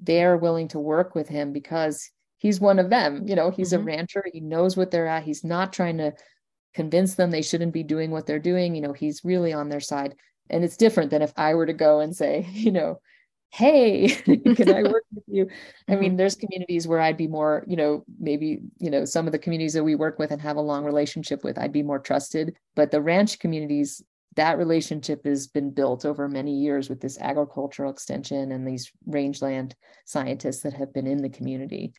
they're 0.00 0.36
willing 0.36 0.68
to 0.68 0.78
work 0.78 1.14
with 1.14 1.28
him 1.28 1.52
because 1.52 2.08
he's 2.38 2.60
one 2.60 2.78
of 2.78 2.88
them. 2.88 3.26
You 3.26 3.34
know, 3.34 3.50
he's 3.50 3.72
mm-hmm. 3.72 3.82
a 3.82 3.84
rancher, 3.84 4.24
he 4.32 4.40
knows 4.40 4.76
what 4.76 4.90
they're 4.90 5.08
at. 5.08 5.24
He's 5.24 5.44
not 5.44 5.72
trying 5.72 5.98
to 5.98 6.14
convince 6.74 7.14
them 7.14 7.30
they 7.30 7.42
shouldn't 7.42 7.72
be 7.72 7.82
doing 7.82 8.10
what 8.10 8.26
they're 8.26 8.38
doing. 8.38 8.74
You 8.74 8.82
know, 8.82 8.92
he's 8.92 9.24
really 9.24 9.52
on 9.52 9.68
their 9.68 9.80
side. 9.80 10.14
And 10.50 10.64
it's 10.64 10.76
different 10.76 11.10
than 11.10 11.22
if 11.22 11.32
I 11.36 11.54
were 11.54 11.66
to 11.66 11.72
go 11.72 12.00
and 12.00 12.14
say, 12.14 12.46
you 12.52 12.70
know, 12.70 13.00
hey, 13.52 14.08
can 14.56 14.74
I 14.74 14.82
work 14.90 15.04
with 15.14 15.24
you? 15.26 15.48
I 15.88 15.96
mean, 15.96 16.10
mm-hmm. 16.10 16.16
there's 16.16 16.34
communities 16.34 16.88
where 16.88 17.00
I'd 17.00 17.16
be 17.16 17.28
more, 17.28 17.64
you 17.66 17.76
know, 17.76 18.04
maybe, 18.18 18.60
you 18.78 18.90
know, 18.90 19.04
some 19.04 19.26
of 19.26 19.32
the 19.32 19.38
communities 19.38 19.74
that 19.74 19.84
we 19.84 19.94
work 19.94 20.18
with 20.18 20.30
and 20.30 20.40
have 20.40 20.56
a 20.56 20.62
long 20.62 20.84
relationship 20.84 21.44
with, 21.44 21.58
I'd 21.58 21.72
be 21.72 21.82
more 21.82 21.98
trusted. 21.98 22.56
But 22.74 22.90
the 22.90 23.02
ranch 23.02 23.38
communities, 23.38 24.02
that 24.36 24.56
relationship 24.56 25.26
has 25.26 25.46
been 25.46 25.70
built 25.70 26.06
over 26.06 26.28
many 26.28 26.54
years 26.54 26.88
with 26.88 27.00
this 27.00 27.18
agricultural 27.20 27.90
extension 27.90 28.52
and 28.52 28.66
these 28.66 28.90
rangeland 29.06 29.74
scientists 30.06 30.62
that 30.62 30.72
have 30.72 30.92
been 30.94 31.06
in 31.06 31.20
the 31.20 31.28
community. 31.28 31.92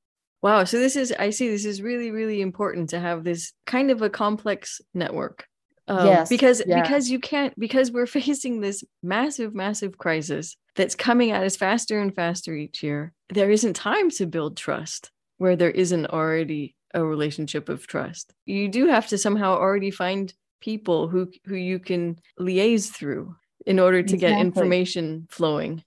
Wow. 0.43 0.65
So 0.65 0.77
this 0.77 0.97
is, 0.97 1.13
I 1.17 1.29
see 1.29 1.49
this 1.49 1.63
is 1.63 1.81
really, 1.81 2.11
really 2.11 2.41
important 2.41 2.89
to 2.89 2.99
have 2.99 3.23
this 3.23 3.53
kind 3.65 3.89
of 3.89 4.01
a 4.01 4.09
complex 4.09 4.81
network. 4.93 5.47
Um, 5.87 6.05
yes. 6.05 6.27
Because, 6.27 6.61
yeah. 6.67 6.81
because 6.81 7.09
you 7.09 7.17
can't, 7.17 7.57
because 7.57 7.91
we're 7.91 8.05
facing 8.21 8.59
this 8.59 8.83
massive, 9.01 9.55
massive 9.55 9.97
crisis 9.97 10.57
that's 10.75 10.95
coming 10.95 11.31
at 11.31 11.43
us 11.43 11.55
faster 11.55 11.99
and 11.99 12.13
faster 12.13 12.53
each 12.53 12.83
year. 12.83 13.13
There 13.29 13.51
isn't 13.51 13.75
time 13.75 14.09
to 14.11 14.25
build 14.25 14.57
trust 14.57 15.11
where 15.37 15.55
there 15.55 15.71
isn't 15.71 16.07
already 16.07 16.75
a 16.93 17.03
relationship 17.03 17.69
of 17.69 17.87
trust. 17.87 18.33
You 18.45 18.67
do 18.67 18.87
have 18.87 19.07
to 19.07 19.17
somehow 19.17 19.53
already 19.53 19.91
find 19.91 20.31
people 20.59 21.07
who, 21.07 21.31
who 21.45 21.55
you 21.55 21.79
can 21.79 22.19
liaise 22.37 22.91
through 22.91 23.35
in 23.65 23.79
order 23.79 24.03
to 24.03 24.13
exactly. 24.15 24.35
get 24.35 24.41
information 24.41 25.27
flowing 25.29 25.83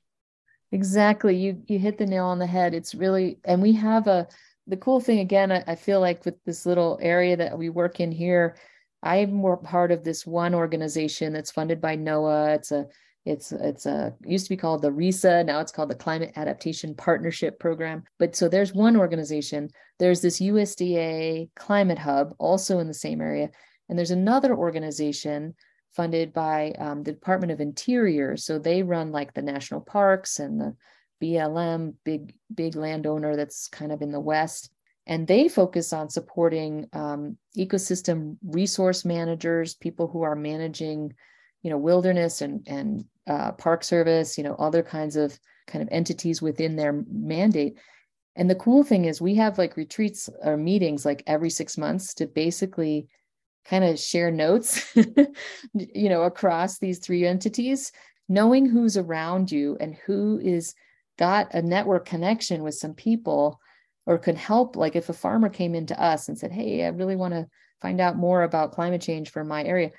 exactly 0.76 1.34
you 1.34 1.62
you 1.66 1.78
hit 1.78 1.96
the 1.98 2.06
nail 2.06 2.26
on 2.26 2.38
the 2.38 2.46
head 2.46 2.74
it's 2.74 2.94
really 2.94 3.38
and 3.44 3.62
we 3.62 3.72
have 3.72 4.06
a 4.06 4.26
the 4.66 4.76
cool 4.76 5.00
thing 5.00 5.20
again 5.20 5.50
I, 5.50 5.64
I, 5.66 5.74
feel 5.74 6.00
like 6.00 6.24
with 6.24 6.34
this 6.44 6.66
little 6.66 6.98
area 7.00 7.36
that 7.36 7.56
we 7.56 7.68
work 7.70 8.00
in 8.00 8.12
here 8.12 8.56
I'm 9.02 9.32
more 9.32 9.56
part 9.56 9.92
of 9.92 10.02
this 10.02 10.26
one 10.26 10.54
organization 10.54 11.32
that's 11.32 11.50
funded 11.50 11.80
by 11.80 11.96
NOAA. 11.96 12.56
It's 12.56 12.72
a 12.72 12.86
it's 13.24 13.52
it's 13.52 13.86
a 13.86 14.14
used 14.24 14.46
to 14.46 14.50
be 14.50 14.56
called 14.56 14.82
the 14.82 14.90
RISA, 14.90 15.44
now 15.44 15.60
it's 15.60 15.72
called 15.72 15.90
the 15.90 15.96
Climate 15.96 16.32
Adaptation 16.36 16.94
Partnership 16.94 17.58
Program. 17.58 18.04
But 18.18 18.36
so 18.36 18.48
there's 18.48 18.72
one 18.72 18.96
organization. 18.96 19.70
There's 19.98 20.20
this 20.20 20.40
USDA 20.40 21.50
Climate 21.56 21.98
Hub, 21.98 22.34
also 22.38 22.78
in 22.78 22.88
the 22.88 22.94
same 22.94 23.20
area, 23.20 23.50
and 23.88 23.98
there's 23.98 24.12
another 24.12 24.56
organization 24.56 25.54
funded 25.96 26.32
by 26.32 26.72
um, 26.78 27.02
the 27.02 27.12
Department 27.12 27.52
of 27.52 27.60
Interior. 27.60 28.36
So 28.36 28.58
they 28.58 28.82
run 28.82 29.10
like 29.10 29.32
the 29.32 29.42
national 29.42 29.80
parks 29.80 30.38
and 30.38 30.60
the 30.60 30.76
BLM, 31.22 31.94
big 32.04 32.34
big 32.54 32.76
landowner 32.76 33.36
that's 33.36 33.68
kind 33.68 33.90
of 33.90 34.02
in 34.02 34.12
the 34.12 34.20
west, 34.20 34.70
and 35.06 35.26
they 35.26 35.48
focus 35.48 35.92
on 35.92 36.10
supporting 36.10 36.86
um, 36.92 37.38
ecosystem 37.56 38.36
resource 38.44 39.04
managers, 39.04 39.74
people 39.74 40.08
who 40.08 40.22
are 40.22 40.36
managing, 40.36 41.14
you 41.62 41.70
know, 41.70 41.78
wilderness 41.78 42.42
and 42.42 42.66
and 42.68 43.04
uh, 43.26 43.52
park 43.52 43.82
service, 43.82 44.36
you 44.36 44.44
know, 44.44 44.54
other 44.56 44.82
kinds 44.82 45.16
of 45.16 45.38
kind 45.66 45.82
of 45.82 45.88
entities 45.90 46.42
within 46.42 46.76
their 46.76 47.02
mandate. 47.10 47.78
And 48.36 48.50
the 48.50 48.54
cool 48.54 48.82
thing 48.82 49.06
is 49.06 49.20
we 49.20 49.36
have 49.36 49.58
like 49.58 49.76
retreats 49.78 50.28
or 50.42 50.58
meetings 50.58 51.06
like 51.06 51.22
every 51.26 51.50
six 51.50 51.78
months 51.78 52.12
to 52.14 52.26
basically 52.26 53.08
kind 53.68 53.84
of 53.84 53.98
share 53.98 54.30
notes, 54.30 54.94
you 55.74 56.08
know, 56.08 56.22
across 56.22 56.78
these 56.78 56.98
three 56.98 57.26
entities, 57.26 57.92
knowing 58.28 58.66
who's 58.66 58.96
around 58.96 59.50
you 59.50 59.76
and 59.80 59.94
who 60.06 60.40
is 60.42 60.74
got 61.18 61.52
a 61.54 61.62
network 61.62 62.06
connection 62.06 62.62
with 62.62 62.74
some 62.74 62.94
people 62.94 63.60
or 64.06 64.18
could 64.18 64.36
help. 64.36 64.76
Like 64.76 64.96
if 64.96 65.08
a 65.08 65.14
farmer 65.14 65.48
came 65.48 65.74
into 65.74 66.00
us 66.00 66.28
and 66.28 66.38
said, 66.38 66.52
Hey, 66.52 66.84
I 66.84 66.88
really 66.88 67.16
want 67.16 67.34
to 67.34 67.48
find 67.80 68.00
out 68.00 68.16
more 68.16 68.42
about 68.42 68.72
climate 68.72 69.02
change 69.02 69.30
for 69.30 69.44
my 69.44 69.64
area, 69.64 69.90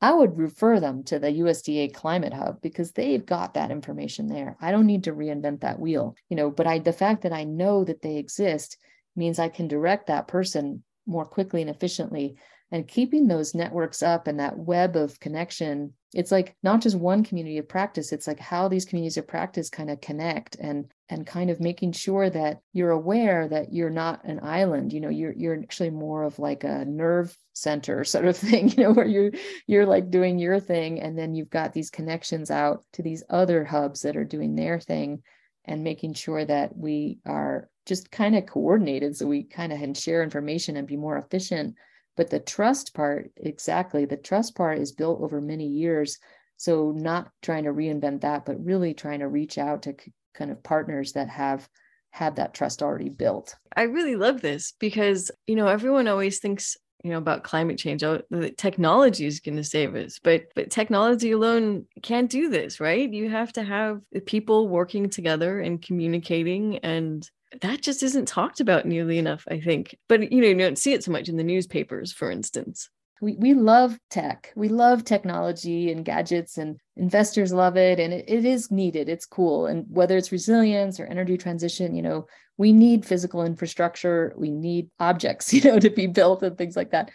I 0.00 0.12
would 0.12 0.36
refer 0.36 0.78
them 0.78 1.04
to 1.04 1.18
the 1.18 1.28
USDA 1.28 1.94
Climate 1.94 2.34
Hub 2.34 2.60
because 2.60 2.92
they've 2.92 3.24
got 3.24 3.54
that 3.54 3.70
information 3.70 4.26
there. 4.26 4.56
I 4.60 4.70
don't 4.70 4.86
need 4.86 5.04
to 5.04 5.12
reinvent 5.12 5.60
that 5.60 5.80
wheel, 5.80 6.16
you 6.28 6.36
know, 6.36 6.50
but 6.50 6.66
I 6.66 6.78
the 6.78 6.92
fact 6.92 7.22
that 7.22 7.32
I 7.32 7.44
know 7.44 7.82
that 7.84 8.02
they 8.02 8.16
exist 8.16 8.76
means 9.16 9.38
I 9.38 9.48
can 9.48 9.68
direct 9.68 10.08
that 10.08 10.28
person 10.28 10.84
more 11.06 11.24
quickly 11.24 11.62
and 11.62 11.70
efficiently 11.70 12.36
and 12.72 12.88
keeping 12.88 13.28
those 13.28 13.54
networks 13.54 14.02
up 14.02 14.26
and 14.26 14.40
that 14.40 14.58
web 14.58 14.96
of 14.96 15.18
connection 15.20 15.92
it's 16.14 16.32
like 16.32 16.56
not 16.62 16.80
just 16.80 16.96
one 16.96 17.22
community 17.22 17.58
of 17.58 17.68
practice 17.68 18.12
it's 18.12 18.26
like 18.26 18.40
how 18.40 18.68
these 18.68 18.84
communities 18.84 19.16
of 19.16 19.26
practice 19.26 19.68
kind 19.68 19.90
of 19.90 20.00
connect 20.00 20.56
and 20.56 20.90
and 21.08 21.26
kind 21.26 21.50
of 21.50 21.60
making 21.60 21.92
sure 21.92 22.28
that 22.30 22.58
you're 22.72 22.90
aware 22.90 23.46
that 23.48 23.72
you're 23.72 23.90
not 23.90 24.24
an 24.24 24.40
island 24.42 24.92
you 24.92 25.00
know 25.00 25.08
you're 25.08 25.32
you're 25.32 25.58
actually 25.58 25.90
more 25.90 26.22
of 26.24 26.38
like 26.38 26.64
a 26.64 26.84
nerve 26.84 27.36
center 27.52 28.02
sort 28.04 28.24
of 28.24 28.36
thing 28.36 28.68
you 28.70 28.82
know 28.82 28.92
where 28.92 29.06
you're 29.06 29.32
you're 29.66 29.86
like 29.86 30.10
doing 30.10 30.38
your 30.38 30.58
thing 30.58 31.00
and 31.00 31.18
then 31.18 31.34
you've 31.34 31.50
got 31.50 31.72
these 31.72 31.90
connections 31.90 32.50
out 32.50 32.84
to 32.92 33.02
these 33.02 33.22
other 33.30 33.64
hubs 33.64 34.02
that 34.02 34.16
are 34.16 34.24
doing 34.24 34.54
their 34.54 34.80
thing 34.80 35.22
and 35.64 35.82
making 35.82 36.14
sure 36.14 36.44
that 36.44 36.76
we 36.76 37.18
are 37.26 37.68
just 37.86 38.10
kind 38.10 38.36
of 38.36 38.46
coordinated 38.46 39.16
so 39.16 39.26
we 39.26 39.42
kind 39.42 39.72
of 39.72 39.78
can 39.78 39.94
share 39.94 40.22
information 40.22 40.76
and 40.76 40.88
be 40.88 40.96
more 40.96 41.18
efficient 41.18 41.74
but 42.16 42.30
the 42.30 42.40
trust 42.40 42.94
part, 42.94 43.30
exactly, 43.36 44.04
the 44.04 44.16
trust 44.16 44.56
part 44.56 44.78
is 44.78 44.92
built 44.92 45.20
over 45.20 45.40
many 45.40 45.66
years. 45.66 46.18
So 46.56 46.92
not 46.92 47.30
trying 47.42 47.64
to 47.64 47.72
reinvent 47.72 48.22
that, 48.22 48.46
but 48.46 48.64
really 48.64 48.94
trying 48.94 49.20
to 49.20 49.28
reach 49.28 49.58
out 49.58 49.82
to 49.82 49.94
kind 50.34 50.50
of 50.50 50.62
partners 50.62 51.12
that 51.12 51.28
have 51.28 51.68
had 52.10 52.36
that 52.36 52.54
trust 52.54 52.82
already 52.82 53.10
built. 53.10 53.54
I 53.76 53.82
really 53.82 54.16
love 54.16 54.40
this 54.40 54.72
because, 54.78 55.30
you 55.46 55.54
know, 55.54 55.66
everyone 55.66 56.08
always 56.08 56.38
thinks 56.38 56.76
you 57.04 57.10
know 57.10 57.18
about 57.18 57.44
climate 57.44 57.78
change 57.78 58.02
oh 58.02 58.20
the 58.30 58.50
technology 58.50 59.26
is 59.26 59.40
going 59.40 59.56
to 59.56 59.64
save 59.64 59.94
us 59.94 60.18
but 60.22 60.46
but 60.54 60.70
technology 60.70 61.32
alone 61.32 61.84
can't 62.02 62.30
do 62.30 62.48
this 62.48 62.80
right 62.80 63.12
you 63.12 63.28
have 63.30 63.52
to 63.52 63.62
have 63.62 64.00
people 64.24 64.68
working 64.68 65.08
together 65.08 65.60
and 65.60 65.82
communicating 65.82 66.78
and 66.78 67.30
that 67.62 67.80
just 67.80 68.02
isn't 68.02 68.26
talked 68.26 68.60
about 68.60 68.86
nearly 68.86 69.18
enough, 69.18 69.44
I 69.48 69.60
think. 69.60 69.96
But 70.08 70.32
you 70.32 70.40
know, 70.40 70.48
you 70.48 70.56
don't 70.56 70.78
see 70.78 70.92
it 70.92 71.04
so 71.04 71.12
much 71.12 71.28
in 71.28 71.36
the 71.36 71.44
newspapers, 71.44 72.12
for 72.12 72.30
instance. 72.30 72.90
We, 73.20 73.36
we 73.36 73.54
love 73.54 73.98
tech. 74.10 74.52
We 74.56 74.68
love 74.68 75.04
technology 75.04 75.90
and 75.90 76.04
gadgets, 76.04 76.58
and 76.58 76.78
investors 76.96 77.52
love 77.52 77.76
it. 77.76 77.98
And 77.98 78.12
it, 78.12 78.24
it 78.28 78.44
is 78.44 78.70
needed. 78.70 79.08
It's 79.08 79.26
cool. 79.26 79.66
And 79.66 79.86
whether 79.88 80.16
it's 80.16 80.32
resilience 80.32 81.00
or 81.00 81.06
energy 81.06 81.38
transition, 81.38 81.94
you 81.94 82.02
know, 82.02 82.26
we 82.58 82.72
need 82.72 83.06
physical 83.06 83.44
infrastructure. 83.44 84.34
We 84.36 84.50
need 84.50 84.90
objects, 85.00 85.52
you 85.54 85.62
know, 85.62 85.78
to 85.78 85.90
be 85.90 86.06
built 86.06 86.42
and 86.42 86.56
things 86.56 86.76
like 86.76 86.90
that. 86.90 87.10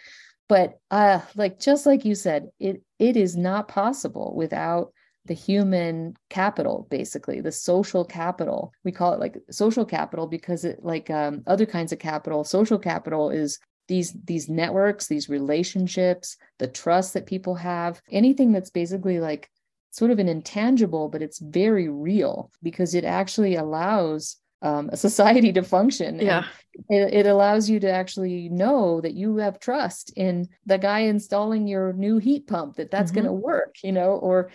But 0.48 0.78
uh, 0.90 1.20
like 1.36 1.60
just 1.60 1.86
like 1.86 2.04
you 2.04 2.14
said, 2.14 2.48
it 2.58 2.82
it 2.98 3.16
is 3.16 3.36
not 3.36 3.68
possible 3.68 4.34
without 4.36 4.92
the 5.24 5.34
human 5.34 6.14
capital 6.30 6.86
basically 6.90 7.40
the 7.40 7.52
social 7.52 8.04
capital 8.04 8.72
we 8.84 8.90
call 8.90 9.12
it 9.12 9.20
like 9.20 9.36
social 9.50 9.84
capital 9.84 10.26
because 10.26 10.64
it 10.64 10.80
like 10.82 11.10
um, 11.10 11.42
other 11.46 11.64
kinds 11.64 11.92
of 11.92 11.98
capital 12.00 12.42
social 12.42 12.78
capital 12.78 13.30
is 13.30 13.60
these 13.88 14.12
these 14.24 14.48
networks 14.48 15.06
these 15.06 15.28
relationships 15.28 16.36
the 16.58 16.66
trust 16.66 17.14
that 17.14 17.26
people 17.26 17.54
have 17.54 18.00
anything 18.10 18.52
that's 18.52 18.70
basically 18.70 19.20
like 19.20 19.50
sort 19.90 20.10
of 20.10 20.18
an 20.18 20.28
intangible 20.28 21.08
but 21.08 21.22
it's 21.22 21.38
very 21.38 21.88
real 21.88 22.50
because 22.62 22.94
it 22.94 23.04
actually 23.04 23.56
allows 23.56 24.36
um, 24.62 24.88
a 24.92 24.96
society 25.08 25.52
to 25.52 25.62
function 25.62 26.18
yeah 26.20 26.44
it, 26.88 27.12
it 27.12 27.26
allows 27.26 27.68
you 27.68 27.80
to 27.80 27.90
actually 27.90 28.48
know 28.48 29.00
that 29.00 29.14
you 29.14 29.36
have 29.36 29.58
trust 29.58 30.12
in 30.16 30.48
the 30.66 30.78
guy 30.78 31.00
installing 31.00 31.66
your 31.66 31.92
new 31.92 32.18
heat 32.18 32.46
pump 32.46 32.76
that 32.76 32.90
that's 32.90 33.10
mm-hmm. 33.10 33.22
going 33.22 33.26
to 33.26 33.32
work 33.32 33.76
you 33.82 33.92
know 33.92 34.12
or 34.12 34.50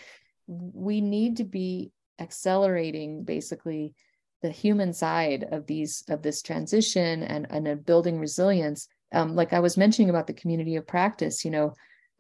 we 0.48 1.02
need 1.02 1.38
to 1.38 1.44
be 1.44 1.92
accelerating 2.20 3.24
basically 3.24 3.94
the 4.42 4.50
human 4.50 4.94
side 4.94 5.48
of 5.52 5.66
these 5.66 6.04
of 6.10 6.22
this 6.22 6.42
transition 6.42 7.24
and 7.24 7.48
and 7.50 7.86
building 7.86 8.20
resilience 8.20 8.88
um, 9.14 9.36
like 9.36 9.53
i 9.53 9.60
was 9.60 9.78
mentioning 9.78 10.10
about 10.10 10.28
the 10.28 10.34
community 10.34 10.76
of 10.76 10.88
practice 10.88 11.45
you 11.45 11.51
know 11.51 11.74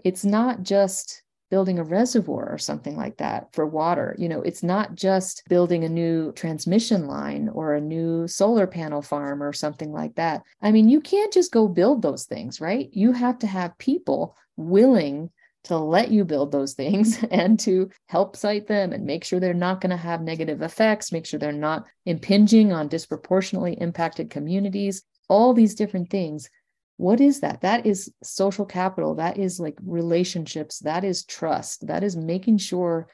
it's 0.03 0.23
not 0.23 0.63
just 0.63 1.23
building 1.49 1.79
a 1.79 1.83
reservoir 1.83 2.49
or 2.49 2.57
something 2.57 2.97
like 2.97 3.17
that 3.17 3.47
for 3.53 3.65
water. 3.65 4.15
You 4.17 4.27
know 4.29 4.41
it's 4.41 4.63
not 4.63 4.95
just 4.95 5.43
building 5.47 5.83
a 5.83 5.89
new 5.89 6.31
transmission 6.33 7.07
line 7.07 7.49
or 7.49 7.73
a 7.73 7.81
new 7.81 8.27
solar 8.27 8.67
panel 8.67 9.01
farm 9.01 9.41
or 9.41 9.53
something 9.53 9.91
like 9.91 10.15
that. 10.15 10.43
I 10.61 10.71
mean 10.71 10.89
you 10.89 11.01
can't 11.01 11.31
just 11.31 11.51
go 11.51 11.67
build 11.67 12.01
those 12.01 12.25
things 12.25 12.59
right? 12.59 12.89
You 12.91 13.13
have 13.13 13.39
to 13.39 13.47
have 13.47 13.77
people 13.77 14.35
willing 14.57 15.29
to 15.65 15.77
let 15.77 16.11
you 16.11 16.23
build 16.23 16.51
those 16.51 16.73
things 16.73 17.23
and 17.31 17.59
to 17.59 17.89
help 18.07 18.35
site 18.35 18.67
them 18.67 18.93
and 18.93 19.05
make 19.05 19.23
sure 19.23 19.39
they're 19.39 19.53
not 19.53 19.81
going 19.81 19.89
to 19.89 19.97
have 19.97 20.21
negative 20.21 20.61
effects, 20.61 21.11
make 21.11 21.25
sure 21.25 21.39
they're 21.39 21.51
not 21.51 21.85
impinging 22.05 22.71
on 22.71 22.87
disproportionately 22.87 23.73
impacted 23.73 24.29
communities, 24.29 25.03
all 25.27 25.53
these 25.53 25.75
different 25.75 26.09
things. 26.09 26.49
What 26.97 27.21
is 27.21 27.41
that? 27.41 27.61
That 27.61 27.85
is 27.85 28.11
social 28.23 28.65
capital. 28.65 29.15
That 29.15 29.37
is 29.37 29.59
like 29.59 29.77
relationships. 29.85 30.79
That 30.79 31.03
is 31.03 31.25
trust. 31.25 31.87
That 31.87 32.03
is 32.03 32.15
making 32.15 32.57
sure 32.57 33.07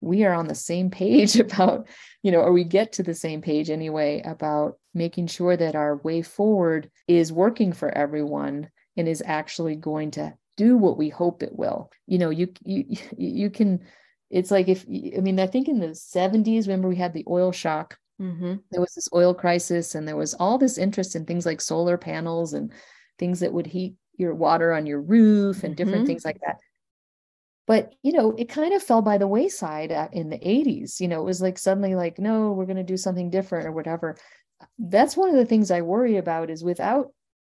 we 0.00 0.24
are 0.24 0.34
on 0.34 0.48
the 0.48 0.54
same 0.54 0.90
page 0.90 1.36
about, 1.40 1.88
you 2.22 2.30
know, 2.30 2.40
or 2.40 2.52
we 2.52 2.64
get 2.64 2.92
to 2.94 3.02
the 3.02 3.14
same 3.14 3.40
page 3.40 3.70
anyway 3.70 4.22
about 4.24 4.78
making 4.94 5.28
sure 5.28 5.56
that 5.56 5.76
our 5.76 5.96
way 5.98 6.22
forward 6.22 6.90
is 7.06 7.32
working 7.32 7.72
for 7.72 7.88
everyone 7.96 8.68
and 8.96 9.08
is 9.08 9.22
actually 9.24 9.76
going 9.76 10.10
to 10.10 10.34
do 10.58 10.76
what 10.76 10.98
we 10.98 11.08
hope 11.08 11.42
it 11.42 11.56
will 11.56 11.90
you 12.06 12.18
know 12.18 12.28
you 12.28 12.52
you 12.64 12.84
you 13.16 13.48
can 13.48 13.80
it's 14.28 14.50
like 14.50 14.68
if 14.68 14.84
i 15.16 15.20
mean 15.20 15.40
i 15.40 15.46
think 15.46 15.68
in 15.68 15.78
the 15.78 15.88
70s 15.88 16.66
remember 16.66 16.88
we 16.88 16.96
had 16.96 17.14
the 17.14 17.24
oil 17.28 17.52
shock 17.52 17.96
mm-hmm. 18.20 18.56
there 18.70 18.80
was 18.80 18.92
this 18.94 19.08
oil 19.14 19.32
crisis 19.32 19.94
and 19.94 20.06
there 20.06 20.16
was 20.16 20.34
all 20.34 20.58
this 20.58 20.76
interest 20.76 21.16
in 21.16 21.24
things 21.24 21.46
like 21.46 21.62
solar 21.62 21.96
panels 21.96 22.52
and 22.52 22.72
things 23.18 23.40
that 23.40 23.52
would 23.52 23.66
heat 23.66 23.94
your 24.16 24.34
water 24.34 24.72
on 24.72 24.86
your 24.86 25.00
roof 25.00 25.64
and 25.64 25.76
different 25.76 26.00
mm-hmm. 26.00 26.06
things 26.06 26.24
like 26.24 26.40
that 26.40 26.58
but 27.66 27.94
you 28.02 28.12
know 28.12 28.34
it 28.36 28.48
kind 28.48 28.72
of 28.74 28.82
fell 28.82 29.02
by 29.02 29.18
the 29.18 29.28
wayside 29.28 29.92
in 30.12 30.30
the 30.30 30.38
80s 30.38 31.00
you 31.00 31.06
know 31.08 31.20
it 31.20 31.24
was 31.24 31.40
like 31.40 31.58
suddenly 31.58 31.94
like 31.94 32.18
no 32.18 32.52
we're 32.52 32.66
going 32.66 32.76
to 32.76 32.82
do 32.82 32.96
something 32.96 33.30
different 33.30 33.66
or 33.66 33.72
whatever 33.72 34.16
that's 34.78 35.16
one 35.16 35.28
of 35.28 35.36
the 35.36 35.46
things 35.46 35.70
i 35.70 35.82
worry 35.82 36.16
about 36.16 36.50
is 36.50 36.64
without 36.64 37.12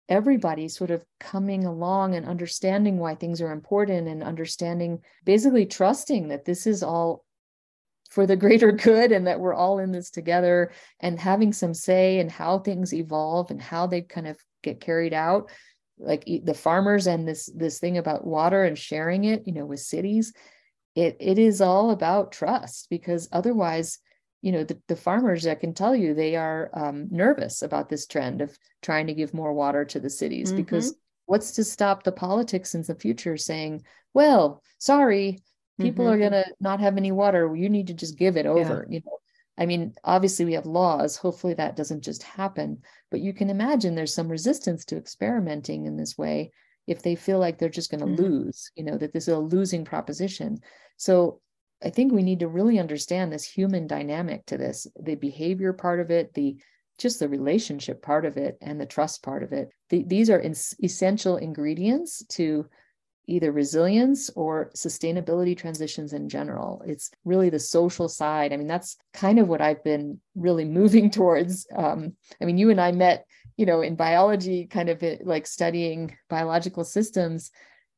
everybody 0.08 0.68
sort 0.68 0.90
of 0.90 1.04
coming 1.18 1.64
along 1.64 2.14
and 2.14 2.26
understanding 2.26 2.98
why 2.98 3.14
things 3.14 3.40
are 3.40 3.52
important 3.52 4.06
and 4.06 4.22
understanding 4.22 5.00
basically 5.24 5.66
trusting 5.66 6.28
that 6.28 6.44
this 6.44 6.66
is 6.66 6.82
all 6.82 7.24
for 8.14 8.26
the 8.26 8.36
greater 8.36 8.70
good 8.72 9.10
and 9.10 9.26
that 9.26 9.40
we're 9.40 9.52
all 9.52 9.80
in 9.80 9.90
this 9.90 10.08
together 10.08 10.70
and 11.00 11.18
having 11.18 11.52
some 11.52 11.74
say 11.74 12.20
in 12.20 12.28
how 12.28 12.60
things 12.60 12.94
evolve 12.94 13.50
and 13.50 13.60
how 13.60 13.88
they 13.88 14.02
kind 14.02 14.28
of 14.28 14.38
get 14.62 14.80
carried 14.80 15.12
out 15.12 15.50
like 15.98 16.24
the 16.24 16.54
farmers 16.54 17.08
and 17.08 17.26
this 17.26 17.50
this 17.54 17.80
thing 17.80 17.98
about 17.98 18.26
water 18.26 18.64
and 18.64 18.78
sharing 18.78 19.24
it 19.24 19.42
you 19.46 19.52
know 19.52 19.66
with 19.66 19.80
cities 19.80 20.32
it 20.94 21.16
it 21.18 21.38
is 21.38 21.60
all 21.60 21.90
about 21.90 22.30
trust 22.30 22.86
because 22.88 23.28
otherwise 23.32 23.98
you 24.42 24.52
know 24.52 24.62
the, 24.62 24.78
the 24.86 24.96
farmers 24.96 25.46
i 25.46 25.54
can 25.54 25.74
tell 25.74 25.94
you 25.94 26.14
they 26.14 26.36
are 26.36 26.70
um, 26.72 27.08
nervous 27.10 27.62
about 27.62 27.88
this 27.88 28.06
trend 28.06 28.40
of 28.40 28.56
trying 28.80 29.08
to 29.08 29.14
give 29.14 29.34
more 29.34 29.52
water 29.52 29.84
to 29.84 29.98
the 29.98 30.10
cities 30.10 30.48
mm-hmm. 30.48 30.58
because 30.58 30.94
what's 31.26 31.52
to 31.52 31.64
stop 31.64 32.02
the 32.02 32.12
politics 32.12 32.74
in 32.74 32.82
the 32.82 32.94
future 32.94 33.36
saying 33.36 33.82
well 34.12 34.62
sorry 34.78 35.40
people 35.80 36.04
mm-hmm. 36.04 36.14
are 36.14 36.18
going 36.18 36.32
to 36.32 36.44
not 36.60 36.80
have 36.80 36.96
any 36.96 37.12
water 37.12 37.54
you 37.54 37.68
need 37.68 37.86
to 37.88 37.94
just 37.94 38.18
give 38.18 38.36
it 38.36 38.46
over 38.46 38.86
yeah. 38.88 38.94
you 38.94 39.02
know 39.04 39.18
i 39.58 39.66
mean 39.66 39.92
obviously 40.04 40.44
we 40.44 40.52
have 40.52 40.66
laws 40.66 41.16
hopefully 41.16 41.54
that 41.54 41.76
doesn't 41.76 42.02
just 42.02 42.22
happen 42.22 42.78
but 43.10 43.20
you 43.20 43.32
can 43.32 43.50
imagine 43.50 43.94
there's 43.94 44.14
some 44.14 44.28
resistance 44.28 44.84
to 44.84 44.96
experimenting 44.96 45.86
in 45.86 45.96
this 45.96 46.16
way 46.16 46.50
if 46.86 47.02
they 47.02 47.14
feel 47.14 47.38
like 47.38 47.58
they're 47.58 47.68
just 47.68 47.90
going 47.90 48.00
to 48.00 48.06
mm-hmm. 48.06 48.34
lose 48.34 48.70
you 48.76 48.84
know 48.84 48.96
that 48.96 49.12
this 49.12 49.28
is 49.28 49.34
a 49.34 49.38
losing 49.38 49.84
proposition 49.84 50.58
so 50.96 51.40
i 51.82 51.90
think 51.90 52.12
we 52.12 52.22
need 52.22 52.40
to 52.40 52.48
really 52.48 52.78
understand 52.78 53.32
this 53.32 53.44
human 53.44 53.86
dynamic 53.86 54.44
to 54.46 54.56
this 54.56 54.86
the 55.02 55.14
behavior 55.16 55.72
part 55.72 56.00
of 56.00 56.10
it 56.10 56.32
the 56.34 56.56
just 56.96 57.18
the 57.18 57.28
relationship 57.28 58.00
part 58.02 58.24
of 58.24 58.36
it 58.36 58.56
and 58.62 58.80
the 58.80 58.86
trust 58.86 59.22
part 59.24 59.42
of 59.42 59.52
it 59.52 59.68
the, 59.90 60.04
these 60.06 60.30
are 60.30 60.38
in, 60.38 60.54
essential 60.82 61.36
ingredients 61.36 62.24
to 62.26 62.64
either 63.26 63.52
resilience 63.52 64.30
or 64.30 64.70
sustainability 64.74 65.56
transitions 65.56 66.12
in 66.12 66.28
general. 66.28 66.82
It's 66.86 67.10
really 67.24 67.50
the 67.50 67.58
social 67.58 68.08
side. 68.08 68.52
I 68.52 68.56
mean, 68.56 68.66
that's 68.66 68.96
kind 69.12 69.38
of 69.38 69.48
what 69.48 69.60
I've 69.60 69.82
been 69.84 70.20
really 70.34 70.64
moving 70.80 71.10
towards. 71.10 71.66
Um, 71.74 72.14
I 72.40 72.44
mean, 72.44 72.58
you 72.58 72.70
and 72.70 72.80
I 72.80 72.92
met, 72.92 73.26
you 73.56 73.66
know, 73.66 73.80
in 73.80 73.96
biology, 73.96 74.66
kind 74.66 74.88
of 74.88 75.02
like 75.22 75.46
studying 75.46 76.16
biological 76.28 76.84
systems. 76.84 77.50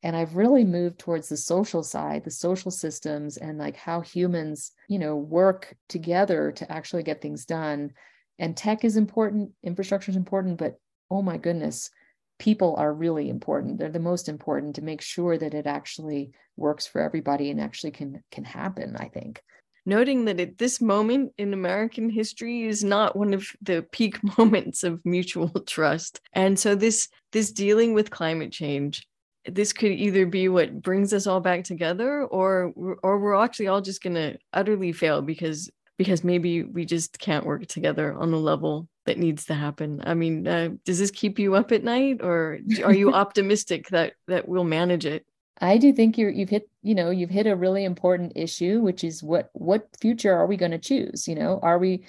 And 0.03 0.15
I've 0.15 0.35
really 0.35 0.63
moved 0.63 0.99
towards 0.99 1.27
the 1.27 1.37
social 1.37 1.83
side, 1.83 2.23
the 2.23 2.31
social 2.31 2.71
systems, 2.71 3.37
and 3.37 3.57
like 3.57 3.75
how 3.75 4.01
humans, 4.01 4.71
you 4.87 4.99
know, 4.99 5.15
work 5.15 5.75
together 5.89 6.51
to 6.53 6.71
actually 6.71 7.03
get 7.03 7.21
things 7.21 7.45
done. 7.45 7.91
And 8.39 8.55
tech 8.55 8.85
is 8.85 8.95
important, 8.95 9.51
infrastructure 9.63 10.11
is 10.11 10.17
important, 10.17 10.59
but 10.59 10.79
oh 11.09 11.23
my 11.23 11.37
goodness, 11.37 11.89
people 12.39 12.75
are 12.77 12.93
really 12.93 13.29
important. 13.29 13.79
They're 13.79 13.89
the 13.89 13.99
most 13.99 14.29
important 14.29 14.75
to 14.75 14.83
make 14.83 15.01
sure 15.01 15.37
that 15.37 15.53
it 15.53 15.65
actually 15.65 16.31
works 16.55 16.87
for 16.87 17.01
everybody 17.01 17.51
and 17.51 17.61
actually 17.61 17.91
can 17.91 18.23
can 18.31 18.43
happen 18.43 18.95
i 18.97 19.07
think. 19.07 19.41
Noting 19.85 20.25
that 20.25 20.39
at 20.39 20.57
this 20.57 20.81
moment 20.81 21.33
in 21.37 21.53
american 21.53 22.09
history 22.09 22.63
is 22.63 22.83
not 22.83 23.15
one 23.15 23.33
of 23.33 23.47
the 23.61 23.85
peak 23.91 24.19
moments 24.37 24.83
of 24.83 25.05
mutual 25.05 25.49
trust. 25.49 26.19
And 26.33 26.59
so 26.59 26.75
this 26.75 27.07
this 27.31 27.51
dealing 27.51 27.93
with 27.93 28.11
climate 28.11 28.51
change 28.51 29.07
this 29.49 29.71
could 29.71 29.91
either 29.91 30.25
be 30.25 30.49
what 30.49 30.81
brings 30.81 31.13
us 31.13 31.25
all 31.25 31.39
back 31.39 31.63
together 31.63 32.25
or 32.25 32.73
or 33.01 33.19
we're 33.19 33.41
actually 33.41 33.67
all 33.67 33.79
just 33.79 34.03
going 34.03 34.15
to 34.15 34.37
utterly 34.51 34.91
fail 34.91 35.21
because 35.21 35.69
because 35.97 36.23
maybe 36.23 36.63
we 36.63 36.85
just 36.85 37.19
can't 37.19 37.45
work 37.45 37.65
together 37.67 38.13
on 38.13 38.31
the 38.31 38.37
level 38.37 38.87
that 39.05 39.17
needs 39.17 39.45
to 39.45 39.53
happen. 39.53 40.01
I 40.05 40.13
mean, 40.13 40.47
uh, 40.47 40.69
does 40.85 40.99
this 40.99 41.11
keep 41.11 41.39
you 41.39 41.55
up 41.55 41.71
at 41.71 41.83
night, 41.83 42.19
or 42.21 42.59
are 42.83 42.93
you 42.93 43.13
optimistic 43.13 43.89
that 43.89 44.13
that 44.27 44.47
we'll 44.47 44.63
manage 44.63 45.05
it? 45.05 45.25
I 45.59 45.77
do 45.77 45.91
think 45.91 46.17
you're 46.17 46.29
you've 46.29 46.49
hit 46.49 46.69
you 46.83 46.93
know 46.93 47.09
you've 47.09 47.31
hit 47.31 47.47
a 47.47 47.55
really 47.55 47.83
important 47.83 48.33
issue, 48.35 48.79
which 48.79 49.03
is 49.03 49.23
what 49.23 49.49
what 49.53 49.87
future 49.99 50.33
are 50.33 50.45
we 50.45 50.57
going 50.57 50.71
to 50.71 50.77
choose? 50.77 51.27
You 51.27 51.35
know, 51.35 51.59
are 51.63 51.79
we 51.79 52.05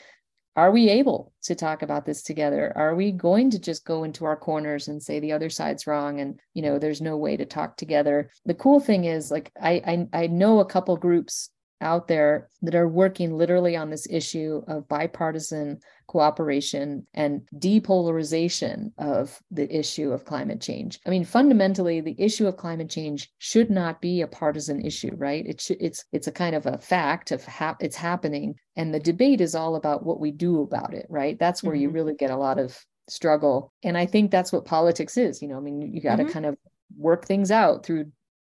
are 0.54 0.70
we 0.72 0.90
able 0.90 1.32
to 1.42 1.54
talk 1.54 1.82
about 1.82 2.04
this 2.04 2.22
together? 2.22 2.72
Are 2.76 2.94
we 2.94 3.12
going 3.12 3.50
to 3.50 3.60
just 3.60 3.84
go 3.84 4.02
into 4.02 4.24
our 4.24 4.36
corners 4.36 4.88
and 4.88 5.00
say 5.00 5.20
the 5.20 5.32
other 5.32 5.50
side's 5.50 5.86
wrong 5.86 6.20
and 6.20 6.40
you 6.52 6.62
know 6.62 6.78
there's 6.78 7.00
no 7.00 7.16
way 7.16 7.36
to 7.36 7.46
talk 7.46 7.76
together? 7.76 8.30
The 8.44 8.54
cool 8.54 8.80
thing 8.80 9.04
is 9.04 9.30
like 9.30 9.50
I 9.60 10.06
I, 10.12 10.24
I 10.24 10.26
know 10.26 10.60
a 10.60 10.66
couple 10.66 10.96
groups 10.96 11.50
out 11.80 12.08
there 12.08 12.48
that 12.62 12.74
are 12.74 12.88
working 12.88 13.36
literally 13.36 13.76
on 13.76 13.90
this 13.90 14.06
issue 14.10 14.62
of 14.66 14.88
bipartisan 14.88 15.80
cooperation 16.08 17.06
and 17.14 17.42
depolarization 17.56 18.90
of 18.98 19.40
the 19.50 19.70
issue 19.74 20.10
of 20.10 20.24
climate 20.24 20.60
change. 20.60 20.98
I 21.06 21.10
mean, 21.10 21.24
fundamentally, 21.24 22.00
the 22.00 22.16
issue 22.18 22.46
of 22.46 22.56
climate 22.56 22.90
change 22.90 23.30
should 23.38 23.70
not 23.70 24.00
be 24.00 24.22
a 24.22 24.26
partisan 24.26 24.84
issue, 24.84 25.14
right? 25.16 25.46
It 25.46 25.60
should, 25.60 25.76
it's 25.80 26.04
it's 26.12 26.26
a 26.26 26.32
kind 26.32 26.56
of 26.56 26.66
a 26.66 26.78
fact 26.78 27.30
of 27.30 27.44
ha- 27.44 27.76
it's 27.80 27.96
happening, 27.96 28.54
and 28.76 28.92
the 28.92 29.00
debate 29.00 29.40
is 29.40 29.54
all 29.54 29.76
about 29.76 30.04
what 30.04 30.20
we 30.20 30.30
do 30.30 30.62
about 30.62 30.94
it, 30.94 31.06
right? 31.08 31.38
That's 31.38 31.62
where 31.62 31.74
mm-hmm. 31.74 31.82
you 31.82 31.90
really 31.90 32.14
get 32.14 32.30
a 32.30 32.36
lot 32.36 32.58
of 32.58 32.76
struggle, 33.08 33.72
and 33.84 33.96
I 33.96 34.06
think 34.06 34.30
that's 34.30 34.52
what 34.52 34.64
politics 34.64 35.16
is. 35.16 35.42
You 35.42 35.48
know, 35.48 35.58
I 35.58 35.60
mean, 35.60 35.92
you 35.94 36.00
got 36.00 36.16
to 36.16 36.24
mm-hmm. 36.24 36.32
kind 36.32 36.46
of 36.46 36.56
work 36.96 37.26
things 37.26 37.50
out 37.50 37.84
through 37.84 38.10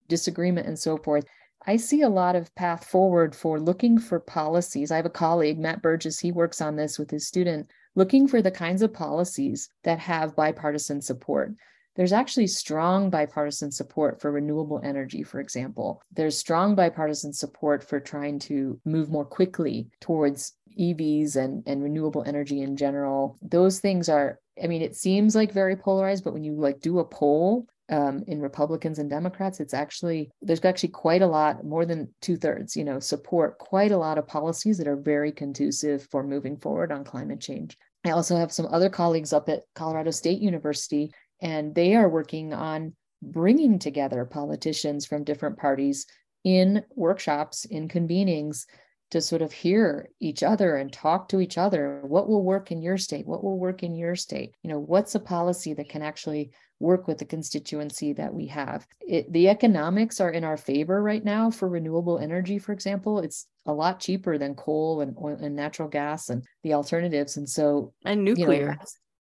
disagreement 0.09 0.69
and 0.69 0.79
so 0.79 0.97
forth 0.99 1.25
I 1.69 1.77
see 1.77 2.03
a 2.03 2.09
lot 2.09 2.37
of 2.37 2.55
path 2.55 2.85
forward 2.85 3.35
for 3.35 3.59
looking 3.59 3.99
for 3.99 4.21
policies. 4.21 4.93
I 4.93 4.97
have 4.97 5.07
a 5.07 5.11
colleague, 5.11 5.59
Matt 5.59 5.83
Burgess, 5.83 6.21
he 6.21 6.31
works 6.31 6.61
on 6.61 6.77
this 6.77 6.97
with 6.97 7.11
his 7.11 7.27
student, 7.27 7.69
looking 7.97 8.29
for 8.29 8.41
the 8.41 8.53
kinds 8.53 8.83
of 8.83 8.93
policies 8.93 9.69
that 9.83 9.99
have 9.99 10.37
bipartisan 10.37 11.01
support. 11.01 11.53
There's 11.97 12.13
actually 12.13 12.47
strong 12.47 13.11
bipartisan 13.11 13.73
support 13.73 14.21
for 14.21 14.31
renewable 14.31 14.81
energy, 14.85 15.25
for 15.25 15.41
example. 15.41 16.03
There's 16.13 16.39
strong 16.39 16.75
bipartisan 16.75 17.33
support 17.33 17.83
for 17.83 17.99
trying 17.99 18.39
to 18.41 18.79
move 18.85 19.11
more 19.11 19.25
quickly 19.25 19.89
towards 20.01 20.53
EVs 20.79 21.37
and, 21.37 21.65
and 21.67 21.83
renewable 21.83 22.23
energy 22.27 22.61
in 22.61 22.77
general. 22.77 23.39
Those 23.43 23.81
things 23.81 24.09
are, 24.09 24.39
I 24.63 24.67
mean, 24.69 24.83
it 24.83 24.95
seems 24.95 25.35
like 25.35 25.53
very 25.53 25.75
polarized, 25.75 26.23
but 26.23 26.35
when 26.35 26.45
you 26.45 26.55
like 26.55 26.81
do 26.81 26.99
a 26.99 27.05
poll, 27.05 27.67
um, 27.89 28.25
in 28.27 28.41
Republicans 28.41 28.99
and 28.99 29.09
Democrats, 29.09 29.61
it's 29.61 29.75
actually 29.75 30.31
there's 30.43 30.65
actually 30.65 30.89
quite 30.91 31.23
a 31.23 31.27
lot, 31.27 31.65
more 31.65 31.87
than 31.87 32.13
two 32.21 32.37
thirds, 32.37 32.77
you 32.77 32.85
know, 32.85 32.99
support 32.99 33.59
quite 33.59 33.93
a 33.93 33.97
lot 33.97 34.19
of 34.19 34.27
policies 34.27 34.79
that 34.79 34.89
are 34.89 34.97
very 34.97 35.33
conducive 35.33 36.07
for 36.11 36.23
moving 36.23 36.57
forward 36.57 36.91
on 36.91 37.05
climate 37.05 37.41
change. 37.41 37.77
I 38.05 38.11
also 38.11 38.37
have 38.37 38.53
some 38.53 38.67
other 38.67 38.89
colleagues 38.89 39.33
up 39.33 39.49
at 39.49 39.63
Colorado 39.75 40.11
State 40.11 40.41
University, 40.41 41.13
and 41.41 41.75
they 41.75 41.95
are 41.95 42.09
working 42.09 42.53
on 42.53 42.95
bringing 43.23 43.79
together 43.79 44.25
politicians 44.25 45.07
from 45.07 45.25
different 45.25 45.59
parties 45.59 46.07
in 46.45 46.85
workshops, 46.95 47.65
in 47.65 47.89
convenings 47.89 48.67
to 49.11 49.21
sort 49.21 49.43
of 49.43 49.53
hear 49.53 50.09
each 50.21 50.43
other 50.43 50.77
and 50.77 50.93
talk 50.93 51.29
to 51.29 51.41
each 51.41 51.59
other. 51.59 52.01
What 52.03 52.29
will 52.29 52.43
work 52.43 52.73
in 52.73 52.83
your 52.83 52.99
state? 52.99 53.27
What 53.27 53.45
will 53.45 53.59
work 53.59 53.83
in 53.83 53.95
your 53.95 54.17
state? 54.17 54.55
You 54.63 54.71
know, 54.71 54.81
what's 54.81 55.15
a 55.15 55.21
policy 55.21 55.75
that 55.75 55.89
can 55.89 56.03
actually 56.03 56.51
work 56.79 57.09
with 57.09 57.19
the 57.19 57.25
constituency 57.25 58.13
that 58.13 58.35
we 58.35 58.47
have. 58.47 58.87
It, 59.01 59.33
the 59.33 59.49
economics 59.49 60.21
are 60.21 60.31
in 60.31 60.45
our 60.45 60.57
favor 60.57 61.03
right 61.03 61.25
now 61.25 61.51
for 61.51 61.69
renewable 61.69 62.19
energy, 62.19 62.59
for 62.59 62.73
example. 62.73 63.21
It's 63.21 63.47
a 63.65 63.73
lot 63.73 64.01
cheaper 64.01 64.37
than 64.39 64.55
coal 64.55 65.01
and 65.01 65.17
oil 65.17 65.39
and 65.41 65.57
natural 65.57 65.89
gas 65.89 66.29
and 66.29 66.45
the 66.63 66.75
alternatives. 66.75 67.37
And 67.37 67.49
so, 67.49 67.93
and 68.05 68.25
nuclear. 68.25 68.61
You 68.61 68.67
know, 68.67 68.75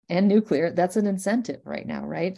and 0.09 0.28
nuclear, 0.28 0.72
that's 0.72 0.97
an 0.97 1.07
incentive 1.07 1.61
right 1.65 1.88
now, 1.88 2.05
right? 2.05 2.38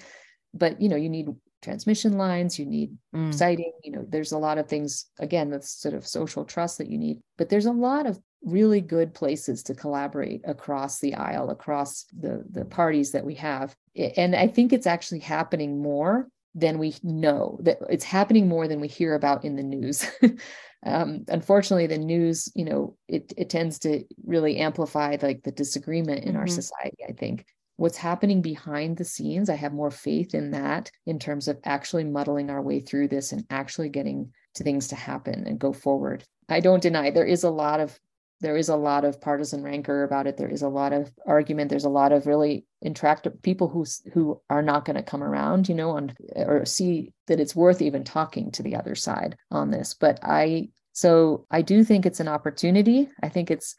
But, 0.54 0.80
you 0.80 0.90
know, 0.90 0.96
you 0.96 1.10
need 1.10 1.28
transmission 1.64 2.18
lines, 2.18 2.60
you 2.60 2.66
need 2.66 2.96
mm. 3.16 3.66
you 3.84 3.92
know, 3.92 4.06
there's 4.08 4.32
a 4.32 4.38
lot 4.38 4.58
of 4.58 4.68
things, 4.68 5.06
again, 5.20 5.50
the 5.50 5.62
sort 5.62 5.96
of 5.96 6.06
social 6.06 6.46
trust 6.46 6.78
that 6.78 6.90
you 6.90 6.98
need. 6.98 7.20
But 7.38 7.50
there's 7.50 7.66
a 7.66 7.72
lot 7.72 8.06
of 8.06 8.20
really 8.44 8.82
good 8.82 9.14
places 9.14 9.64
to 9.64 9.74
collaborate 9.74 10.42
across 10.46 11.00
the 11.00 11.16
aisle, 11.16 11.50
across 11.50 12.06
the, 12.18 12.44
the 12.52 12.66
parties 12.66 13.12
that 13.12 13.26
we 13.26 13.36
have. 13.36 13.76
And 13.96 14.36
I 14.36 14.48
think 14.48 14.74
it's 14.74 14.88
actually 14.88 15.20
happening 15.20 15.82
more 15.82 16.28
than 16.56 16.78
we 16.78 16.94
know 17.02 17.58
that 17.62 17.80
it's 17.90 18.04
happening 18.04 18.48
more 18.48 18.68
than 18.68 18.80
we 18.80 18.88
hear 18.88 19.16
about 19.16 19.44
in 19.44 19.56
the 19.56 19.64
news. 19.64 20.06
um, 20.86 21.24
unfortunately, 21.28 21.88
the 21.88 21.98
news, 21.98 22.52
you 22.54 22.66
know, 22.66 22.96
it, 23.08 23.34
it 23.38 23.50
tends 23.50 23.80
to 23.80 24.04
really 24.26 24.58
amplify 24.58 25.18
like 25.22 25.44
the 25.44 25.52
disagreement 25.52 26.24
in 26.24 26.32
mm-hmm. 26.32 26.40
our 26.40 26.48
society, 26.48 26.98
I 27.08 27.14
think. 27.14 27.46
What's 27.76 27.98
happening 27.98 28.42
behind 28.42 28.98
the 28.98 29.06
scenes, 29.06 29.50
I 29.50 29.56
have 29.56 29.74
more 29.74 29.92
faith 29.92 30.36
in 30.36 30.52
that 30.52 30.92
in 31.06 31.20
terms 31.20 31.48
of 31.48 31.60
actually 31.64 32.04
muddling 32.04 32.50
our 32.50 32.62
way 32.62 32.80
through 32.80 33.08
this 33.08 33.32
and 33.32 33.46
actually 33.50 33.90
getting 33.90 34.32
to 34.56 34.64
things 34.64 34.88
to 34.90 34.96
happen 34.96 35.46
and 35.48 35.60
go 35.60 35.74
forward. 35.74 36.24
I 36.50 36.60
don't 36.60 36.84
deny 36.84 37.10
there 37.10 37.26
is 37.26 37.44
a 37.44 37.50
lot 37.50 37.80
of 37.80 38.00
there 38.42 38.58
is 38.58 38.68
a 38.68 38.76
lot 38.76 39.06
of 39.06 39.22
partisan 39.22 39.64
rancor 39.64 40.04
about 40.04 40.28
it. 40.28 40.36
There 40.36 40.50
is 40.50 40.64
a 40.64 40.68
lot 40.68 40.92
of 40.92 41.10
argument. 41.26 41.70
There's 41.70 41.86
a 41.86 41.90
lot 41.90 42.12
of 42.12 42.28
really 42.28 42.66
intractable 42.82 43.40
people 43.42 43.70
who 43.70 43.86
who 44.14 44.42
are 44.50 44.62
not 44.62 44.84
going 44.84 44.98
to 44.98 45.02
come 45.02 45.24
around, 45.24 45.70
you 45.70 45.76
know, 45.76 45.92
on 45.92 46.14
or 46.36 46.66
see 46.66 47.14
that 47.28 47.40
it's 47.40 47.56
worth 47.56 47.82
even 47.82 48.04
talking 48.04 48.52
to 48.52 48.62
the 48.62 48.76
other 48.76 48.96
side 48.96 49.38
on 49.50 49.72
this. 49.72 49.94
But 49.94 50.20
I 50.22 50.70
so 50.92 51.48
I 51.50 51.62
do 51.62 51.84
think 51.84 52.06
it's 52.06 52.20
an 52.20 52.28
opportunity. 52.28 53.10
I 53.24 53.30
think 53.30 53.50
it's 53.50 53.76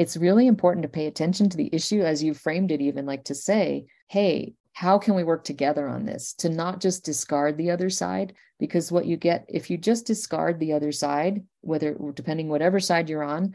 it's 0.00 0.16
really 0.16 0.46
important 0.46 0.82
to 0.82 0.88
pay 0.88 1.06
attention 1.06 1.50
to 1.50 1.58
the 1.58 1.68
issue 1.74 2.00
as 2.00 2.22
you 2.22 2.32
framed 2.32 2.72
it, 2.72 2.80
even 2.80 3.04
like 3.04 3.24
to 3.24 3.34
say, 3.34 3.84
hey, 4.08 4.54
how 4.72 4.98
can 4.98 5.14
we 5.14 5.22
work 5.24 5.44
together 5.44 5.86
on 5.86 6.06
this 6.06 6.32
to 6.32 6.48
not 6.48 6.80
just 6.80 7.04
discard 7.04 7.58
the 7.58 7.70
other 7.70 7.90
side 7.90 8.32
because 8.58 8.90
what 8.90 9.04
you 9.04 9.18
get 9.18 9.44
if 9.48 9.68
you 9.68 9.76
just 9.76 10.06
discard 10.06 10.58
the 10.58 10.72
other 10.72 10.90
side 10.90 11.44
whether 11.60 11.94
depending 12.14 12.48
whatever 12.48 12.80
side 12.80 13.10
you're 13.10 13.22
on 13.22 13.54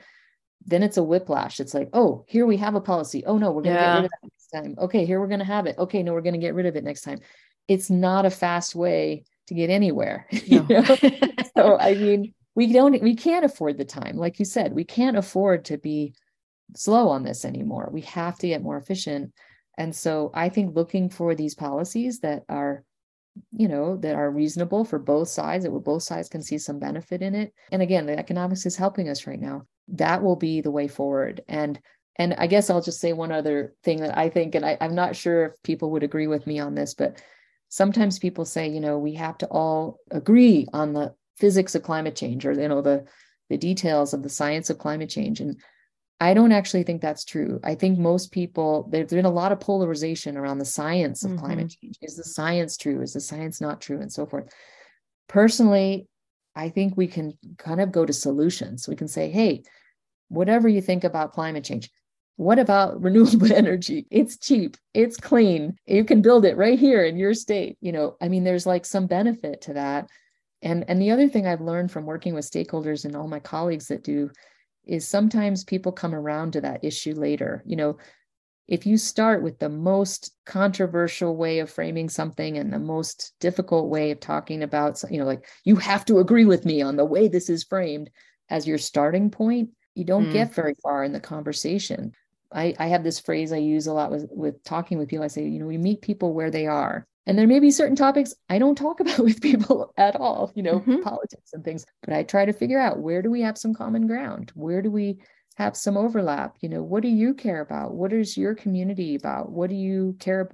then 0.65 0.83
it's 0.83 0.97
a 0.97 1.03
whiplash. 1.03 1.59
It's 1.59 1.73
like, 1.73 1.89
oh, 1.93 2.25
here 2.27 2.45
we 2.45 2.57
have 2.57 2.75
a 2.75 2.81
policy. 2.81 3.23
Oh 3.25 3.37
no, 3.37 3.51
we're 3.51 3.61
going 3.61 3.75
to 3.75 3.81
yeah. 3.81 3.93
get 3.93 4.01
rid 4.01 4.05
of 4.05 4.11
that 4.11 4.23
next 4.23 4.47
time. 4.49 4.75
Okay, 4.85 5.05
here 5.05 5.19
we're 5.19 5.27
going 5.27 5.39
to 5.39 5.45
have 5.45 5.67
it. 5.67 5.77
Okay, 5.77 6.01
no, 6.01 6.13
we're 6.13 6.21
going 6.21 6.33
to 6.33 6.39
get 6.39 6.55
rid 6.55 6.65
of 6.65 6.75
it 6.75 6.83
next 6.83 7.01
time. 7.01 7.19
It's 7.67 7.89
not 7.89 8.25
a 8.25 8.31
fast 8.31 8.73
way 8.75 9.25
to 9.47 9.53
get 9.53 9.69
anywhere. 9.69 10.27
No. 10.47 10.65
so 11.55 11.77
I 11.79 11.93
mean, 11.93 12.33
we 12.55 12.71
don't, 12.73 13.01
we 13.01 13.15
can't 13.15 13.45
afford 13.45 13.77
the 13.77 13.85
time. 13.85 14.17
Like 14.17 14.39
you 14.39 14.45
said, 14.45 14.73
we 14.73 14.85
can't 14.85 15.17
afford 15.17 15.65
to 15.65 15.77
be 15.77 16.15
slow 16.75 17.09
on 17.09 17.23
this 17.23 17.45
anymore. 17.45 17.89
We 17.91 18.01
have 18.01 18.37
to 18.39 18.47
get 18.47 18.63
more 18.63 18.77
efficient. 18.77 19.33
And 19.77 19.95
so 19.95 20.31
I 20.33 20.49
think 20.49 20.75
looking 20.75 21.09
for 21.09 21.35
these 21.35 21.55
policies 21.55 22.19
that 22.19 22.43
are 22.49 22.83
you 23.51 23.67
know 23.67 23.97
that 23.97 24.15
are 24.15 24.31
reasonable 24.31 24.85
for 24.85 24.99
both 24.99 25.27
sides 25.27 25.63
that 25.63 25.71
where 25.71 25.81
both 25.81 26.03
sides 26.03 26.29
can 26.29 26.41
see 26.41 26.57
some 26.57 26.79
benefit 26.79 27.21
in 27.21 27.35
it 27.35 27.53
and 27.71 27.81
again 27.81 28.05
the 28.05 28.17
economics 28.17 28.65
is 28.65 28.75
helping 28.75 29.09
us 29.09 29.27
right 29.27 29.41
now 29.41 29.63
that 29.89 30.23
will 30.23 30.35
be 30.35 30.61
the 30.61 30.71
way 30.71 30.87
forward 30.87 31.41
and 31.47 31.79
and 32.17 32.33
i 32.35 32.47
guess 32.47 32.69
i'll 32.69 32.81
just 32.81 33.01
say 33.01 33.11
one 33.13 33.31
other 33.31 33.73
thing 33.83 33.99
that 33.99 34.17
i 34.17 34.29
think 34.29 34.55
and 34.55 34.65
I, 34.65 34.77
i'm 34.79 34.95
not 34.95 35.15
sure 35.15 35.47
if 35.47 35.63
people 35.63 35.91
would 35.91 36.03
agree 36.03 36.27
with 36.27 36.47
me 36.47 36.59
on 36.59 36.75
this 36.75 36.93
but 36.93 37.21
sometimes 37.67 38.19
people 38.19 38.45
say 38.45 38.69
you 38.69 38.79
know 38.79 38.97
we 38.97 39.15
have 39.15 39.37
to 39.39 39.47
all 39.47 39.99
agree 40.11 40.65
on 40.71 40.93
the 40.93 41.13
physics 41.37 41.75
of 41.75 41.83
climate 41.83 42.15
change 42.15 42.45
or 42.45 42.53
you 42.53 42.67
know 42.69 42.81
the 42.81 43.05
the 43.49 43.57
details 43.57 44.13
of 44.13 44.23
the 44.23 44.29
science 44.29 44.69
of 44.69 44.77
climate 44.77 45.09
change 45.09 45.41
and 45.41 45.57
I 46.19 46.33
don't 46.33 46.53
actually 46.53 46.83
think 46.83 47.01
that's 47.01 47.25
true. 47.25 47.59
I 47.63 47.75
think 47.75 47.99
most 47.99 48.31
people, 48.31 48.87
there's 48.89 49.09
been 49.09 49.25
a 49.25 49.29
lot 49.29 49.51
of 49.51 49.59
polarization 49.59 50.37
around 50.37 50.59
the 50.59 50.65
science 50.65 51.23
of 51.23 51.31
mm-hmm. 51.31 51.39
climate 51.39 51.75
change. 51.81 51.97
Is 52.01 52.15
the 52.15 52.23
science 52.23 52.77
true? 52.77 53.01
Is 53.01 53.13
the 53.13 53.19
science 53.19 53.59
not 53.59 53.81
true? 53.81 53.99
And 53.99 54.11
so 54.11 54.25
forth. 54.25 54.53
Personally, 55.27 56.07
I 56.55 56.69
think 56.69 56.95
we 56.95 57.07
can 57.07 57.37
kind 57.57 57.81
of 57.81 57.91
go 57.91 58.05
to 58.05 58.13
solutions. 58.13 58.87
We 58.87 58.95
can 58.95 59.09
say, 59.09 59.29
hey, 59.29 59.63
whatever 60.29 60.69
you 60.69 60.81
think 60.81 61.03
about 61.03 61.33
climate 61.33 61.65
change, 61.65 61.89
what 62.37 62.59
about 62.59 63.01
renewable 63.01 63.51
energy? 63.51 64.07
It's 64.09 64.37
cheap, 64.37 64.77
it's 64.93 65.17
clean. 65.17 65.77
You 65.85 66.05
can 66.05 66.21
build 66.21 66.45
it 66.45 66.55
right 66.55 66.79
here 66.79 67.03
in 67.03 67.17
your 67.17 67.33
state. 67.33 67.77
You 67.81 67.91
know, 67.91 68.15
I 68.21 68.29
mean, 68.29 68.45
there's 68.45 68.65
like 68.65 68.85
some 68.85 69.07
benefit 69.07 69.61
to 69.61 69.73
that. 69.73 70.09
And 70.61 70.85
and 70.87 71.01
the 71.01 71.11
other 71.11 71.27
thing 71.27 71.45
I've 71.45 71.61
learned 71.61 71.91
from 71.91 72.05
working 72.05 72.33
with 72.33 72.49
stakeholders 72.49 73.03
and 73.03 73.15
all 73.15 73.27
my 73.27 73.39
colleagues 73.39 73.87
that 73.89 74.03
do 74.03 74.31
is 74.87 75.07
sometimes 75.07 75.63
people 75.63 75.91
come 75.91 76.15
around 76.15 76.53
to 76.53 76.61
that 76.61 76.83
issue 76.83 77.13
later. 77.13 77.63
You 77.65 77.75
know, 77.75 77.97
if 78.67 78.85
you 78.85 78.97
start 78.97 79.43
with 79.43 79.59
the 79.59 79.69
most 79.69 80.33
controversial 80.45 81.35
way 81.35 81.59
of 81.59 81.69
framing 81.69 82.09
something 82.09 82.57
and 82.57 82.73
the 82.73 82.79
most 82.79 83.33
difficult 83.39 83.89
way 83.89 84.11
of 84.11 84.19
talking 84.19 84.63
about, 84.63 85.03
you 85.09 85.19
know, 85.19 85.25
like 85.25 85.47
you 85.63 85.75
have 85.75 86.05
to 86.05 86.19
agree 86.19 86.45
with 86.45 86.65
me 86.65 86.81
on 86.81 86.95
the 86.95 87.05
way 87.05 87.27
this 87.27 87.49
is 87.49 87.63
framed 87.63 88.09
as 88.49 88.67
your 88.67 88.77
starting 88.77 89.29
point, 89.29 89.69
you 89.93 90.03
don't 90.03 90.27
mm. 90.27 90.33
get 90.33 90.53
very 90.53 90.75
far 90.81 91.03
in 91.03 91.13
the 91.13 91.19
conversation. 91.19 92.13
I, 92.51 92.75
I 92.79 92.87
have 92.87 93.03
this 93.03 93.19
phrase 93.19 93.51
I 93.51 93.57
use 93.57 93.87
a 93.87 93.93
lot 93.93 94.11
with, 94.11 94.29
with 94.31 94.63
talking 94.63 94.97
with 94.97 95.09
people. 95.09 95.25
I 95.25 95.27
say, 95.27 95.43
you 95.43 95.59
know, 95.59 95.65
we 95.65 95.77
meet 95.77 96.01
people 96.01 96.33
where 96.33 96.51
they 96.51 96.67
are. 96.67 97.07
And 97.27 97.37
there 97.37 97.47
may 97.47 97.59
be 97.59 97.71
certain 97.71 97.95
topics 97.95 98.33
I 98.49 98.59
don't 98.59 98.77
talk 98.77 98.99
about 99.01 99.19
with 99.19 99.41
people 99.41 99.93
at 99.97 100.15
all, 100.15 100.51
you 100.55 100.63
know, 100.63 100.79
mm-hmm. 100.79 101.01
politics 101.01 101.51
and 101.53 101.63
things, 101.63 101.85
but 102.03 102.13
I 102.13 102.23
try 102.23 102.45
to 102.45 102.53
figure 102.53 102.79
out 102.79 102.99
where 102.99 103.21
do 103.21 103.31
we 103.31 103.41
have 103.41 103.57
some 103.57 103.73
common 103.73 104.07
ground? 104.07 104.51
Where 104.55 104.81
do 104.81 104.91
we 104.91 105.19
have 105.55 105.75
some 105.75 105.97
overlap? 105.97 106.57
You 106.61 106.69
know, 106.69 106.83
what 106.83 107.01
do 107.01 107.09
you 107.09 107.33
care 107.33 107.61
about? 107.61 107.93
What 107.93 108.13
is 108.13 108.37
your 108.37 108.55
community 108.55 109.15
about? 109.15 109.51
What 109.51 109.69
do 109.69 109.75
you 109.75 110.15
care 110.19 110.49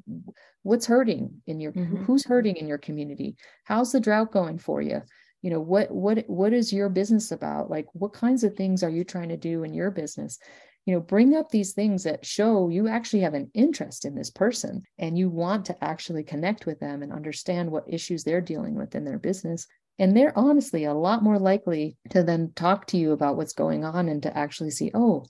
what's 0.64 0.86
hurting 0.86 1.42
in 1.48 1.60
your 1.60 1.72
mm-hmm. 1.72 2.04
who's 2.04 2.26
hurting 2.26 2.56
in 2.56 2.68
your 2.68 2.78
community? 2.78 3.36
How's 3.66 3.92
the 3.92 4.00
drought 4.00 4.32
going 4.32 4.60
for 4.60 4.82
you? 4.82 5.02
You 5.42 5.50
know, 5.50 5.60
what 5.60 5.90
what 5.90 6.24
what 6.28 6.54
is 6.54 6.72
your 6.72 6.88
business 6.88 7.32
about? 7.32 7.70
Like 7.70 7.88
what 7.94 8.14
kinds 8.14 8.44
of 8.44 8.56
things 8.56 8.84
are 8.84 8.90
you 8.90 9.04
trying 9.04 9.30
to 9.30 9.38
do 9.38 9.64
in 9.64 9.74
your 9.74 9.90
business? 9.90 10.38
You 10.86 10.94
know 10.94 11.00
bring 11.00 11.36
up 11.36 11.50
these 11.50 11.74
things 11.74 12.04
that 12.04 12.26
show 12.26 12.70
you 12.70 12.88
actually 12.88 13.22
have 13.22 13.34
an 13.34 13.52
interest 13.54 14.06
in 14.06 14.16
this 14.16 14.30
person 14.30 14.84
and 14.98 15.18
you 15.18 15.30
want 15.30 15.66
to 15.66 15.84
actually 15.84 16.24
connect 16.24 16.66
with 16.66 16.80
them 16.80 17.04
and 17.04 17.14
understand 17.14 17.70
what 17.70 17.84
issues 17.88 18.24
they're 18.24 18.42
dealing 18.42 18.76
with 18.76 18.96
in 18.96 19.06
their 19.06 19.20
business. 19.20 19.68
And 20.00 20.18
they're 20.18 20.38
honestly 20.38 20.86
a 20.86 20.94
lot 20.94 21.22
more 21.22 21.38
likely 21.38 21.98
to 22.10 22.24
then 22.24 22.54
talk 22.56 22.88
to 22.88 22.98
you 22.98 23.12
about 23.12 23.38
what's 23.38 23.54
going 23.54 23.86
on 23.86 24.10
and 24.10 24.24
to 24.24 24.36
actually 24.36 24.72
see 24.72 24.92
oh 24.94 25.26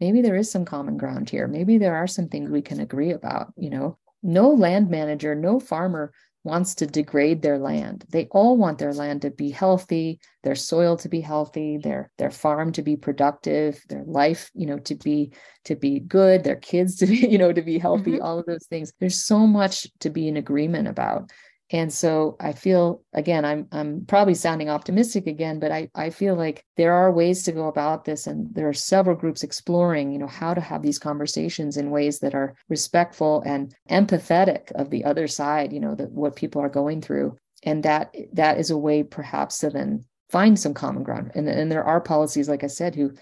maybe 0.00 0.22
there 0.22 0.36
is 0.36 0.50
some 0.50 0.64
common 0.64 0.96
ground 0.96 1.30
here. 1.30 1.46
Maybe 1.46 1.78
there 1.78 1.96
are 1.96 2.06
some 2.06 2.28
things 2.28 2.50
we 2.50 2.62
can 2.62 2.80
agree 2.80 3.12
about 3.12 3.52
you 3.56 3.70
know. 3.70 3.98
No 4.22 4.50
land 4.50 4.90
manager 4.90 5.34
no 5.34 5.60
farmer 5.60 6.12
wants 6.46 6.76
to 6.76 6.86
degrade 6.86 7.42
their 7.42 7.58
land. 7.58 8.04
They 8.08 8.26
all 8.30 8.56
want 8.56 8.78
their 8.78 8.94
land 8.94 9.22
to 9.22 9.30
be 9.30 9.50
healthy, 9.50 10.20
their 10.44 10.54
soil 10.54 10.96
to 10.98 11.08
be 11.08 11.20
healthy, 11.20 11.76
their 11.76 12.10
their 12.16 12.30
farm 12.30 12.72
to 12.72 12.82
be 12.82 12.96
productive, 12.96 13.82
their 13.88 14.04
life, 14.04 14.50
you 14.54 14.66
know, 14.66 14.78
to 14.78 14.94
be 14.94 15.32
to 15.64 15.74
be 15.74 15.98
good, 15.98 16.44
their 16.44 16.56
kids 16.56 16.96
to 17.00 17.06
be, 17.06 17.16
you 17.16 17.36
know, 17.36 17.52
to 17.52 17.62
be 17.62 17.78
healthy, 17.78 18.12
mm-hmm. 18.12 18.22
all 18.22 18.38
of 18.38 18.46
those 18.46 18.66
things. 18.66 18.92
There's 19.00 19.22
so 19.22 19.46
much 19.46 19.88
to 20.00 20.08
be 20.08 20.28
in 20.28 20.36
agreement 20.36 20.88
about 20.88 21.30
and 21.70 21.92
so 21.92 22.36
i 22.40 22.52
feel 22.52 23.02
again 23.12 23.44
i'm 23.44 23.66
i'm 23.72 24.04
probably 24.06 24.34
sounding 24.34 24.68
optimistic 24.68 25.26
again 25.26 25.58
but 25.58 25.72
i 25.72 25.88
i 25.94 26.10
feel 26.10 26.34
like 26.34 26.64
there 26.76 26.92
are 26.92 27.10
ways 27.10 27.42
to 27.42 27.52
go 27.52 27.66
about 27.66 28.04
this 28.04 28.26
and 28.26 28.54
there 28.54 28.68
are 28.68 28.72
several 28.72 29.16
groups 29.16 29.42
exploring 29.42 30.12
you 30.12 30.18
know 30.18 30.26
how 30.26 30.54
to 30.54 30.60
have 30.60 30.82
these 30.82 30.98
conversations 30.98 31.76
in 31.76 31.90
ways 31.90 32.20
that 32.20 32.34
are 32.34 32.54
respectful 32.68 33.42
and 33.44 33.74
empathetic 33.90 34.70
of 34.72 34.90
the 34.90 35.04
other 35.04 35.26
side 35.26 35.72
you 35.72 35.80
know 35.80 35.94
that 35.94 36.10
what 36.12 36.36
people 36.36 36.62
are 36.62 36.68
going 36.68 37.00
through. 37.00 37.36
And 37.62 37.82
that 37.82 38.14
that 38.32 38.58
is 38.58 38.70
a 38.70 38.78
way 38.78 39.02
perhaps 39.02 39.58
to 39.58 39.70
then 39.70 40.04
find 40.30 40.58
some 40.58 40.74
common 40.74 41.02
ground. 41.02 41.32
And, 41.34 41.48
and 41.48 41.70
there 41.70 41.84
are 41.84 42.00
policies 42.00 42.48
like 42.48 42.62
i 42.62 42.68
said 42.68 42.94
who 42.94 43.12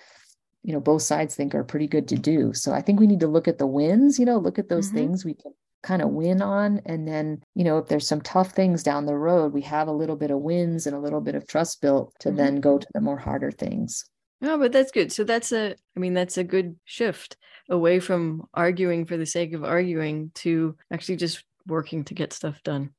you 0.62 0.72
know 0.72 0.80
both 0.80 1.02
sides 1.02 1.34
think 1.34 1.54
are 1.54 1.64
pretty 1.64 1.86
good 1.86 2.08
to 2.08 2.16
do. 2.16 2.52
So 2.52 2.72
i 2.72 2.82
think 2.82 3.00
we 3.00 3.06
need 3.06 3.20
to 3.20 3.28
look 3.28 3.48
at 3.48 3.58
the 3.58 3.66
wins 3.66 4.18
you 4.18 4.26
know 4.26 4.38
look 4.38 4.58
at 4.58 4.68
those 4.68 4.88
mm-hmm. 4.88 4.96
things 4.96 5.24
we 5.24 5.34
can 5.34 5.52
kind 5.84 6.02
of 6.02 6.08
win 6.08 6.42
on. 6.42 6.80
And 6.86 7.06
then, 7.06 7.42
you 7.54 7.62
know, 7.62 7.78
if 7.78 7.86
there's 7.86 8.08
some 8.08 8.22
tough 8.22 8.52
things 8.52 8.82
down 8.82 9.06
the 9.06 9.14
road, 9.16 9.52
we 9.52 9.60
have 9.62 9.86
a 9.86 9.92
little 9.92 10.16
bit 10.16 10.30
of 10.30 10.40
wins 10.40 10.86
and 10.86 10.96
a 10.96 11.00
little 11.00 11.20
bit 11.20 11.34
of 11.34 11.46
trust 11.46 11.80
built 11.80 12.12
to 12.20 12.28
mm-hmm. 12.28 12.38
then 12.38 12.60
go 12.60 12.78
to 12.78 12.86
the 12.94 13.00
more 13.00 13.18
harder 13.18 13.52
things. 13.52 14.04
No, 14.40 14.58
but 14.58 14.72
that's 14.72 14.90
good. 14.90 15.12
So 15.12 15.22
that's 15.22 15.52
a, 15.52 15.76
I 15.96 16.00
mean, 16.00 16.14
that's 16.14 16.38
a 16.38 16.44
good 16.44 16.76
shift 16.84 17.36
away 17.68 18.00
from 18.00 18.44
arguing 18.52 19.04
for 19.04 19.16
the 19.16 19.26
sake 19.26 19.52
of 19.52 19.62
arguing 19.62 20.32
to 20.36 20.76
actually 20.92 21.16
just 21.16 21.44
working 21.66 22.04
to 22.04 22.14
get 22.14 22.32
stuff 22.32 22.62
done. 22.62 22.90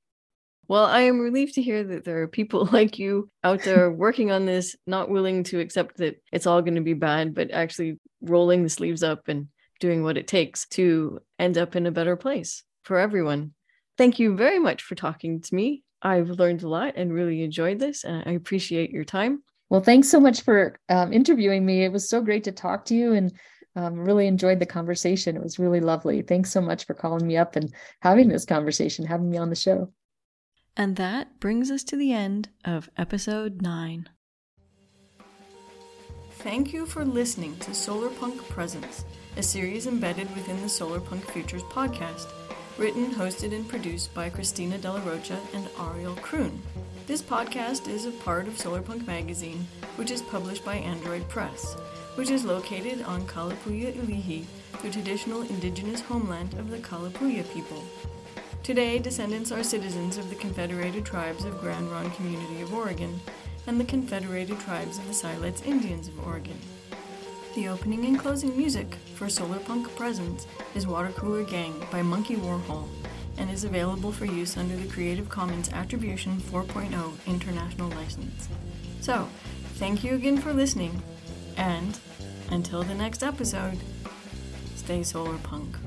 Well, 0.68 0.86
I 0.86 1.02
am 1.02 1.20
relieved 1.20 1.56
to 1.56 1.62
hear 1.62 1.84
that 1.84 2.06
there 2.06 2.22
are 2.22 2.28
people 2.28 2.66
like 2.72 2.98
you 3.00 3.30
out 3.44 3.64
there 3.64 3.92
working 4.06 4.32
on 4.32 4.46
this, 4.46 4.76
not 4.86 5.10
willing 5.10 5.44
to 5.46 5.60
accept 5.60 5.98
that 5.98 6.22
it's 6.32 6.48
all 6.48 6.62
going 6.62 6.76
to 6.76 6.82
be 6.82 6.94
bad, 6.94 7.34
but 7.34 7.52
actually 7.52 8.00
rolling 8.22 8.64
the 8.64 8.70
sleeves 8.70 9.04
up 9.04 9.28
and 9.28 9.48
doing 9.80 10.04
what 10.04 10.18
it 10.18 10.28
takes 10.28 10.68
to 10.68 11.20
end 11.38 11.58
up 11.58 11.76
in 11.76 11.86
a 11.86 11.92
better 11.92 12.16
place 12.16 12.64
for 12.86 12.98
everyone. 12.98 13.54
Thank 13.98 14.20
you 14.20 14.36
very 14.36 14.60
much 14.60 14.84
for 14.84 14.96
talking 14.96 15.42
to 15.42 15.56
me. 15.56 15.84
I've 16.02 16.30
learned 16.30 16.64
a 16.64 16.70
lot 16.70 16.94
and 16.96 17.14
really 17.14 17.44
enjoyed 17.44 17.80
this, 17.80 18.04
and 18.04 18.24
I 18.26 18.32
appreciate 18.34 18.92
your 18.92 19.06
time. 19.06 19.42
Well, 19.70 19.82
thanks 19.82 20.10
so 20.10 20.20
much 20.20 20.42
for 20.42 20.80
um, 20.90 21.12
interviewing 21.12 21.66
me. 21.66 21.84
It 21.84 21.92
was 21.92 22.08
so 22.08 22.22
great 22.22 22.44
to 22.44 22.52
talk 22.52 22.86
to 22.86 22.96
you 22.96 23.14
and 23.14 23.34
um, 23.76 23.96
really 23.96 24.28
enjoyed 24.28 24.60
the 24.60 24.66
conversation. 24.66 25.36
It 25.36 25.44
was 25.44 25.60
really 25.60 25.80
lovely. 25.80 26.22
Thanks 26.22 26.52
so 26.52 26.62
much 26.62 26.86
for 26.86 26.94
calling 26.94 27.26
me 27.26 27.38
up 27.38 27.56
and 27.56 27.74
having 28.02 28.30
this 28.30 28.46
conversation, 28.46 29.06
having 29.06 29.30
me 29.30 29.38
on 29.38 29.50
the 29.50 29.56
show. 29.56 29.92
And 30.78 30.96
that 30.98 31.40
brings 31.40 31.72
us 31.72 31.84
to 31.86 31.96
the 31.96 32.14
end 32.14 32.50
of 32.64 32.90
episode 32.98 33.62
nine. 33.62 34.10
Thank 36.32 36.74
you 36.74 36.86
for 36.86 37.04
listening 37.04 37.58
to 37.60 37.72
Solarpunk 37.72 38.38
Presents, 38.50 39.04
a 39.38 39.42
series 39.42 39.88
embedded 39.88 40.34
within 40.36 40.62
the 40.62 40.68
Solarpunk 40.68 41.24
Futures 41.32 41.64
podcast. 41.64 42.28
Written, 42.78 43.12
hosted, 43.12 43.56
and 43.56 43.66
produced 43.66 44.14
by 44.14 44.30
Christina 44.30 44.78
De 44.78 44.92
La 44.92 45.02
Rocha 45.02 45.40
and 45.54 45.70
Ariel 45.80 46.16
Kroon. 46.16 46.60
This 47.08 47.22
podcast 47.22 47.88
is 47.88 48.06
a 48.06 48.12
part 48.12 48.50
of 48.50 48.56
Solarpunk 48.56 49.08
Magazine, 49.08 49.66
which 49.96 50.12
is 50.12 50.22
published 50.22 50.66
by 50.66 50.76
Android 50.76 51.26
Press, 51.30 51.76
which 52.16 52.30
is 52.30 52.44
located 52.44 53.02
on 53.04 53.26
Kalapuya 53.28 53.94
Ilihi, 53.94 54.44
the 54.82 54.90
traditional 54.90 55.44
indigenous 55.44 56.02
homeland 56.02 56.56
of 56.56 56.70
the 56.70 56.80
Kalapuya 56.80 57.50
people. 57.54 57.82
Today, 58.62 59.00
descendants 59.00 59.54
are 59.54 59.64
citizens 59.64 60.18
of 60.18 60.30
the 60.30 60.36
Confederated 60.36 61.06
Tribes 61.06 61.46
of 61.46 61.62
Grand 61.62 61.90
Ronde 61.90 62.14
Community 62.16 62.62
of 62.62 62.74
Oregon 62.74 63.22
and 63.68 63.80
the 63.80 63.86
Confederated 63.86 64.60
Tribes 64.60 64.98
of 64.98 65.08
the 65.08 65.14
Siletz 65.14 65.66
Indians 65.66 66.10
of 66.10 66.28
Oregon. 66.28 66.60
The 67.56 67.70
opening 67.70 68.04
and 68.04 68.20
closing 68.20 68.58
music 68.58 68.98
for 69.16 69.28
Solarpunk 69.28 69.96
Presents 69.96 70.46
is 70.76 70.86
Water 70.86 71.14
Cooler 71.14 71.46
Gang 71.46 71.74
by 71.90 72.02
Monkey 72.02 72.36
Warhol 72.36 72.86
and 73.38 73.50
is 73.50 73.64
available 73.64 74.12
for 74.12 74.26
use 74.26 74.58
under 74.58 74.76
the 74.76 74.90
Creative 74.90 75.30
Commons 75.30 75.72
Attribution 75.72 76.36
4.0 76.42 77.14
International 77.26 77.90
License. 77.92 78.50
So, 79.00 79.30
thank 79.76 80.04
you 80.04 80.16
again 80.16 80.38
for 80.38 80.52
listening, 80.52 81.02
and 81.56 81.98
until 82.52 82.84
the 82.84 82.94
next 82.94 83.24
episode, 83.24 83.80
stay 84.76 85.02
solar 85.04 85.38
punk. 85.38 85.78